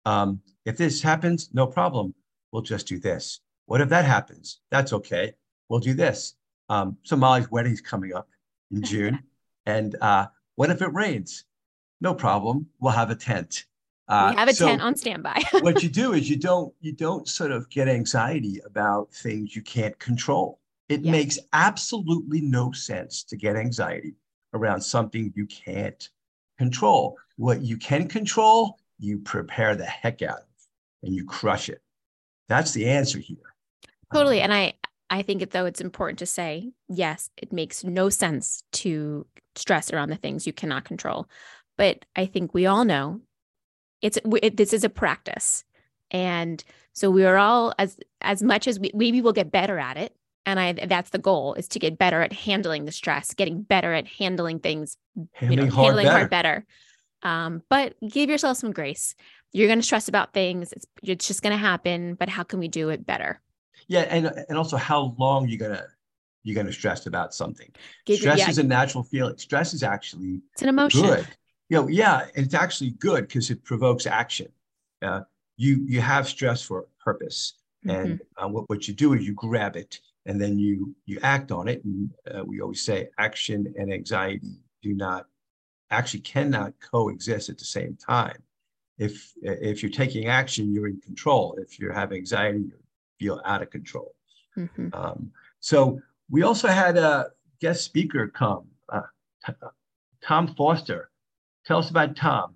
um, 0.05 0.41
if 0.65 0.77
this 0.77 1.01
happens, 1.01 1.49
no 1.53 1.67
problem. 1.67 2.13
We'll 2.51 2.61
just 2.61 2.87
do 2.87 2.99
this. 2.99 3.41
What 3.65 3.81
if 3.81 3.89
that 3.89 4.05
happens? 4.05 4.59
That's 4.71 4.93
okay. 4.93 5.33
We'll 5.69 5.79
do 5.79 5.93
this. 5.93 6.35
Um, 6.69 6.97
so 7.03 7.15
Molly's 7.15 7.49
wedding's 7.51 7.81
coming 7.81 8.13
up 8.13 8.27
in 8.71 8.81
June. 8.83 9.19
and 9.65 9.95
uh, 10.01 10.27
what 10.55 10.69
if 10.69 10.81
it 10.81 10.93
rains? 10.93 11.45
No 12.01 12.13
problem. 12.13 12.67
We'll 12.79 12.93
have 12.93 13.09
a 13.09 13.15
tent. 13.15 13.65
Uh, 14.07 14.29
we 14.31 14.37
have 14.37 14.47
a 14.47 14.53
so 14.53 14.67
tent 14.67 14.81
on 14.81 14.95
standby. 14.95 15.41
what 15.61 15.81
you 15.81 15.89
do 16.03 16.13
is 16.13 16.29
you 16.29 16.37
don't 16.37 16.73
you 16.79 16.91
don't 16.91 17.27
sort 17.27 17.51
of 17.51 17.69
get 17.69 17.87
anxiety 17.87 18.59
about 18.65 19.11
things 19.13 19.55
you 19.55 19.61
can't 19.61 19.97
control. 19.99 20.59
It 20.89 21.01
yeah. 21.01 21.11
makes 21.11 21.39
absolutely 21.53 22.41
no 22.41 22.71
sense 22.71 23.23
to 23.23 23.35
get 23.35 23.55
anxiety 23.55 24.15
around 24.53 24.81
something 24.81 25.33
you 25.35 25.47
can't 25.47 26.09
control. 26.57 27.17
What 27.37 27.61
you 27.61 27.77
can 27.77 28.07
control, 28.07 28.77
you 28.99 29.19
prepare 29.19 29.75
the 29.75 29.85
heck 29.85 30.21
out 30.21 30.37
of 30.37 30.45
and 31.01 31.15
you 31.15 31.25
crush 31.25 31.69
it. 31.69 31.81
That's 32.47 32.71
the 32.71 32.87
answer 32.87 33.19
here. 33.19 33.37
Totally. 34.13 34.39
Um, 34.39 34.45
and 34.45 34.53
I 34.53 34.73
I 35.15 35.21
think 35.21 35.49
though 35.51 35.65
it's 35.65 35.79
important 35.79 36.19
to 36.19 36.25
say, 36.25 36.73
yes, 36.89 37.29
it 37.37 37.53
makes 37.53 37.85
no 37.85 38.09
sense 38.09 38.63
to 38.73 39.25
stress 39.55 39.93
around 39.93 40.09
the 40.09 40.17
things 40.17 40.45
you 40.45 40.51
cannot 40.51 40.83
control. 40.83 41.29
But 41.77 42.03
I 42.17 42.25
think 42.25 42.53
we 42.53 42.65
all 42.65 42.83
know 42.83 43.21
it's 44.01 44.19
it, 44.43 44.57
this 44.57 44.73
is 44.73 44.83
a 44.83 44.89
practice. 44.89 45.63
And 46.11 46.61
so 46.91 47.09
we 47.09 47.23
are 47.23 47.37
all 47.37 47.73
as 47.79 47.97
as 48.19 48.43
much 48.43 48.67
as 48.67 48.77
we 48.77 48.91
maybe 48.93 49.21
we'll 49.21 49.31
get 49.31 49.51
better 49.51 49.79
at 49.79 49.95
it 49.95 50.13
and 50.45 50.59
i 50.59 50.73
that's 50.73 51.09
the 51.09 51.17
goal 51.17 51.53
is 51.55 51.67
to 51.67 51.79
get 51.79 51.97
better 51.97 52.21
at 52.21 52.31
handling 52.31 52.85
the 52.85 52.91
stress 52.91 53.33
getting 53.33 53.61
better 53.63 53.93
at 53.93 54.07
handling 54.07 54.59
things 54.59 54.97
handling, 55.33 55.59
you 55.59 55.65
know, 55.65 55.71
hard, 55.71 55.85
handling 55.85 56.05
better. 56.05 56.17
hard 56.17 56.29
better 56.29 56.65
um, 57.23 57.63
but 57.69 57.95
give 58.07 58.29
yourself 58.29 58.57
some 58.57 58.71
grace 58.71 59.15
you're 59.51 59.67
going 59.67 59.79
to 59.79 59.85
stress 59.85 60.07
about 60.07 60.33
things 60.33 60.71
it's, 60.71 60.85
it's 61.03 61.27
just 61.27 61.41
going 61.41 61.51
to 61.51 61.57
happen 61.57 62.15
but 62.15 62.29
how 62.29 62.43
can 62.43 62.59
we 62.59 62.67
do 62.67 62.89
it 62.89 63.05
better 63.05 63.41
yeah 63.87 64.01
and 64.01 64.27
and 64.49 64.57
also 64.57 64.77
how 64.77 65.15
long 65.17 65.47
you're 65.47 65.59
going 65.59 65.71
to 65.71 65.85
you're 66.45 66.55
going 66.55 66.67
to 66.67 66.73
stress 66.73 67.07
about 67.07 67.33
something. 67.33 67.69
Stress 68.07 68.39
yeah. 68.39 68.49
is 68.49 68.59
a 68.59 68.63
natural 68.63 69.03
feeling 69.03 69.37
stress 69.37 69.73
is 69.73 69.83
actually 69.83 70.41
it's 70.53 70.61
an 70.61 70.69
emotion. 70.69 71.01
good. 71.01 71.27
You 71.69 71.77
know, 71.77 71.87
yeah 71.87 72.27
it's 72.35 72.53
actually 72.53 72.91
good 72.91 73.27
because 73.27 73.49
it 73.49 73.63
provokes 73.63 74.05
action. 74.05 74.47
Uh, 75.01 75.21
you 75.57 75.83
you 75.87 76.01
have 76.01 76.27
stress 76.27 76.61
for 76.61 76.79
a 76.79 77.03
purpose. 77.03 77.55
And 77.87 78.19
mm-hmm. 78.19 78.45
uh, 78.45 78.47
what, 78.47 78.67
what 78.69 78.87
you 78.87 78.93
do 78.95 79.13
is 79.13 79.27
you 79.27 79.33
grab 79.33 79.75
it 79.75 79.99
and 80.25 80.39
then 80.39 80.57
you 80.57 80.95
you 81.05 81.19
act 81.23 81.51
on 81.51 81.67
it. 81.67 81.83
And 81.83 82.11
uh, 82.33 82.43
we 82.45 82.61
always 82.61 82.85
say 82.85 83.09
action 83.17 83.73
and 83.77 83.91
anxiety 83.91 84.59
do 84.81 84.93
not 84.93 85.25
actually 85.91 86.21
cannot 86.21 86.73
coexist 86.79 87.49
at 87.49 87.57
the 87.57 87.65
same 87.65 87.95
time. 87.95 88.41
If 88.97 89.33
if 89.41 89.81
you're 89.81 89.91
taking 89.91 90.27
action 90.27 90.71
you're 90.71 90.87
in 90.87 91.01
control. 91.01 91.57
If 91.59 91.79
you 91.79 91.89
have 91.91 92.13
anxiety 92.13 92.59
you 92.59 92.73
feel 93.19 93.41
out 93.45 93.61
of 93.61 93.69
control 93.69 94.13
mm-hmm. 94.57 94.87
um, 94.93 95.31
so 95.59 95.99
we 96.29 96.43
also 96.43 96.67
had 96.67 96.97
a 96.97 97.27
guest 97.61 97.83
speaker 97.83 98.27
come 98.27 98.65
uh, 98.89 99.01
tom 100.21 100.53
foster 100.55 101.09
tell 101.65 101.79
us 101.79 101.89
about 101.89 102.15
tom 102.15 102.55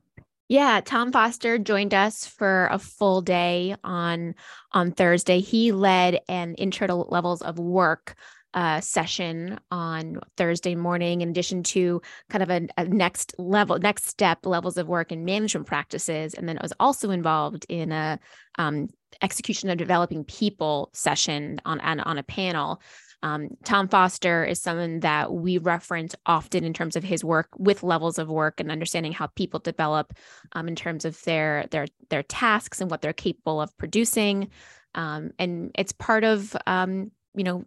yeah, 0.52 0.82
Tom 0.84 1.12
Foster 1.12 1.60
joined 1.60 1.94
us 1.94 2.26
for 2.26 2.70
a 2.72 2.80
full 2.80 3.22
day 3.22 3.76
on 3.84 4.34
on 4.72 4.92
Thursday. 4.92 5.42
He 5.42 5.72
led 5.72 6.22
an 6.28 6.56
intro 6.56 6.88
to 6.88 6.96
levels 6.96 7.44
of 7.44 7.60
work 7.60 8.16
uh, 8.54 8.82
session 8.82 9.60
on 9.72 10.20
Thursday 10.38 10.76
morning, 10.76 11.22
in 11.22 11.30
addition 11.30 11.62
to 11.64 12.02
kind 12.30 12.44
of 12.44 12.50
a, 12.50 12.68
a, 12.78 12.86
next 12.86 13.36
level, 13.38 13.78
next 13.78 14.08
step 14.08 14.46
levels 14.46 14.78
of 14.78 14.88
work 14.88 15.12
and 15.12 15.26
management 15.26 15.68
practices. 15.68 16.34
And 16.34 16.50
then 16.50 16.58
I 16.58 16.62
was 16.64 16.74
also 16.80 17.12
involved 17.12 17.66
in 17.70 17.92
a 17.92 18.20
um, 18.58 18.90
execution 19.22 19.70
of 19.70 19.78
developing 19.78 20.24
people 20.24 20.90
session 20.94 21.62
on, 21.66 21.80
on, 21.82 22.00
on 22.00 22.18
a 22.18 22.24
panel. 22.24 22.82
Um, 23.22 23.50
Tom 23.66 23.88
Foster 23.88 24.46
is 24.46 24.62
someone 24.62 25.02
that 25.02 25.32
we 25.32 25.58
reference 25.58 26.16
often 26.26 26.64
in 26.64 26.74
terms 26.74 26.96
of 26.96 27.04
his 27.04 27.24
work 27.24 27.50
with 27.58 27.84
levels 27.84 28.18
of 28.18 28.30
work 28.30 28.60
and 28.60 28.72
understanding 28.72 29.12
how 29.12 29.28
people 29.28 29.60
develop 29.60 30.14
um, 30.54 30.68
in 30.68 30.76
terms 30.76 31.04
of 31.06 31.22
their 31.24 31.66
their 31.70 31.88
their 32.10 32.24
tasks 32.24 32.80
and 32.80 32.90
what 32.90 33.02
they're 33.02 33.14
capable 33.14 33.62
of 33.62 33.78
producing. 33.78 34.50
Um, 34.96 35.32
and 35.38 35.72
it's 35.76 35.92
part 35.92 36.24
of 36.24 36.56
um, 36.66 37.12
you 37.36 37.44
know 37.44 37.66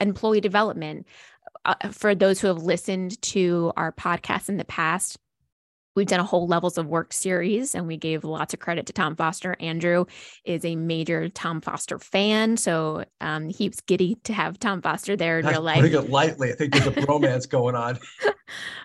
employee 0.00 0.40
development. 0.40 1.06
Uh, 1.64 1.74
for 1.90 2.14
those 2.14 2.40
who 2.40 2.46
have 2.46 2.62
listened 2.62 3.20
to 3.22 3.72
our 3.76 3.92
podcast 3.92 4.48
in 4.48 4.56
the 4.56 4.64
past, 4.64 5.18
We've 5.96 6.06
done 6.06 6.20
a 6.20 6.24
whole 6.24 6.46
levels 6.46 6.76
of 6.76 6.86
work 6.86 7.14
series 7.14 7.74
and 7.74 7.86
we 7.86 7.96
gave 7.96 8.22
lots 8.22 8.52
of 8.52 8.60
credit 8.60 8.84
to 8.86 8.92
Tom 8.92 9.16
Foster. 9.16 9.56
Andrew 9.58 10.04
is 10.44 10.62
a 10.62 10.76
major 10.76 11.30
Tom 11.30 11.62
Foster 11.62 11.98
fan. 11.98 12.58
So 12.58 13.04
um, 13.22 13.48
he 13.48 13.66
was 13.70 13.80
giddy 13.80 14.16
to 14.24 14.34
have 14.34 14.58
Tom 14.58 14.82
Foster 14.82 15.16
there 15.16 15.38
in 15.38 15.46
real 15.46 15.62
life. 15.62 15.80
Putting 15.80 15.98
it 15.98 16.10
lightly, 16.10 16.52
I 16.52 16.54
think 16.54 16.74
there's 16.74 16.86
a 16.86 17.06
romance 17.06 17.46
going 17.46 17.74
on. 17.74 17.98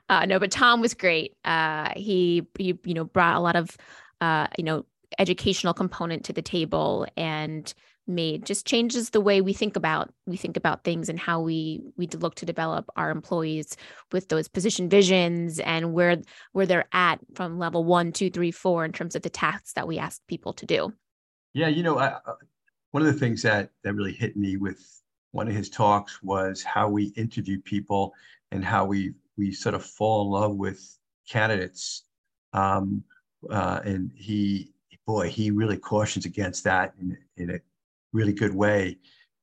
Uh, 0.09 0.25
no, 0.25 0.39
but 0.39 0.51
Tom 0.51 0.81
was 0.81 0.93
great. 0.93 1.37
Uh, 1.45 1.89
he, 1.95 2.45
he, 2.57 2.77
you 2.83 2.93
know, 2.93 3.05
brought 3.05 3.37
a 3.37 3.39
lot 3.39 3.55
of, 3.55 3.77
uh, 4.19 4.45
you 4.57 4.63
know, 4.63 4.83
educational 5.19 5.73
component 5.73 6.25
to 6.25 6.33
the 6.33 6.41
table 6.41 7.07
and 7.15 7.73
made 8.07 8.45
just 8.45 8.65
changes 8.65 9.09
the 9.09 9.21
way 9.21 9.41
we 9.41 9.53
think 9.53 9.75
about 9.75 10.13
we 10.25 10.37
think 10.37 10.57
about 10.57 10.83
things 10.83 11.07
and 11.07 11.19
how 11.19 11.39
we 11.39 11.81
we 11.97 12.07
look 12.07 12.35
to 12.35 12.45
develop 12.45 12.89
our 12.95 13.11
employees 13.11 13.77
with 14.11 14.27
those 14.29 14.47
position 14.47 14.89
visions 14.89 15.59
and 15.59 15.93
where 15.93 16.17
where 16.51 16.65
they're 16.65 16.87
at 16.91 17.19
from 17.35 17.59
level 17.59 17.83
one 17.83 18.11
two 18.11 18.29
three 18.29 18.51
four 18.51 18.83
in 18.83 18.91
terms 18.91 19.15
of 19.15 19.21
the 19.21 19.29
tasks 19.29 19.73
that 19.73 19.87
we 19.87 19.99
ask 19.99 20.21
people 20.27 20.53
to 20.53 20.65
do. 20.65 20.93
Yeah 21.53 21.67
you 21.67 21.83
know 21.83 21.99
I, 21.99 22.17
one 22.91 23.05
of 23.05 23.13
the 23.13 23.19
things 23.19 23.41
that 23.43 23.69
that 23.83 23.93
really 23.93 24.13
hit 24.13 24.35
me 24.35 24.57
with 24.57 25.01
one 25.31 25.47
of 25.47 25.55
his 25.55 25.69
talks 25.69 26.21
was 26.21 26.63
how 26.63 26.89
we 26.89 27.05
interview 27.15 27.61
people 27.61 28.13
and 28.51 28.63
how 28.63 28.85
we 28.85 29.13
we 29.37 29.51
sort 29.51 29.75
of 29.75 29.83
fall 29.83 30.23
in 30.23 30.27
love 30.27 30.55
with 30.55 30.97
candidates. 31.27 32.03
Um, 32.53 33.03
uh, 33.49 33.79
and 33.85 34.11
he 34.15 34.71
boy 35.07 35.29
he 35.29 35.51
really 35.51 35.77
cautions 35.77 36.25
against 36.25 36.63
that 36.63 36.93
in, 36.99 37.17
in 37.37 37.49
a 37.51 37.59
really 38.13 38.33
good 38.33 38.53
way, 38.53 38.97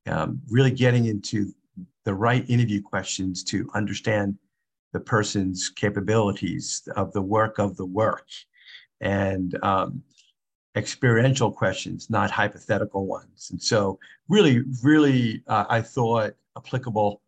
um, 0.06 0.40
really 0.48 0.70
getting 0.70 1.06
into 1.06 1.52
the 2.04 2.14
right 2.14 2.48
interview 2.48 2.82
questions 2.82 3.44
to 3.44 3.68
understand 3.74 4.38
the 4.92 5.00
person's 5.00 5.68
capabilities 5.68 6.88
of 6.96 7.12
the 7.12 7.22
work 7.22 7.58
of 7.58 7.76
the 7.76 7.84
work 7.84 8.26
and 9.00 9.58
um, 9.62 10.02
experiential 10.76 11.52
questions, 11.52 12.08
not 12.08 12.30
hypothetical 12.30 13.06
ones. 13.06 13.48
And 13.50 13.62
so, 13.62 13.98
really, 14.28 14.62
really, 14.82 15.42
uh, 15.46 15.66
I 15.68 15.82
thought 15.82 16.34
applicable 16.56 17.20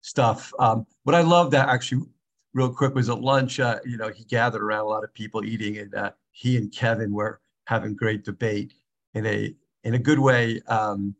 stuff. 0.00 0.52
Um, 0.58 0.86
what 1.04 1.14
I 1.14 1.20
love 1.20 1.50
that 1.52 1.68
actually, 1.68 2.06
real 2.54 2.72
quick, 2.72 2.94
was 2.94 3.08
at 3.08 3.20
lunch. 3.20 3.60
Uh, 3.60 3.78
you 3.84 3.96
know, 3.96 4.08
he 4.08 4.24
gathered 4.24 4.62
around 4.62 4.80
a 4.80 4.88
lot 4.88 5.04
of 5.04 5.12
people 5.14 5.44
eating, 5.44 5.78
and 5.78 5.94
uh, 5.94 6.12
he 6.30 6.56
and 6.56 6.72
Kevin 6.72 7.12
were 7.12 7.40
having 7.66 7.94
great 7.94 8.24
debate 8.24 8.74
in 9.14 9.26
a 9.26 9.54
in 9.84 9.94
a 9.94 9.98
good 9.98 10.18
way, 10.18 10.60
um, 10.68 11.14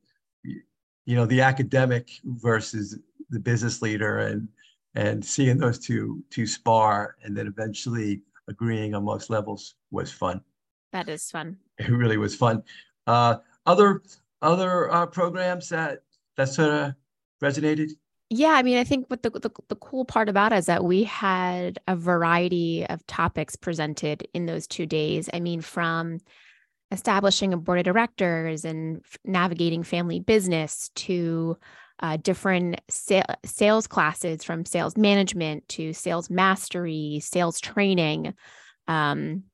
you 0.44 1.16
know, 1.16 1.26
the 1.26 1.40
academic 1.40 2.10
versus 2.24 2.98
the 3.30 3.40
business 3.40 3.82
leader 3.82 4.18
and 4.18 4.48
and 4.94 5.24
seeing 5.24 5.58
those 5.58 5.78
two 5.78 6.22
two 6.30 6.46
spar 6.46 7.16
and 7.22 7.36
then 7.36 7.46
eventually 7.46 8.22
agreeing 8.48 8.94
on 8.94 9.04
most 9.04 9.30
levels 9.30 9.74
was 9.90 10.12
fun. 10.12 10.40
That 10.92 11.08
is 11.08 11.30
fun. 11.30 11.56
It 11.78 11.88
really 11.88 12.18
was 12.18 12.34
fun. 12.34 12.62
Uh, 13.06 13.36
other 13.66 14.02
other 14.42 14.92
uh, 14.92 15.06
programs 15.06 15.68
that 15.70 16.00
that 16.36 16.48
sort 16.48 16.70
of 16.70 16.94
resonated. 17.42 17.92
Yeah, 18.30 18.50
I 18.50 18.62
mean, 18.62 18.78
I 18.78 18.84
think 18.84 19.06
what 19.08 19.22
the, 19.22 19.30
the 19.30 19.50
the 19.68 19.76
cool 19.76 20.04
part 20.04 20.28
about 20.28 20.52
it 20.52 20.56
is 20.56 20.66
that 20.66 20.84
we 20.84 21.04
had 21.04 21.78
a 21.88 21.96
variety 21.96 22.86
of 22.86 23.06
topics 23.06 23.56
presented 23.56 24.26
in 24.34 24.46
those 24.46 24.66
two 24.66 24.86
days. 24.86 25.28
I 25.32 25.40
mean, 25.40 25.60
from 25.60 26.20
establishing 26.92 27.52
a 27.52 27.56
board 27.56 27.78
of 27.78 27.84
directors 27.84 28.64
and 28.64 28.98
f- 28.98 29.18
navigating 29.24 29.82
family 29.82 30.20
business 30.20 30.90
to 30.94 31.56
uh, 32.00 32.18
different 32.18 32.80
sa- 32.88 33.22
sales 33.44 33.86
classes 33.86 34.44
from 34.44 34.66
sales 34.66 34.96
management 34.96 35.66
to 35.68 35.92
sales 35.92 36.28
mastery, 36.28 37.18
sales 37.22 37.60
training. 37.60 38.34
Um, 38.88 39.44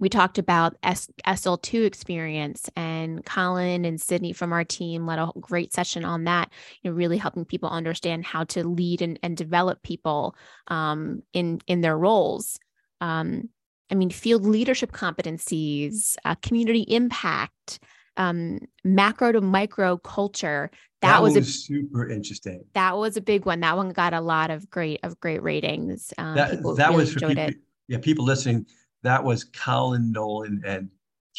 we 0.00 0.08
talked 0.08 0.38
about 0.38 0.76
S- 0.82 1.08
SL2 1.26 1.86
experience, 1.86 2.68
and 2.76 3.24
Colin 3.24 3.84
and 3.84 4.00
Sydney 4.00 4.32
from 4.32 4.52
our 4.52 4.64
team 4.64 5.06
led 5.06 5.20
a 5.20 5.30
great 5.40 5.72
session 5.72 6.04
on 6.04 6.24
that, 6.24 6.50
you 6.82 6.90
know, 6.90 6.96
really 6.96 7.16
helping 7.16 7.44
people 7.44 7.70
understand 7.70 8.26
how 8.26 8.44
to 8.44 8.68
lead 8.68 9.00
and, 9.00 9.18
and 9.22 9.36
develop 9.36 9.82
people 9.82 10.34
um, 10.68 11.22
in, 11.32 11.60
in 11.66 11.80
their 11.80 11.96
roles. 11.96 12.58
Um, 13.00 13.48
I 13.94 13.96
mean, 13.96 14.10
field 14.10 14.44
leadership 14.44 14.90
competencies, 14.90 16.16
uh, 16.24 16.34
community 16.42 16.80
impact, 16.80 17.78
um, 18.16 18.58
macro 18.82 19.30
to 19.30 19.40
micro 19.40 19.98
culture. 19.98 20.68
That, 21.00 21.12
that 21.12 21.22
was, 21.22 21.36
was, 21.36 21.48
a, 21.48 21.52
super 21.52 22.08
interesting. 22.08 22.64
That 22.74 22.96
was 22.96 23.16
a 23.16 23.20
big 23.20 23.46
one. 23.46 23.60
That 23.60 23.76
one 23.76 23.90
got 23.90 24.12
a 24.12 24.20
lot 24.20 24.50
of 24.50 24.68
great 24.68 24.98
of 25.04 25.20
great 25.20 25.44
ratings. 25.44 26.12
Um, 26.18 26.34
that 26.34 26.50
that 26.76 26.88
really 26.88 26.96
was 26.96 27.12
for 27.12 27.20
people, 27.20 27.38
it. 27.38 27.54
yeah, 27.86 27.98
people 27.98 28.24
listening. 28.24 28.66
That 29.04 29.22
was 29.22 29.44
Colin 29.44 30.10
Nolan 30.10 30.60
and 30.66 30.88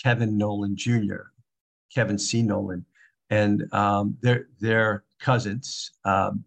Kevin 0.01 0.37
Nolan 0.37 0.77
Jr., 0.77 1.23
Kevin 1.93 2.17
C. 2.17 2.41
Nolan, 2.41 2.85
and 3.29 3.67
um, 3.73 4.17
they're 4.21 4.47
they're 4.61 5.03
cousins, 5.19 5.91
um, 6.05 6.45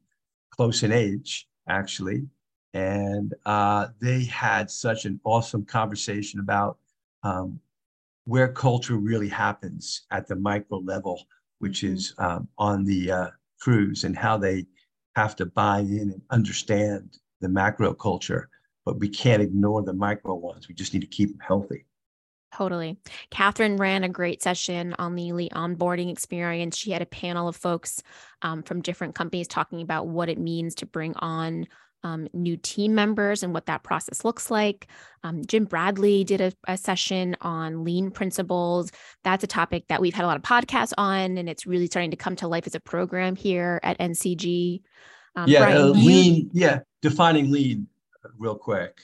close 0.57 0.83
in 0.83 0.91
age 0.91 1.47
actually, 1.69 2.27
and 2.75 3.35
uh, 3.47 3.89
they 4.01 4.25
had 4.25 4.71
such 4.71 5.05
an 5.05 5.21
awesome 5.25 5.65
conversation 5.65 6.41
about 6.41 6.79
um, 7.23 7.61
where 8.25 8.49
culture 8.49 8.97
really 8.97 9.29
happens 9.29 10.03
at 10.11 10.27
the 10.27 10.37
micro 10.37 10.79
level, 10.79 11.27
which 11.61 11.83
is 11.83 12.15
um, 12.19 12.49
on 12.59 12.85
the 12.85 13.11
uh, 13.11 13.29
crews, 13.61 14.05
and 14.05 14.17
how 14.17 14.37
they 14.37 14.67
have 15.17 15.35
to 15.37 15.47
buy 15.47 15.81
in 15.81 16.11
and 16.13 16.23
understand 16.31 17.19
the 17.41 17.49
macro 17.49 17.95
culture. 17.95 18.49
But 18.85 18.99
we 18.99 19.09
can't 19.09 19.43
ignore 19.43 19.83
the 19.83 19.93
micro 19.93 20.35
ones. 20.35 20.69
We 20.69 20.75
just 20.75 20.93
need 20.95 21.01
to 21.01 21.07
keep 21.07 21.31
them 21.31 21.41
healthy. 21.41 21.85
Totally. 22.55 22.99
Catherine 23.31 23.77
ran 23.77 24.05
a 24.05 24.09
great 24.09 24.43
session 24.43 24.95
on 24.99 25.15
the 25.15 25.29
elite 25.29 25.53
onboarding 25.55 26.11
experience. 26.11 26.77
She 26.77 26.91
had 26.91 27.03
a 27.03 27.07
panel 27.07 27.47
of 27.47 27.57
folks 27.57 28.03
um, 28.41 28.63
from 28.63 28.81
different 28.81 29.15
companies 29.15 29.49
talking 29.49 29.83
about 29.83 30.09
what 30.09 30.31
it 30.31 30.39
means 30.39 30.75
to 30.77 30.87
bring 30.87 31.15
on 31.17 31.67
um, 32.05 32.29
new 32.33 32.57
team 32.57 32.95
members 32.95 33.43
and 33.43 33.53
what 33.53 33.67
that 33.67 33.83
process 33.83 34.25
looks 34.25 34.51
like. 34.51 34.89
Um, 35.25 35.45
Jim 35.45 35.65
Bradley 35.65 36.25
did 36.25 36.41
a, 36.41 36.53
a, 36.67 36.77
session 36.77 37.37
on 37.41 37.85
lean 37.85 38.11
principles. 38.11 38.93
That's 39.25 39.45
a 39.45 39.49
topic 39.49 39.85
that 39.89 40.01
we've 40.01 40.15
had 40.15 40.25
a 40.25 40.29
lot 40.29 40.37
of 40.37 40.43
podcasts 40.43 40.93
on, 40.97 41.37
and 41.39 41.49
it's 41.49 41.67
really 41.67 41.87
starting 41.87 42.13
to 42.13 42.17
come 42.17 42.37
to 42.37 42.49
life 42.49 42.67
as 42.67 42.75
a 42.75 42.81
program 42.81 43.35
here 43.35 43.81
at 43.83 43.99
NCG. 43.99 44.83
Um, 45.35 45.49
yeah, 45.49 45.61
Brian, 45.61 45.77
uh, 45.77 45.87
lean. 45.87 46.51
Yeah, 46.53 46.81
defining 47.03 47.51
lean 47.51 47.89
uh, 48.25 48.29
real 48.39 48.57
quick. 48.57 49.01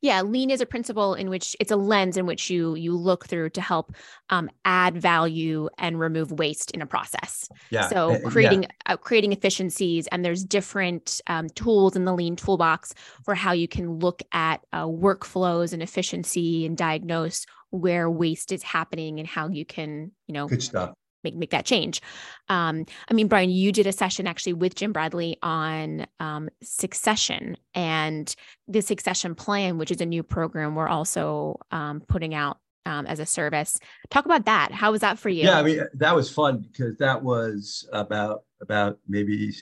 Yeah, 0.00 0.22
lean 0.22 0.50
is 0.50 0.60
a 0.60 0.66
principle 0.66 1.14
in 1.14 1.30
which 1.30 1.56
it's 1.60 1.70
a 1.70 1.76
lens 1.76 2.16
in 2.16 2.26
which 2.26 2.50
you 2.50 2.74
you 2.74 2.96
look 2.96 3.26
through 3.26 3.50
to 3.50 3.60
help 3.60 3.94
um, 4.30 4.50
add 4.64 4.96
value 4.96 5.68
and 5.78 5.98
remove 5.98 6.32
waste 6.32 6.70
in 6.72 6.82
a 6.82 6.86
process. 6.86 7.48
Yeah. 7.70 7.88
So 7.88 8.18
creating 8.28 8.64
yeah. 8.64 8.68
Uh, 8.86 8.96
creating 8.96 9.32
efficiencies, 9.32 10.06
and 10.08 10.24
there's 10.24 10.44
different 10.44 11.20
um, 11.26 11.48
tools 11.50 11.96
in 11.96 12.04
the 12.04 12.14
lean 12.14 12.36
toolbox 12.36 12.94
for 13.24 13.34
how 13.34 13.52
you 13.52 13.68
can 13.68 13.98
look 13.98 14.22
at 14.32 14.60
uh, 14.72 14.84
workflows 14.84 15.72
and 15.72 15.82
efficiency 15.82 16.66
and 16.66 16.76
diagnose 16.76 17.46
where 17.70 18.08
waste 18.08 18.52
is 18.52 18.62
happening 18.62 19.18
and 19.18 19.28
how 19.28 19.48
you 19.48 19.64
can 19.64 20.12
you 20.26 20.34
know 20.34 20.46
good 20.46 20.62
stuff 20.62 20.94
make 21.24 21.34
make 21.34 21.50
that 21.50 21.64
change. 21.64 22.00
Um, 22.48 22.84
I 23.10 23.14
mean, 23.14 23.28
Brian, 23.28 23.50
you 23.50 23.72
did 23.72 23.86
a 23.86 23.92
session 23.92 24.26
actually 24.26 24.52
with 24.52 24.74
Jim 24.74 24.92
Bradley 24.92 25.38
on 25.42 26.06
um, 26.20 26.48
succession 26.62 27.56
and 27.74 28.34
the 28.68 28.82
succession 28.82 29.34
plan, 29.34 29.78
which 29.78 29.90
is 29.90 30.00
a 30.00 30.06
new 30.06 30.22
program 30.22 30.74
we're 30.74 30.88
also 30.88 31.58
um, 31.70 32.00
putting 32.08 32.34
out 32.34 32.58
um, 32.86 33.06
as 33.06 33.18
a 33.18 33.26
service. 33.26 33.78
Talk 34.10 34.24
about 34.24 34.44
that. 34.46 34.72
How 34.72 34.92
was 34.92 35.00
that 35.00 35.18
for 35.18 35.28
you? 35.28 35.44
Yeah, 35.44 35.58
I 35.58 35.62
mean, 35.62 35.80
that 35.94 36.14
was 36.14 36.30
fun 36.30 36.58
because 36.58 36.96
that 36.98 37.22
was 37.22 37.88
about 37.92 38.44
about 38.60 38.98
maybe 39.08 39.52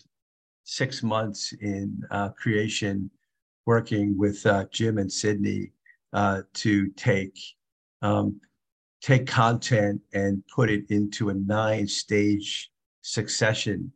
six 0.64 1.02
months 1.02 1.52
in 1.60 2.02
uh, 2.10 2.30
creation, 2.30 3.10
working 3.66 4.16
with 4.16 4.44
uh, 4.46 4.64
Jim 4.70 4.98
and 4.98 5.10
Sydney 5.10 5.72
uh, 6.12 6.42
to 6.54 6.88
take 6.90 7.38
um, 8.02 8.40
take 9.02 9.26
content 9.26 10.00
and 10.14 10.42
put 10.46 10.70
it 10.70 10.84
into 10.90 11.28
a 11.28 11.34
nine 11.34 11.86
stage 11.86 12.70
succession 13.02 13.92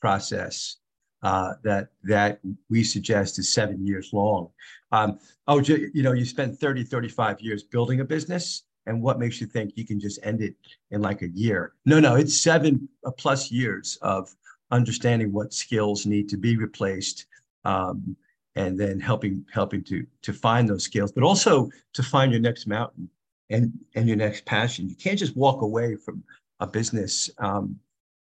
process 0.00 0.76
uh, 1.22 1.54
that 1.64 1.88
that 2.04 2.40
we 2.68 2.84
suggest 2.84 3.38
is 3.38 3.52
seven 3.52 3.86
years 3.86 4.10
long. 4.12 4.48
Um, 4.92 5.18
oh, 5.46 5.60
you 5.60 6.02
know, 6.02 6.12
you 6.12 6.24
spend 6.24 6.58
30, 6.58 6.84
35 6.84 7.40
years 7.40 7.62
building 7.62 8.00
a 8.00 8.04
business, 8.04 8.64
and 8.86 9.02
what 9.02 9.18
makes 9.18 9.40
you 9.40 9.46
think 9.46 9.72
you 9.76 9.86
can 9.86 10.00
just 10.00 10.18
end 10.22 10.42
it 10.42 10.54
in 10.90 11.02
like 11.02 11.22
a 11.22 11.28
year? 11.28 11.74
No, 11.84 12.00
no, 12.00 12.16
it's 12.16 12.38
seven 12.38 12.88
uh, 13.04 13.10
plus 13.10 13.50
years 13.50 13.98
of 14.02 14.34
understanding 14.70 15.32
what 15.32 15.52
skills 15.52 16.06
need 16.06 16.28
to 16.28 16.36
be 16.36 16.56
replaced, 16.56 17.26
um, 17.64 18.16
and 18.56 18.78
then 18.78 18.98
helping 19.00 19.44
helping 19.52 19.82
to 19.84 20.06
to 20.22 20.32
find 20.32 20.68
those 20.68 20.84
skills, 20.84 21.12
but 21.12 21.24
also 21.24 21.70
to 21.94 22.02
find 22.02 22.32
your 22.32 22.40
next 22.40 22.66
mountain 22.66 23.10
and 23.50 23.72
and 23.94 24.08
your 24.08 24.16
next 24.16 24.44
passion. 24.44 24.88
You 24.88 24.96
can't 24.96 25.18
just 25.18 25.36
walk 25.36 25.62
away 25.62 25.96
from 25.96 26.22
a 26.60 26.66
business 26.66 27.30
um, 27.38 27.78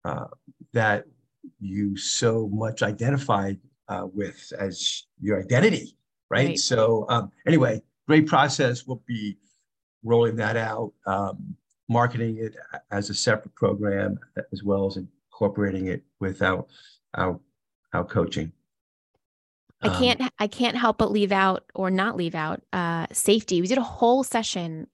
uh, 0.06 0.26
that 0.74 1.06
you 1.60 1.98
so 1.98 2.50
much 2.52 2.84
identified 2.84 3.60
uh, 3.88 4.08
with 4.14 4.52
as 4.60 5.06
your 5.22 5.40
identity, 5.40 5.98
right? 6.30 6.50
right. 6.50 6.60
So 6.60 7.06
um, 7.10 7.32
anyway, 7.48 7.82
great 8.08 8.28
process. 8.28 8.86
We'll 8.86 9.02
be 9.08 9.38
rolling 10.04 10.36
that 10.38 10.58
out, 10.58 10.94
um, 11.06 11.56
marketing 11.90 12.38
it 12.38 12.56
as 12.92 13.10
a 13.10 13.14
separate 13.14 13.56
program, 13.56 14.20
as 14.52 14.64
well 14.64 14.86
as 14.88 14.98
incorporating 14.98 15.88
it 15.88 16.04
with 16.20 16.42
our 16.42 16.66
our, 17.16 17.40
our 17.94 18.04
coaching. 18.04 18.52
I 19.82 19.88
um, 19.88 20.02
can't 20.02 20.22
I 20.40 20.48
can't 20.48 20.78
help 20.78 20.98
but 20.98 21.12
leave 21.12 21.32
out 21.32 21.66
or 21.76 21.90
not 21.92 22.16
leave 22.16 22.36
out 22.36 22.62
uh, 22.74 23.08
safety. 23.12 23.62
We 23.62 23.68
did 23.68 23.78
a 23.78 23.84
whole 23.84 24.24
session 24.24 24.88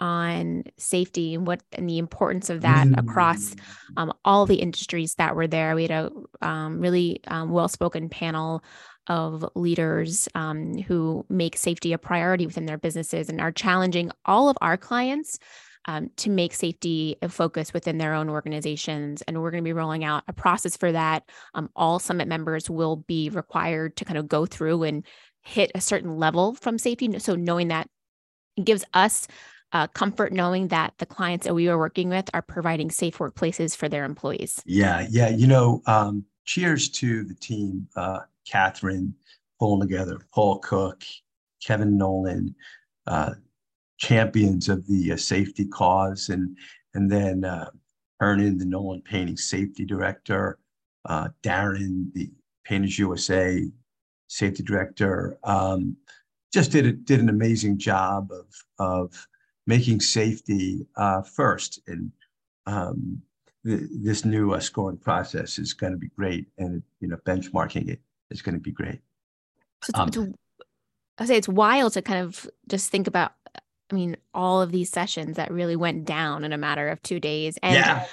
on 0.00 0.64
safety 0.76 1.34
and 1.34 1.46
what 1.46 1.62
and 1.72 1.88
the 1.88 1.98
importance 1.98 2.50
of 2.50 2.62
that 2.62 2.86
mm. 2.86 2.98
across 2.98 3.54
um, 3.96 4.12
all 4.24 4.46
the 4.46 4.56
industries 4.56 5.14
that 5.16 5.36
were 5.36 5.46
there. 5.46 5.74
We 5.74 5.82
had 5.82 5.90
a 5.90 6.10
um, 6.40 6.80
really 6.80 7.20
um, 7.28 7.50
well 7.50 7.68
spoken 7.68 8.08
panel 8.08 8.64
of 9.06 9.44
leaders 9.54 10.28
um, 10.34 10.78
who 10.78 11.24
make 11.28 11.56
safety 11.56 11.92
a 11.92 11.98
priority 11.98 12.46
within 12.46 12.66
their 12.66 12.78
businesses 12.78 13.28
and 13.28 13.40
are 13.40 13.52
challenging 13.52 14.10
all 14.24 14.48
of 14.48 14.56
our 14.60 14.76
clients 14.76 15.38
um, 15.86 16.10
to 16.16 16.30
make 16.30 16.54
safety 16.54 17.16
a 17.22 17.28
focus 17.28 17.72
within 17.72 17.98
their 17.98 18.14
own 18.14 18.28
organizations. 18.28 19.22
And 19.22 19.40
we're 19.40 19.50
going 19.50 19.64
to 19.64 19.68
be 19.68 19.72
rolling 19.72 20.04
out 20.04 20.24
a 20.28 20.32
process 20.32 20.76
for 20.76 20.92
that. 20.92 21.24
Um, 21.54 21.70
all 21.74 21.98
summit 21.98 22.28
members 22.28 22.68
will 22.68 22.96
be 22.96 23.30
required 23.30 23.96
to 23.96 24.04
kind 24.04 24.18
of 24.18 24.28
go 24.28 24.46
through 24.46 24.84
and 24.84 25.04
hit 25.42 25.72
a 25.74 25.80
certain 25.80 26.16
level 26.16 26.54
from 26.54 26.78
safety. 26.78 27.18
So 27.18 27.34
knowing 27.34 27.68
that 27.68 27.88
gives 28.62 28.84
us 28.92 29.26
uh, 29.72 29.86
comfort 29.88 30.32
knowing 30.32 30.68
that 30.68 30.94
the 30.98 31.06
clients 31.06 31.46
that 31.46 31.54
we 31.54 31.68
are 31.68 31.78
working 31.78 32.08
with 32.08 32.28
are 32.34 32.42
providing 32.42 32.90
safe 32.90 33.18
workplaces 33.18 33.76
for 33.76 33.88
their 33.88 34.04
employees. 34.04 34.62
Yeah, 34.66 35.06
yeah. 35.10 35.28
You 35.28 35.46
know, 35.46 35.82
um, 35.86 36.24
cheers 36.44 36.88
to 36.90 37.24
the 37.24 37.34
team, 37.34 37.86
uh, 37.96 38.20
Catherine 38.46 39.14
pulling 39.58 39.80
together, 39.80 40.18
Paul 40.32 40.58
Cook, 40.58 41.04
Kevin 41.62 41.96
Nolan, 41.96 42.54
uh, 43.06 43.34
champions 43.98 44.68
of 44.68 44.86
the 44.86 45.12
uh, 45.12 45.16
safety 45.16 45.66
cause, 45.66 46.30
and 46.30 46.56
and 46.94 47.10
then 47.10 47.44
uh, 47.44 47.70
Hernan, 48.18 48.58
the 48.58 48.64
Nolan 48.64 49.02
Painting 49.02 49.36
safety 49.36 49.84
director, 49.84 50.58
uh, 51.08 51.28
Darren, 51.42 52.12
the 52.14 52.30
Painters 52.64 52.98
USA 52.98 53.64
safety 54.26 54.62
director, 54.62 55.38
um, 55.44 55.96
just 56.52 56.72
did 56.72 56.86
a, 56.86 56.92
did 56.92 57.20
an 57.20 57.28
amazing 57.28 57.78
job 57.78 58.30
of 58.32 58.46
of 58.78 59.26
making 59.66 60.00
safety 60.00 60.86
uh, 60.96 61.22
first. 61.22 61.80
And 61.86 62.12
um, 62.66 63.22
th- 63.64 63.88
this 63.90 64.24
new 64.24 64.52
uh, 64.52 64.60
scoring 64.60 64.98
process 64.98 65.58
is 65.58 65.74
going 65.74 65.92
to 65.92 65.98
be 65.98 66.08
great, 66.08 66.46
and 66.58 66.82
you 67.00 67.08
know 67.08 67.16
benchmarking 67.26 67.88
it 67.88 68.00
is 68.30 68.42
going 68.42 68.54
to 68.54 68.60
be 68.60 68.72
great. 68.72 69.00
So 69.82 69.92
um, 69.94 70.34
I 71.18 71.26
say 71.26 71.36
it's 71.36 71.48
wild 71.48 71.94
to 71.94 72.02
kind 72.02 72.24
of 72.24 72.48
just 72.68 72.90
think 72.90 73.06
about 73.06 73.32
I 73.90 73.94
mean, 73.94 74.16
all 74.34 74.62
of 74.62 74.70
these 74.70 74.90
sessions 74.90 75.36
that 75.36 75.50
really 75.50 75.76
went 75.76 76.04
down 76.04 76.44
in 76.44 76.52
a 76.52 76.58
matter 76.58 76.88
of 76.88 77.02
two 77.02 77.20
days. 77.20 77.58
And 77.62 77.74
yeah. 77.74 78.06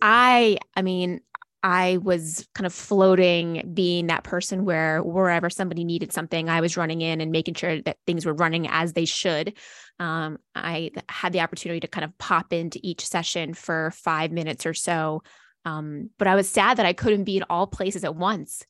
I, 0.00 0.58
I 0.76 0.82
mean, 0.82 1.20
I 1.64 1.96
was 1.96 2.46
kind 2.54 2.66
of 2.66 2.74
floating, 2.74 3.72
being 3.72 4.08
that 4.08 4.22
person 4.22 4.66
where 4.66 5.02
wherever 5.02 5.48
somebody 5.48 5.82
needed 5.82 6.12
something, 6.12 6.50
I 6.50 6.60
was 6.60 6.76
running 6.76 7.00
in 7.00 7.22
and 7.22 7.32
making 7.32 7.54
sure 7.54 7.80
that 7.80 7.96
things 8.06 8.26
were 8.26 8.34
running 8.34 8.68
as 8.68 8.92
they 8.92 9.06
should. 9.06 9.54
Um, 9.98 10.36
I 10.54 10.90
had 11.08 11.32
the 11.32 11.40
opportunity 11.40 11.80
to 11.80 11.88
kind 11.88 12.04
of 12.04 12.16
pop 12.18 12.52
into 12.52 12.78
each 12.82 13.06
session 13.06 13.54
for 13.54 13.90
five 13.92 14.30
minutes 14.30 14.66
or 14.66 14.74
so. 14.74 15.22
Um, 15.64 16.10
but 16.18 16.28
I 16.28 16.34
was 16.34 16.50
sad 16.50 16.76
that 16.76 16.84
I 16.84 16.92
couldn't 16.92 17.24
be 17.24 17.38
in 17.38 17.44
all 17.48 17.66
places 17.66 18.04
at 18.04 18.14
once 18.14 18.66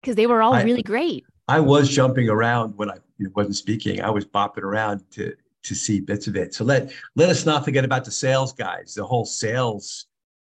because 0.00 0.14
they 0.14 0.28
were 0.28 0.42
all 0.42 0.54
I, 0.54 0.62
really 0.62 0.84
great. 0.84 1.24
I 1.48 1.58
was 1.58 1.88
jumping 1.88 2.28
around 2.28 2.76
when 2.76 2.88
I 2.88 2.98
wasn't 3.34 3.56
speaking. 3.56 4.00
I 4.00 4.10
was 4.10 4.24
bopping 4.24 4.62
around 4.62 5.02
to 5.12 5.34
to 5.64 5.74
see 5.74 6.00
bits 6.00 6.28
of 6.28 6.36
it. 6.36 6.54
So 6.54 6.62
let 6.64 6.92
let 7.16 7.30
us 7.30 7.44
not 7.44 7.64
forget 7.64 7.84
about 7.84 8.04
the 8.04 8.12
sales 8.12 8.52
guys, 8.52 8.94
the 8.94 9.04
whole 9.04 9.24
sales 9.24 10.06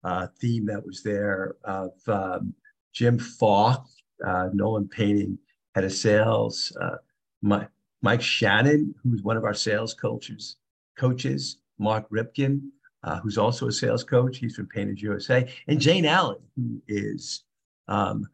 uh, 0.04 0.28
theme 0.40 0.66
that 0.66 0.86
was 0.86 1.04
there 1.04 1.56
of 1.64 1.92
um, 2.08 2.54
Jim 2.94 3.20
Falk, 3.20 3.86
uh, 4.26 4.50
Nolan 4.54 4.88
Painting, 4.88 5.38
head 5.76 5.84
of 5.84 5.94
sales, 5.94 6.76
uh, 6.82 6.98
Mike, 7.42 7.70
Mike 8.02 8.22
Shannon, 8.22 8.94
who's 9.04 9.24
one 9.24 9.38
of 9.38 9.44
our 9.44 9.54
sales 9.54 9.94
coaches, 9.94 10.58
coaches, 10.98 11.58
Mark 11.78 12.10
Ripkin, 12.10 12.62
uh, 13.04 13.20
who's 13.20 13.38
also 13.38 13.68
a 13.68 13.72
sales 13.72 14.04
coach. 14.04 14.38
He's 14.38 14.56
from 14.56 14.68
Painters 14.68 15.02
USA, 15.02 15.50
and 15.68 15.80
Jane 15.80 16.06
Allen, 16.06 16.40
who 16.56 16.82
is 16.88 17.44
um, 17.88 18.28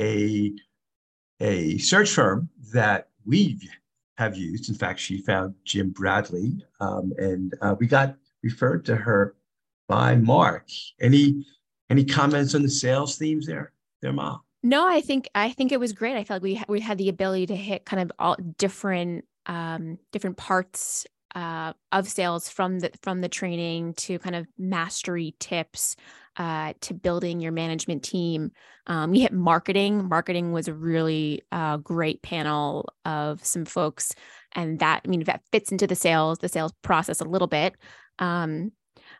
a 0.00 0.52
a 1.40 1.78
search 1.78 2.10
firm 2.10 2.48
that 2.72 3.08
we 3.26 3.58
have 4.16 4.36
used. 4.36 4.68
In 4.68 4.76
fact, 4.76 5.00
she 5.00 5.20
found 5.20 5.54
Jim 5.64 5.90
Bradley, 5.90 6.64
um, 6.80 7.12
and 7.18 7.54
uh, 7.60 7.74
we 7.78 7.86
got 7.86 8.16
referred 8.42 8.84
to 8.86 8.96
her 8.96 9.34
by 9.88 10.16
Mark. 10.16 10.68
Any 11.00 11.44
any 11.90 12.04
comments 12.04 12.54
on 12.54 12.62
the 12.62 12.70
sales 12.70 13.16
themes 13.16 13.46
there, 13.46 13.72
there, 14.00 14.12
Ma? 14.12 14.38
No, 14.62 14.88
I 14.88 15.00
think 15.00 15.28
I 15.34 15.50
think 15.50 15.72
it 15.72 15.80
was 15.80 15.92
great. 15.92 16.16
I 16.16 16.24
felt 16.24 16.42
like 16.42 16.58
we 16.68 16.74
we 16.74 16.80
had 16.80 16.98
the 16.98 17.08
ability 17.08 17.46
to 17.46 17.56
hit 17.56 17.84
kind 17.84 18.02
of 18.02 18.12
all 18.18 18.36
different 18.58 19.26
um, 19.46 19.98
different 20.10 20.36
parts 20.36 21.06
uh, 21.34 21.72
of 21.92 22.08
sales 22.08 22.48
from 22.48 22.78
the 22.78 22.90
from 23.02 23.20
the 23.20 23.28
training 23.28 23.94
to 23.94 24.18
kind 24.18 24.36
of 24.36 24.46
mastery 24.56 25.34
tips 25.38 25.96
uh, 26.36 26.72
to 26.80 26.94
building 26.94 27.40
your 27.40 27.52
management 27.52 28.02
team. 28.02 28.52
Um, 28.86 29.10
we 29.10 29.20
hit 29.20 29.32
marketing. 29.32 30.08
Marketing 30.08 30.52
was 30.52 30.68
a 30.68 30.74
really 30.74 31.42
uh, 31.52 31.76
great 31.78 32.22
panel 32.22 32.88
of 33.04 33.44
some 33.44 33.64
folks, 33.64 34.14
and 34.52 34.78
that 34.78 35.02
I 35.04 35.08
mean 35.08 35.24
that 35.24 35.42
fits 35.52 35.72
into 35.72 35.86
the 35.86 35.96
sales 35.96 36.38
the 36.38 36.48
sales 36.48 36.72
process 36.82 37.20
a 37.20 37.24
little 37.24 37.48
bit. 37.48 37.74
Um, 38.18 38.72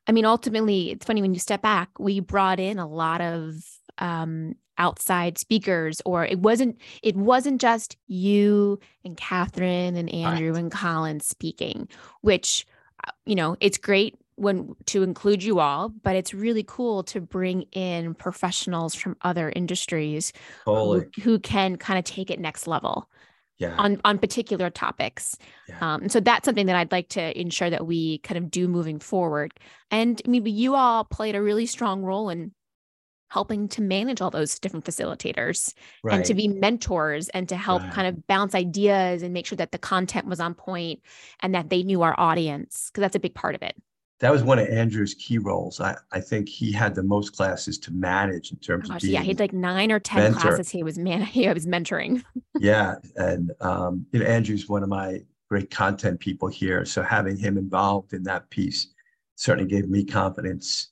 I 0.06 0.12
mean, 0.12 0.24
ultimately, 0.24 0.90
it's 0.90 1.06
funny 1.06 1.22
when 1.22 1.34
you 1.34 1.40
step 1.40 1.62
back. 1.62 1.88
We 1.98 2.20
brought 2.20 2.60
in 2.60 2.78
a 2.78 2.86
lot 2.86 3.20
of 3.20 3.54
um, 3.98 4.54
outside 4.78 5.38
speakers, 5.38 6.02
or 6.04 6.24
it 6.24 6.38
wasn't 6.38 6.80
it 7.02 7.16
wasn't 7.16 7.60
just 7.60 7.96
you 8.06 8.80
and 9.04 9.16
Catherine 9.16 9.96
and 9.96 10.12
Andrew 10.12 10.52
right. 10.52 10.60
and 10.60 10.72
Colin 10.72 11.20
speaking, 11.20 11.88
which 12.20 12.66
uh, 13.06 13.12
you 13.24 13.34
know 13.34 13.56
it's 13.60 13.78
great 13.78 14.18
when 14.36 14.74
to 14.86 15.02
include 15.02 15.42
you 15.42 15.60
all, 15.60 15.88
but 15.88 16.16
it's 16.16 16.34
really 16.34 16.64
cool 16.66 17.04
to 17.04 17.20
bring 17.20 17.62
in 17.72 18.14
professionals 18.14 18.94
from 18.94 19.16
other 19.22 19.52
industries 19.54 20.32
who, 20.64 21.04
who, 21.22 21.38
can 21.38 21.76
kind 21.76 22.00
of 22.00 22.04
take 22.04 22.30
it 22.30 22.40
next 22.40 22.66
level. 22.66 23.08
Yeah. 23.58 23.76
On 23.78 24.00
on 24.04 24.18
particular 24.18 24.68
topics, 24.68 25.36
yeah. 25.68 25.78
um, 25.80 26.08
so 26.08 26.18
that's 26.18 26.44
something 26.44 26.66
that 26.66 26.74
I'd 26.74 26.90
like 26.90 27.08
to 27.10 27.40
ensure 27.40 27.70
that 27.70 27.86
we 27.86 28.18
kind 28.18 28.36
of 28.36 28.50
do 28.50 28.66
moving 28.66 28.98
forward. 28.98 29.52
And 29.92 30.20
maybe 30.26 30.50
you 30.50 30.74
all 30.74 31.04
played 31.04 31.36
a 31.36 31.42
really 31.42 31.66
strong 31.66 32.02
role 32.02 32.30
in 32.30 32.50
helping 33.28 33.68
to 33.68 33.82
manage 33.82 34.20
all 34.20 34.30
those 34.30 34.58
different 34.60 34.84
facilitators 34.84 35.74
right. 36.02 36.14
and 36.14 36.24
to 36.24 36.34
be 36.34 36.46
mentors 36.46 37.28
and 37.30 37.48
to 37.48 37.56
help 37.56 37.82
right. 37.82 37.92
kind 37.92 38.06
of 38.06 38.26
bounce 38.28 38.54
ideas 38.54 39.22
and 39.22 39.34
make 39.34 39.44
sure 39.44 39.56
that 39.56 39.72
the 39.72 39.78
content 39.78 40.26
was 40.26 40.38
on 40.38 40.54
point 40.54 41.00
and 41.40 41.54
that 41.54 41.68
they 41.68 41.82
knew 41.82 42.02
our 42.02 42.14
audience 42.18 42.90
because 42.90 43.02
that's 43.02 43.16
a 43.16 43.20
big 43.20 43.34
part 43.34 43.56
of 43.56 43.62
it 43.62 43.76
that 44.20 44.30
was 44.30 44.42
one 44.42 44.58
of 44.58 44.68
Andrew's 44.68 45.14
key 45.14 45.38
roles. 45.38 45.80
I, 45.80 45.96
I 46.12 46.20
think 46.20 46.48
he 46.48 46.70
had 46.70 46.94
the 46.94 47.02
most 47.02 47.36
classes 47.36 47.78
to 47.80 47.92
manage 47.92 48.52
in 48.52 48.58
terms 48.58 48.88
oh, 48.90 48.94
of 48.94 49.04
yeah, 49.04 49.20
he 49.20 49.28
had 49.28 49.40
like 49.40 49.52
nine 49.52 49.90
or 49.90 49.98
ten 49.98 50.32
mentor. 50.32 50.40
classes 50.40 50.70
he 50.70 50.82
was 50.82 50.98
man 50.98 51.22
he 51.22 51.48
was 51.48 51.66
mentoring. 51.66 52.22
yeah, 52.58 52.96
and 53.16 53.50
um, 53.60 54.06
you 54.12 54.20
know 54.20 54.26
Andrew's 54.26 54.68
one 54.68 54.82
of 54.82 54.88
my 54.88 55.22
great 55.48 55.70
content 55.70 56.20
people 56.20 56.48
here, 56.48 56.84
so 56.84 57.02
having 57.02 57.36
him 57.36 57.58
involved 57.58 58.12
in 58.12 58.22
that 58.24 58.48
piece 58.50 58.88
certainly 59.36 59.68
gave 59.68 59.88
me 59.88 60.04
confidence. 60.04 60.88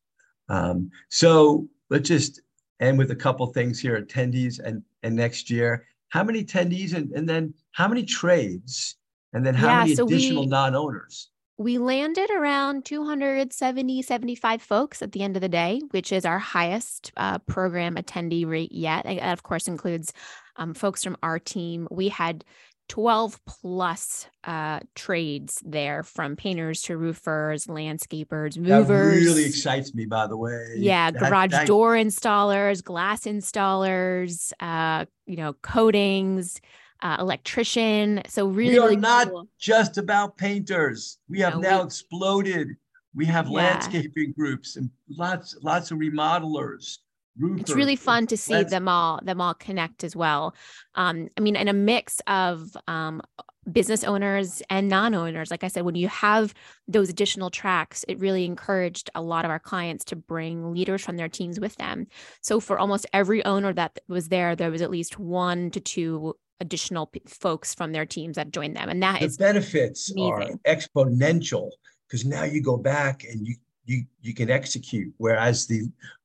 Um, 0.49 0.91
so 1.09 1.68
let's 1.91 2.09
just 2.09 2.41
end 2.81 2.99
with 2.99 3.12
a 3.12 3.16
couple 3.16 3.47
things 3.47 3.79
here: 3.79 4.01
attendees 4.01 4.59
and 4.59 4.83
and 5.05 5.14
next 5.14 5.49
year, 5.49 5.87
how 6.09 6.25
many 6.25 6.45
attendees 6.45 6.93
and 6.93 7.12
and 7.12 7.29
then 7.29 7.55
how 7.70 7.87
many 7.87 8.03
trades, 8.03 8.97
and 9.33 9.47
then 9.47 9.55
how 9.55 9.68
yeah, 9.68 9.79
many 9.85 9.95
so 9.95 10.07
additional 10.07 10.43
we, 10.43 10.49
non-owners? 10.49 11.29
We 11.63 11.79
landed 11.79 12.31
around 12.31 12.85
270 12.85 14.03
75 14.03 14.63
folks 14.63 15.03
at 15.03 15.13
the 15.13 15.23
end 15.23 15.37
of 15.37 15.43
the 15.43 15.49
day 15.49 15.81
which 15.91 16.13
is 16.13 16.25
our 16.25 16.39
highest 16.39 17.13
uh, 17.17 17.39
program 17.39 17.95
attendee 17.97 18.47
rate 18.47 18.73
yet. 18.73 19.07
And 19.07 19.19
that 19.19 19.33
of 19.33 19.43
course 19.43 19.69
includes 19.69 20.13
um, 20.57 20.75
folks 20.75 21.03
from 21.03 21.17
our 21.23 21.39
team. 21.39 21.89
We 21.91 22.09
had 22.09 22.45
12 22.89 23.41
plus 23.47 24.27
uh, 24.45 24.81
trades 24.95 25.63
there 25.65 26.03
from 26.03 26.37
painters 26.37 26.83
to 26.83 26.97
roofers 26.97 27.67
landscapers 27.67 28.59
movers 28.59 29.25
that 29.25 29.31
really 29.31 29.45
excites 29.45 29.95
me 29.95 30.05
by 30.05 30.27
the 30.27 30.37
way. 30.37 30.75
Yeah 30.77 31.11
garage 31.11 31.53
that, 31.53 31.67
door 31.67 31.95
installers 31.95 32.83
glass 32.83 33.23
installers 33.23 34.53
uh, 34.61 35.07
you 35.27 35.37
know 35.37 35.55
coatings 35.63 36.61
uh, 37.03 37.16
electrician. 37.18 38.22
So 38.28 38.46
really, 38.46 38.72
we 38.72 38.78
are 38.78 38.82
really 38.84 38.96
not 38.96 39.28
cool. 39.28 39.48
just 39.59 39.98
about 39.98 40.36
painters. 40.36 41.18
We 41.28 41.40
have 41.40 41.55
no, 41.55 41.61
now 41.61 41.78
we, 41.80 41.86
exploded. 41.86 42.68
We 43.14 43.26
have 43.26 43.46
yeah. 43.46 43.53
landscaping 43.53 44.32
groups 44.32 44.76
and 44.76 44.88
lots, 45.11 45.57
lots 45.62 45.90
of 45.90 45.98
remodelers. 45.98 46.98
Roofers, 47.38 47.61
it's 47.61 47.72
really 47.72 47.96
fun 47.96 48.26
to 48.26 48.36
see 48.36 48.62
them 48.62 48.88
all 48.88 49.18
them 49.22 49.40
all 49.40 49.55
connect 49.55 50.05
as 50.05 50.14
well. 50.14 50.55
Um, 50.94 51.28
I 51.38 51.40
mean, 51.40 51.57
in 51.57 51.66
a 51.66 51.72
mix 51.72 52.20
of 52.26 52.76
um, 52.86 53.22
business 53.70 54.03
owners 54.03 54.61
and 54.70 54.88
non-owners 54.88 55.50
like 55.50 55.62
i 55.62 55.68
said 55.68 55.84
when 55.84 55.94
you 55.94 56.09
have 56.09 56.53
those 56.88 57.09
additional 57.09 57.48
tracks 57.48 58.05
it 58.09 58.18
really 58.18 58.44
encouraged 58.44 59.09
a 59.14 59.22
lot 59.22 59.44
of 59.44 59.53
our 59.53 59.61
clients 59.61 60.05
to 60.05 60.16
bring 60.16 60.72
leaders 60.72 61.00
from 61.00 61.16
their 61.16 61.28
teams 61.28 61.61
with 61.61 61.76
them 61.76 62.07
so 62.40 62.59
for 62.59 62.76
almost 62.76 63.07
every 63.12 63.44
owner 63.44 63.72
that 63.72 64.00
was 64.09 64.30
there 64.30 64.57
there 64.57 64.70
was 64.70 64.82
at 64.82 64.90
least 64.90 65.18
one 65.18 65.70
to 65.70 65.78
two 65.78 66.34
additional 66.63 67.07
p- 67.07 67.21
folks 67.27 67.75
from 67.75 67.93
their 67.93 68.07
teams 68.07 68.37
that 68.37 68.51
joined 68.53 68.77
them 68.77 68.89
and 68.89 69.03
that 69.03 69.19
the 69.21 69.27
is 69.27 69.37
benefits 69.37 70.11
amazing. 70.13 70.33
are 70.33 70.75
exponential 70.75 71.69
because 72.09 72.25
now 72.25 72.45
you 72.45 72.63
go 72.63 72.77
back 72.77 73.25
and 73.25 73.47
you 73.47 73.55
you 73.85 74.05
you 74.23 74.33
can 74.33 74.49
execute 74.49 75.13
whereas 75.19 75.67
the 75.67 75.83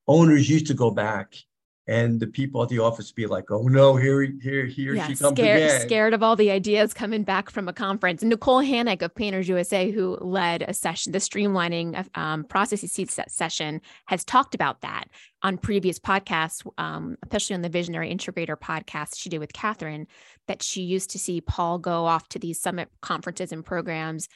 owners 0.08 0.50
used 0.50 0.68
to 0.68 0.74
go 0.76 0.92
back 0.92 1.36
and 1.88 2.20
the 2.20 2.28
people 2.28 2.62
at 2.62 2.70
the 2.70 2.80
office 2.80 3.12
be 3.12 3.26
like 3.26 3.50
oh 3.50 3.64
no 3.64 3.96
here 3.96 4.22
here 4.42 4.66
here 4.66 4.96
yeah, 4.96 5.08
she 5.08 5.16
comes 5.16 5.38
scared, 5.38 5.58
again 5.58 5.82
scared 5.82 6.14
of 6.14 6.22
all 6.22 6.36
the 6.36 6.52
ideas 6.52 6.94
coming 6.94 7.24
back 7.24 7.50
from 7.50 7.68
a 7.68 7.74
conference. 7.74 8.24
Nicole 8.24 8.60
Hannock 8.60 9.02
of 9.02 9.16
Painters 9.16 9.48
USA, 9.48 9.92
who 9.92 10.18
led 10.20 10.64
a 10.68 10.74
session, 10.74 11.12
the 11.12 11.20
streamlining 11.20 11.98
of 11.98 12.10
um, 12.16 12.44
processes 12.44 12.98
session, 13.30 13.82
has 14.08 14.24
talked 14.24 14.54
about 14.54 14.82
that 14.82 15.06
on 15.44 15.58
previous 15.58 16.00
podcasts, 16.00 16.66
um, 16.78 17.18
especially 17.24 17.56
on 17.56 17.62
the 17.62 17.70
Visionary 17.70 18.14
Integrator 18.14 18.58
podcast 18.58 19.16
she 19.16 19.30
did 19.30 19.40
with 19.40 19.54
Catherine, 19.54 20.08
that 20.48 20.64
she 20.64 20.82
used 20.82 21.12
to 21.12 21.20
see 21.20 21.42
Paul 21.42 21.78
go 21.78 22.06
off 22.06 22.28
to 22.30 22.40
these 22.40 22.60
summit 22.60 22.90
conferences 23.02 23.52
and 23.52 23.64
programs 23.64 24.28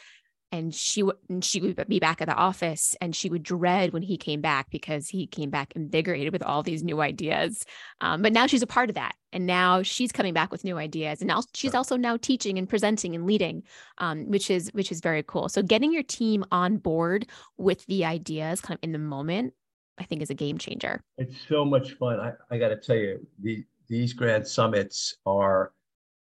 and 0.52 0.74
she 0.76 1.04
would 1.04 1.16
and 1.30 1.44
she 1.44 1.62
would 1.62 1.88
be 1.88 2.00
back 2.00 2.22
at 2.22 2.28
the 2.28 2.36
office 2.36 2.96
and 3.02 3.16
she 3.16 3.30
would 3.30 3.44
dread 3.44 3.94
when 3.94 4.02
he 4.02 4.18
came 4.18 4.42
back 4.42 4.70
because 4.70 5.08
he 5.08 5.28
came 5.28 5.50
back 5.50 5.74
invigorated 5.76 6.34
with 6.34 6.44
all 6.44 6.64
these 6.64 6.84
new 6.84 7.02
ideas. 7.02 7.66
Um, 8.02 8.22
but 8.22 8.34
now 8.34 8.48
she's 8.48 8.62
a 8.62 8.68
part 8.68 8.90
of 8.90 8.96
that 8.96 9.16
and 9.32 9.46
now 9.46 9.82
she's 9.82 10.12
coming 10.12 10.34
back 10.34 10.52
with 10.52 10.64
new 10.64 10.78
ideas 10.78 11.22
and 11.22 11.28
now 11.28 11.44
she's 11.54 11.76
also 11.76 11.96
now 11.96 12.18
teaching 12.18 12.58
and 12.58 12.68
presenting 12.68 13.16
and 13.16 13.26
leading 13.26 13.64
um, 14.00 14.30
which 14.30 14.50
is 14.50 14.70
which 14.74 14.92
is 14.92 15.00
very 15.00 15.24
cool. 15.24 15.50
So 15.50 15.62
getting 15.62 15.94
your 15.94 16.04
team 16.04 16.44
on 16.52 16.78
board 16.78 17.28
with 17.58 17.86
the 17.86 18.06
ideas 18.06 18.62
kind 18.62 18.78
of 18.78 18.84
in 18.84 18.92
the 18.92 19.00
moment 19.00 19.54
i 20.02 20.04
think 20.04 20.22
is 20.22 20.30
a 20.30 20.36
game 20.36 20.58
changer. 20.58 21.02
It's 21.18 21.36
so 21.48 21.64
much 21.64 21.94
fun. 21.94 22.20
I, 22.20 22.34
I 22.50 22.58
got 22.58 22.70
to 22.70 22.78
tell 22.78 22.96
you, 22.96 23.26
the, 23.42 23.64
these 23.88 24.14
grand 24.14 24.48
summits 24.48 25.16
are, 25.26 25.74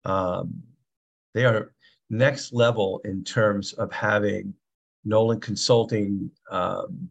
um, 0.05 0.61
they 1.33 1.45
are 1.45 1.71
next 2.09 2.53
level 2.53 3.01
in 3.05 3.23
terms 3.23 3.73
of 3.73 3.91
having 3.91 4.53
Nolan 5.05 5.39
Consulting, 5.39 6.29
um, 6.51 7.09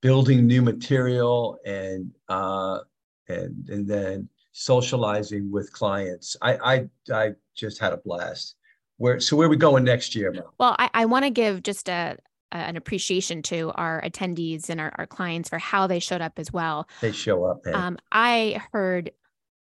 building 0.00 0.46
new 0.46 0.62
material 0.62 1.58
and, 1.64 2.10
uh, 2.28 2.80
and, 3.28 3.68
and 3.68 3.86
then 3.86 4.28
socializing 4.52 5.50
with 5.50 5.72
clients. 5.72 6.36
I, 6.42 6.56
I, 6.56 6.88
I 7.14 7.32
just 7.54 7.78
had 7.80 7.92
a 7.92 7.96
blast. 7.98 8.56
Where, 8.98 9.20
so 9.20 9.36
where 9.36 9.46
are 9.46 9.50
we 9.50 9.56
going 9.56 9.84
next 9.84 10.14
year, 10.14 10.30
Mel? 10.32 10.54
well 10.58 10.76
i, 10.78 10.88
I 10.94 11.04
want 11.06 11.24
to 11.24 11.30
give 11.30 11.62
just 11.62 11.88
a 11.88 12.16
a- 12.52 12.56
an 12.56 12.76
appreciation 12.76 13.40
to 13.42 13.72
our 13.74 14.02
attendees 14.02 14.68
and 14.68 14.78
our, 14.80 14.92
our 14.96 15.06
clients 15.06 15.48
for 15.48 15.58
how 15.58 15.86
they 15.86 15.98
showed 15.98 16.20
up 16.20 16.38
as 16.38 16.52
well 16.52 16.86
They 17.00 17.10
show 17.12 17.44
up, 17.44 17.66
um, 17.66 17.96
I 18.12 18.60
heard 18.72 19.10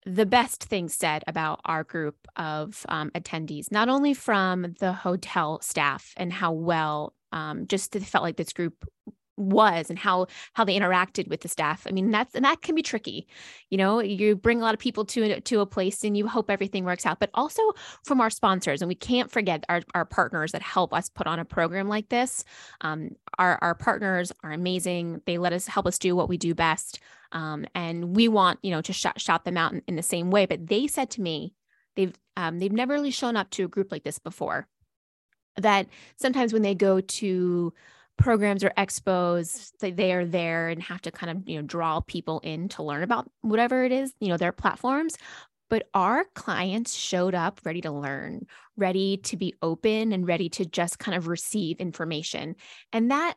the 0.07 0.25
best 0.25 0.63
things 0.63 0.95
said 0.95 1.25
about 1.27 1.61
our 1.65 1.83
group 1.83 2.29
of 2.37 2.87
um, 2.89 3.11
attendees, 3.11 3.73
not 3.73 3.89
only 3.89 4.15
from 4.15 4.75
the 4.79 4.93
hotel 4.93 5.61
staff 5.61 6.15
and 6.17 6.33
how 6.33 6.53
well 6.53 7.13
um, 7.33 7.67
just 7.67 7.93
felt 7.93 8.23
like 8.23 8.37
this 8.37 8.53
group 8.53 8.89
was 9.37 9.91
and 9.91 9.99
how 9.99 10.27
how 10.55 10.65
they 10.65 10.79
interacted 10.79 11.29
with 11.29 11.41
the 11.41 11.49
staff. 11.49 11.87
I 11.87 11.93
mean, 11.93 12.11
that's 12.11 12.35
and 12.35 12.45
that 12.45 12.63
can 12.63 12.75
be 12.75 12.83
tricky. 12.83 13.27
You 13.71 13.79
know, 13.79 14.01
you 14.01 14.37
bring 14.37 14.61
a 14.61 14.65
lot 14.65 14.75
of 14.75 14.81
people 14.81 15.05
to 15.07 15.41
to 15.41 15.61
a 15.61 15.67
place 15.67 16.05
and 16.05 16.17
you 16.17 16.27
hope 16.27 16.51
everything 16.51 16.85
works 16.85 17.07
out, 17.07 17.21
but 17.21 17.31
also 17.35 17.63
from 18.05 18.21
our 18.21 18.31
sponsors, 18.31 18.83
and 18.83 18.89
we 18.89 18.95
can't 18.95 19.31
forget 19.31 19.65
our 19.69 19.83
our 19.95 20.05
partners 20.05 20.53
that 20.53 20.63
help 20.63 20.93
us 20.93 21.09
put 21.09 21.27
on 21.27 21.39
a 21.39 21.45
program 21.45 21.89
like 21.89 22.09
this. 22.09 22.45
Um, 22.81 23.11
our 23.39 23.59
our 23.63 23.75
partners 23.75 24.33
are 24.43 24.53
amazing. 24.53 25.23
They 25.27 25.39
let 25.39 25.53
us 25.53 25.67
help 25.67 25.87
us 25.87 25.99
do 25.99 26.17
what 26.17 26.29
we 26.29 26.37
do 26.37 26.55
best. 26.55 27.01
Um, 27.33 27.67
and 27.75 28.15
we 28.17 28.29
want 28.29 28.61
you 28.63 28.71
know 28.71 28.81
to 28.83 28.93
shout, 28.93 29.21
shout 29.21 29.45
them 29.45 29.57
out 29.57 29.73
in, 29.73 29.83
in 29.89 29.97
the 29.97 30.03
same 30.03 30.31
way 30.31 30.47
but 30.47 30.69
they 30.69 30.87
said 30.87 31.11
to 31.11 31.21
me 31.21 31.55
they've 31.97 32.15
um, 32.37 32.61
they've 32.61 32.73
never 32.73 32.95
really 32.95 33.11
shown 33.11 33.37
up 33.37 33.51
to 33.51 33.65
a 33.65 33.69
group 33.69 33.91
like 33.91 34.05
this 34.05 34.21
before 34.21 34.69
that 35.57 35.89
sometimes 36.17 36.53
when 36.53 36.63
they 36.63 36.75
go 36.75 37.01
to 37.01 37.73
programs 38.17 38.65
or 38.65 38.71
expos 38.79 39.71
they, 39.81 40.13
are 40.13 40.25
there 40.25 40.69
and 40.69 40.83
have 40.83 41.03
to 41.03 41.11
kind 41.11 41.37
of 41.37 41.49
you 41.49 41.57
know 41.57 41.67
draw 41.67 42.01
people 42.01 42.41
in 42.41 42.69
to 42.69 42.83
learn 42.83 43.03
about 43.03 43.31
whatever 43.43 43.85
it 43.85 43.93
is 43.93 44.13
you 44.21 44.29
know 44.29 44.37
their 44.37 44.53
platforms. 44.53 45.17
But 45.69 45.89
our 45.95 46.25
clients 46.35 46.95
showed 46.95 47.35
up 47.35 47.61
ready 47.65 47.81
to 47.81 47.91
learn 47.91 48.47
ready 48.77 49.17
to 49.19 49.37
be 49.37 49.55
open 49.63 50.13
and 50.13 50.27
ready 50.27 50.49
to 50.51 50.65
just 50.65 50.99
kind 50.99 51.17
of 51.17 51.29
receive 51.29 51.81
information. 51.81 52.57
And 52.93 53.11
that 53.11 53.35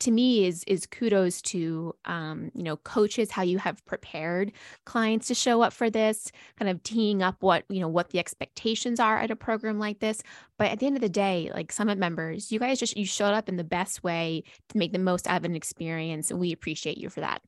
to 0.00 0.10
me 0.10 0.46
is 0.46 0.64
is 0.66 0.86
kudos 0.86 1.40
to 1.42 1.94
um, 2.04 2.50
you 2.54 2.62
know 2.62 2.76
coaches 2.78 3.30
how 3.30 3.42
you 3.42 3.58
have 3.58 3.84
prepared 3.86 4.52
clients 4.84 5.28
to 5.28 5.34
show 5.34 5.62
up 5.62 5.72
for 5.72 5.90
this 5.90 6.30
kind 6.58 6.70
of 6.70 6.82
teeing 6.82 7.22
up 7.22 7.36
what 7.40 7.64
you 7.68 7.80
know 7.80 7.88
what 7.88 8.10
the 8.10 8.18
expectations 8.18 9.00
are 9.00 9.18
at 9.18 9.30
a 9.30 9.36
program 9.36 9.78
like 9.78 10.00
this 10.00 10.22
but 10.58 10.70
at 10.70 10.78
the 10.78 10.86
end 10.86 10.96
of 10.96 11.02
the 11.02 11.08
day 11.08 11.50
like 11.54 11.72
summit 11.72 11.98
members 11.98 12.50
you 12.52 12.58
guys 12.58 12.78
just 12.78 12.96
you 12.96 13.06
showed 13.06 13.34
up 13.34 13.48
in 13.48 13.56
the 13.56 13.64
best 13.64 14.02
way 14.02 14.42
to 14.68 14.78
make 14.78 14.92
the 14.92 14.98
most 14.98 15.26
out 15.26 15.38
of 15.38 15.44
an 15.44 15.56
experience 15.56 16.30
and 16.30 16.40
we 16.40 16.52
appreciate 16.52 16.98
you 16.98 17.08
for 17.08 17.20
that 17.20 17.42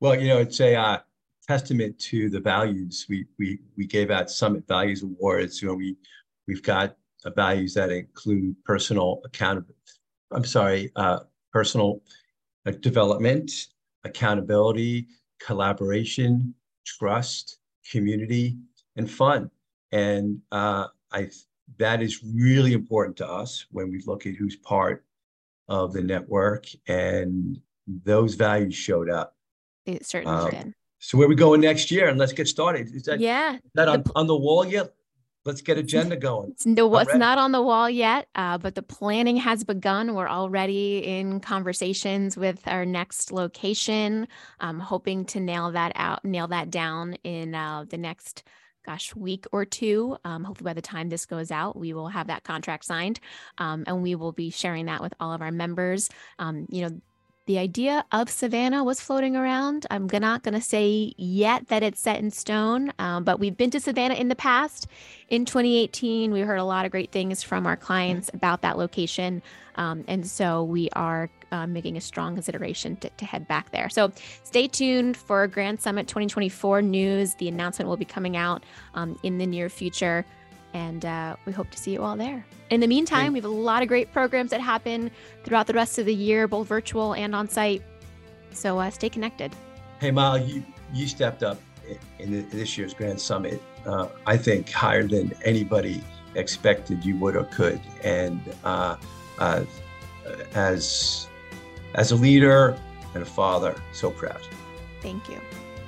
Well, 0.00 0.18
you 0.18 0.28
know, 0.28 0.38
it's 0.38 0.60
a 0.60 0.74
uh, 0.74 0.98
testament 1.46 1.98
to 1.98 2.30
the 2.30 2.40
values 2.40 3.06
we 3.08 3.26
we 3.38 3.60
we 3.76 3.86
gave 3.86 4.10
out 4.10 4.30
Summit 4.30 4.66
Values 4.68 5.02
Awards. 5.02 5.60
You 5.60 5.68
know, 5.68 5.74
we 5.74 5.96
we've 6.46 6.62
got 6.62 6.96
values 7.36 7.74
that 7.74 7.90
include 7.90 8.56
personal 8.64 9.20
accountability. 9.24 9.74
I'm 10.32 10.44
sorry, 10.44 10.92
uh, 10.96 11.20
personal 11.52 12.02
uh, 12.66 12.72
development, 12.80 13.50
accountability, 14.04 15.06
collaboration, 15.40 16.54
trust, 16.86 17.58
community, 17.90 18.56
and 18.96 19.10
fun. 19.10 19.50
And 19.92 20.40
uh, 20.52 20.86
I 21.12 21.30
that 21.78 22.02
is 22.02 22.22
really 22.24 22.72
important 22.72 23.16
to 23.18 23.28
us 23.28 23.66
when 23.70 23.90
we 23.90 24.02
look 24.06 24.26
at 24.26 24.34
who's 24.34 24.56
part 24.56 25.04
of 25.68 25.92
the 25.92 26.02
network, 26.02 26.66
and 26.88 27.60
those 27.86 28.34
values 28.34 28.74
showed 28.74 29.08
up. 29.08 29.36
it 29.86 30.04
certainly 30.04 30.36
Um, 30.36 30.50
did 30.50 30.74
So 30.98 31.16
where 31.16 31.28
we 31.28 31.34
going 31.34 31.60
next 31.60 31.90
year? 31.90 32.08
And 32.08 32.18
let's 32.18 32.32
get 32.32 32.48
started. 32.48 32.94
Is 32.94 33.04
that, 33.04 33.20
yeah 33.20 33.54
is 33.54 33.70
that 33.74 33.88
on, 33.88 34.02
the 34.02 34.12
on 34.14 34.26
the 34.26 34.36
wall 34.36 34.66
yet? 34.66 34.92
Let's 35.46 35.62
get 35.62 35.78
agenda 35.78 36.16
going. 36.16 36.50
It's 36.50 36.66
no, 36.66 36.94
it's 36.98 37.14
not 37.14 37.38
on 37.38 37.52
the 37.52 37.62
wall 37.62 37.88
yet, 37.88 38.28
uh, 38.34 38.58
but 38.58 38.74
the 38.74 38.82
planning 38.82 39.38
has 39.38 39.64
begun. 39.64 40.14
We're 40.14 40.28
already 40.28 40.98
in 40.98 41.40
conversations 41.40 42.36
with 42.36 42.60
our 42.66 42.84
next 42.84 43.32
location. 43.32 44.28
I'm 44.60 44.78
hoping 44.78 45.24
to 45.26 45.40
nail 45.40 45.72
that 45.72 45.92
out, 45.94 46.22
nail 46.26 46.48
that 46.48 46.70
down 46.70 47.14
in 47.24 47.54
uh, 47.54 47.86
the 47.88 47.96
next, 47.96 48.42
gosh, 48.84 49.16
week 49.16 49.46
or 49.50 49.64
two. 49.64 50.18
Um, 50.26 50.44
hopefully, 50.44 50.68
by 50.68 50.74
the 50.74 50.82
time 50.82 51.08
this 51.08 51.24
goes 51.24 51.50
out, 51.50 51.74
we 51.74 51.94
will 51.94 52.08
have 52.08 52.26
that 52.26 52.44
contract 52.44 52.84
signed, 52.84 53.18
um, 53.56 53.84
and 53.86 54.02
we 54.02 54.16
will 54.16 54.32
be 54.32 54.50
sharing 54.50 54.86
that 54.86 55.00
with 55.00 55.14
all 55.20 55.32
of 55.32 55.40
our 55.40 55.52
members. 55.52 56.10
Um, 56.38 56.66
you 56.68 56.82
know. 56.82 57.00
The 57.50 57.58
idea 57.58 58.04
of 58.12 58.30
Savannah 58.30 58.84
was 58.84 59.00
floating 59.00 59.34
around. 59.34 59.84
I'm 59.90 60.06
not 60.06 60.44
going 60.44 60.54
to 60.54 60.60
say 60.60 61.14
yet 61.16 61.66
that 61.66 61.82
it's 61.82 61.98
set 61.98 62.20
in 62.20 62.30
stone, 62.30 62.92
um, 63.00 63.24
but 63.24 63.40
we've 63.40 63.56
been 63.56 63.72
to 63.72 63.80
Savannah 63.80 64.14
in 64.14 64.28
the 64.28 64.36
past. 64.36 64.86
In 65.30 65.44
2018 65.44 66.30
we 66.30 66.42
heard 66.42 66.60
a 66.60 66.64
lot 66.64 66.84
of 66.84 66.92
great 66.92 67.10
things 67.10 67.42
from 67.42 67.66
our 67.66 67.76
clients 67.76 68.30
about 68.32 68.62
that 68.62 68.78
location 68.78 69.42
um, 69.74 70.04
and 70.08 70.26
so 70.26 70.62
we 70.62 70.90
are 70.90 71.30
uh, 71.52 71.66
making 71.66 71.96
a 71.96 72.00
strong 72.00 72.34
consideration 72.34 72.96
to, 72.96 73.08
to 73.08 73.24
head 73.24 73.48
back 73.48 73.70
there. 73.72 73.88
So 73.88 74.12
stay 74.44 74.68
tuned 74.68 75.16
for 75.16 75.46
grand 75.46 75.80
summit 75.80 76.06
2024 76.06 76.82
news. 76.82 77.34
The 77.34 77.48
announcement 77.48 77.88
will 77.88 77.96
be 77.96 78.04
coming 78.04 78.36
out 78.36 78.62
um, 78.94 79.18
in 79.22 79.38
the 79.38 79.46
near 79.46 79.68
future 79.68 80.24
and 80.74 81.04
uh, 81.04 81.36
we 81.46 81.52
hope 81.52 81.70
to 81.70 81.78
see 81.78 81.92
you 81.92 82.02
all 82.02 82.16
there 82.16 82.44
in 82.70 82.80
the 82.80 82.86
meantime 82.86 83.32
we 83.32 83.38
have 83.38 83.44
a 83.44 83.48
lot 83.48 83.82
of 83.82 83.88
great 83.88 84.12
programs 84.12 84.50
that 84.50 84.60
happen 84.60 85.10
throughout 85.44 85.66
the 85.66 85.74
rest 85.74 85.98
of 85.98 86.06
the 86.06 86.14
year 86.14 86.46
both 86.46 86.66
virtual 86.68 87.14
and 87.14 87.34
on 87.34 87.48
site 87.48 87.82
so 88.52 88.78
uh, 88.78 88.90
stay 88.90 89.08
connected 89.08 89.54
Hey, 90.00 90.10
Mal, 90.10 90.38
you, 90.38 90.64
you 90.94 91.06
stepped 91.06 91.42
up 91.42 91.60
in 92.18 92.48
this 92.48 92.78
year's 92.78 92.94
Grand 92.94 93.20
Summit, 93.20 93.62
uh, 93.84 94.08
I 94.24 94.38
think 94.38 94.70
higher 94.70 95.06
than 95.06 95.34
anybody 95.44 96.02
expected 96.36 97.04
you 97.04 97.18
would 97.18 97.36
or 97.36 97.44
could. 97.44 97.82
And 98.02 98.40
uh, 98.64 98.96
uh, 99.38 99.64
as, 100.54 101.28
as 101.94 102.12
a 102.12 102.16
leader 102.16 102.80
and 103.12 103.22
a 103.22 103.26
father, 103.26 103.76
so 103.92 104.10
proud. 104.10 104.40
thank 105.02 105.28
you 105.28 105.38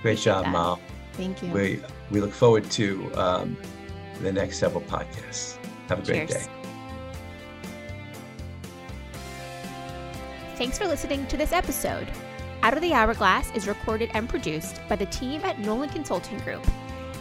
Great 0.03 0.19
job, 0.19 0.45
that. 0.45 0.53
Mal. 0.53 0.79
thank 1.15 1.43
you 1.43 1.51
We, 1.51 1.81
we 2.11 2.21
look 2.21 2.33
forward 2.33 2.71
to 2.73 3.11
um, 3.15 3.57
the 4.23 4.33
next 4.33 4.59
several 4.59 4.83
podcasts. 4.83 5.57
Have 5.89 6.01
a 6.01 6.07
great 6.07 6.29
Cheers. 6.29 6.47
day. 6.47 6.53
Thanks 10.57 10.79
for 10.79 10.87
listening 10.87 11.27
to 11.27 11.37
this 11.37 11.53
episode. 11.53 12.09
Out 12.63 12.75
of 12.75 12.81
the 12.83 12.93
Hourglass 12.93 13.51
is 13.55 13.67
recorded 13.67 14.11
and 14.15 14.29
produced 14.29 14.81
by 14.89 14.95
the 14.97 15.07
team 15.07 15.41
at 15.45 15.59
Nolan 15.59 15.89
Consulting 15.89 16.39
Group. 16.39 16.65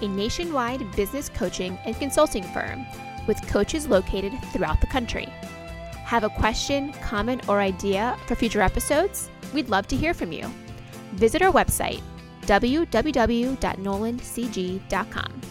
a 0.03 0.07
nationwide 0.07 0.81
business 0.95 1.29
coaching 1.29 1.77
and 1.85 1.95
consulting 1.95 2.41
firm 2.41 2.83
with 3.27 3.39
coaches 3.47 3.87
located 3.87 4.33
throughout 4.51 4.81
the 4.81 4.87
country. 4.87 5.27
Have 6.05 6.23
a 6.23 6.29
question, 6.29 6.91
comment, 6.93 7.47
or 7.47 7.61
idea 7.61 8.17
for 8.25 8.33
future 8.33 8.61
episodes? 8.61 9.29
We'd 9.53 9.69
love 9.69 9.85
to 9.89 9.95
hear 9.95 10.15
from 10.15 10.31
you. 10.31 10.51
Visit 11.13 11.43
our 11.43 11.51
website, 11.51 12.01
www.nolancg.com. 12.47 15.41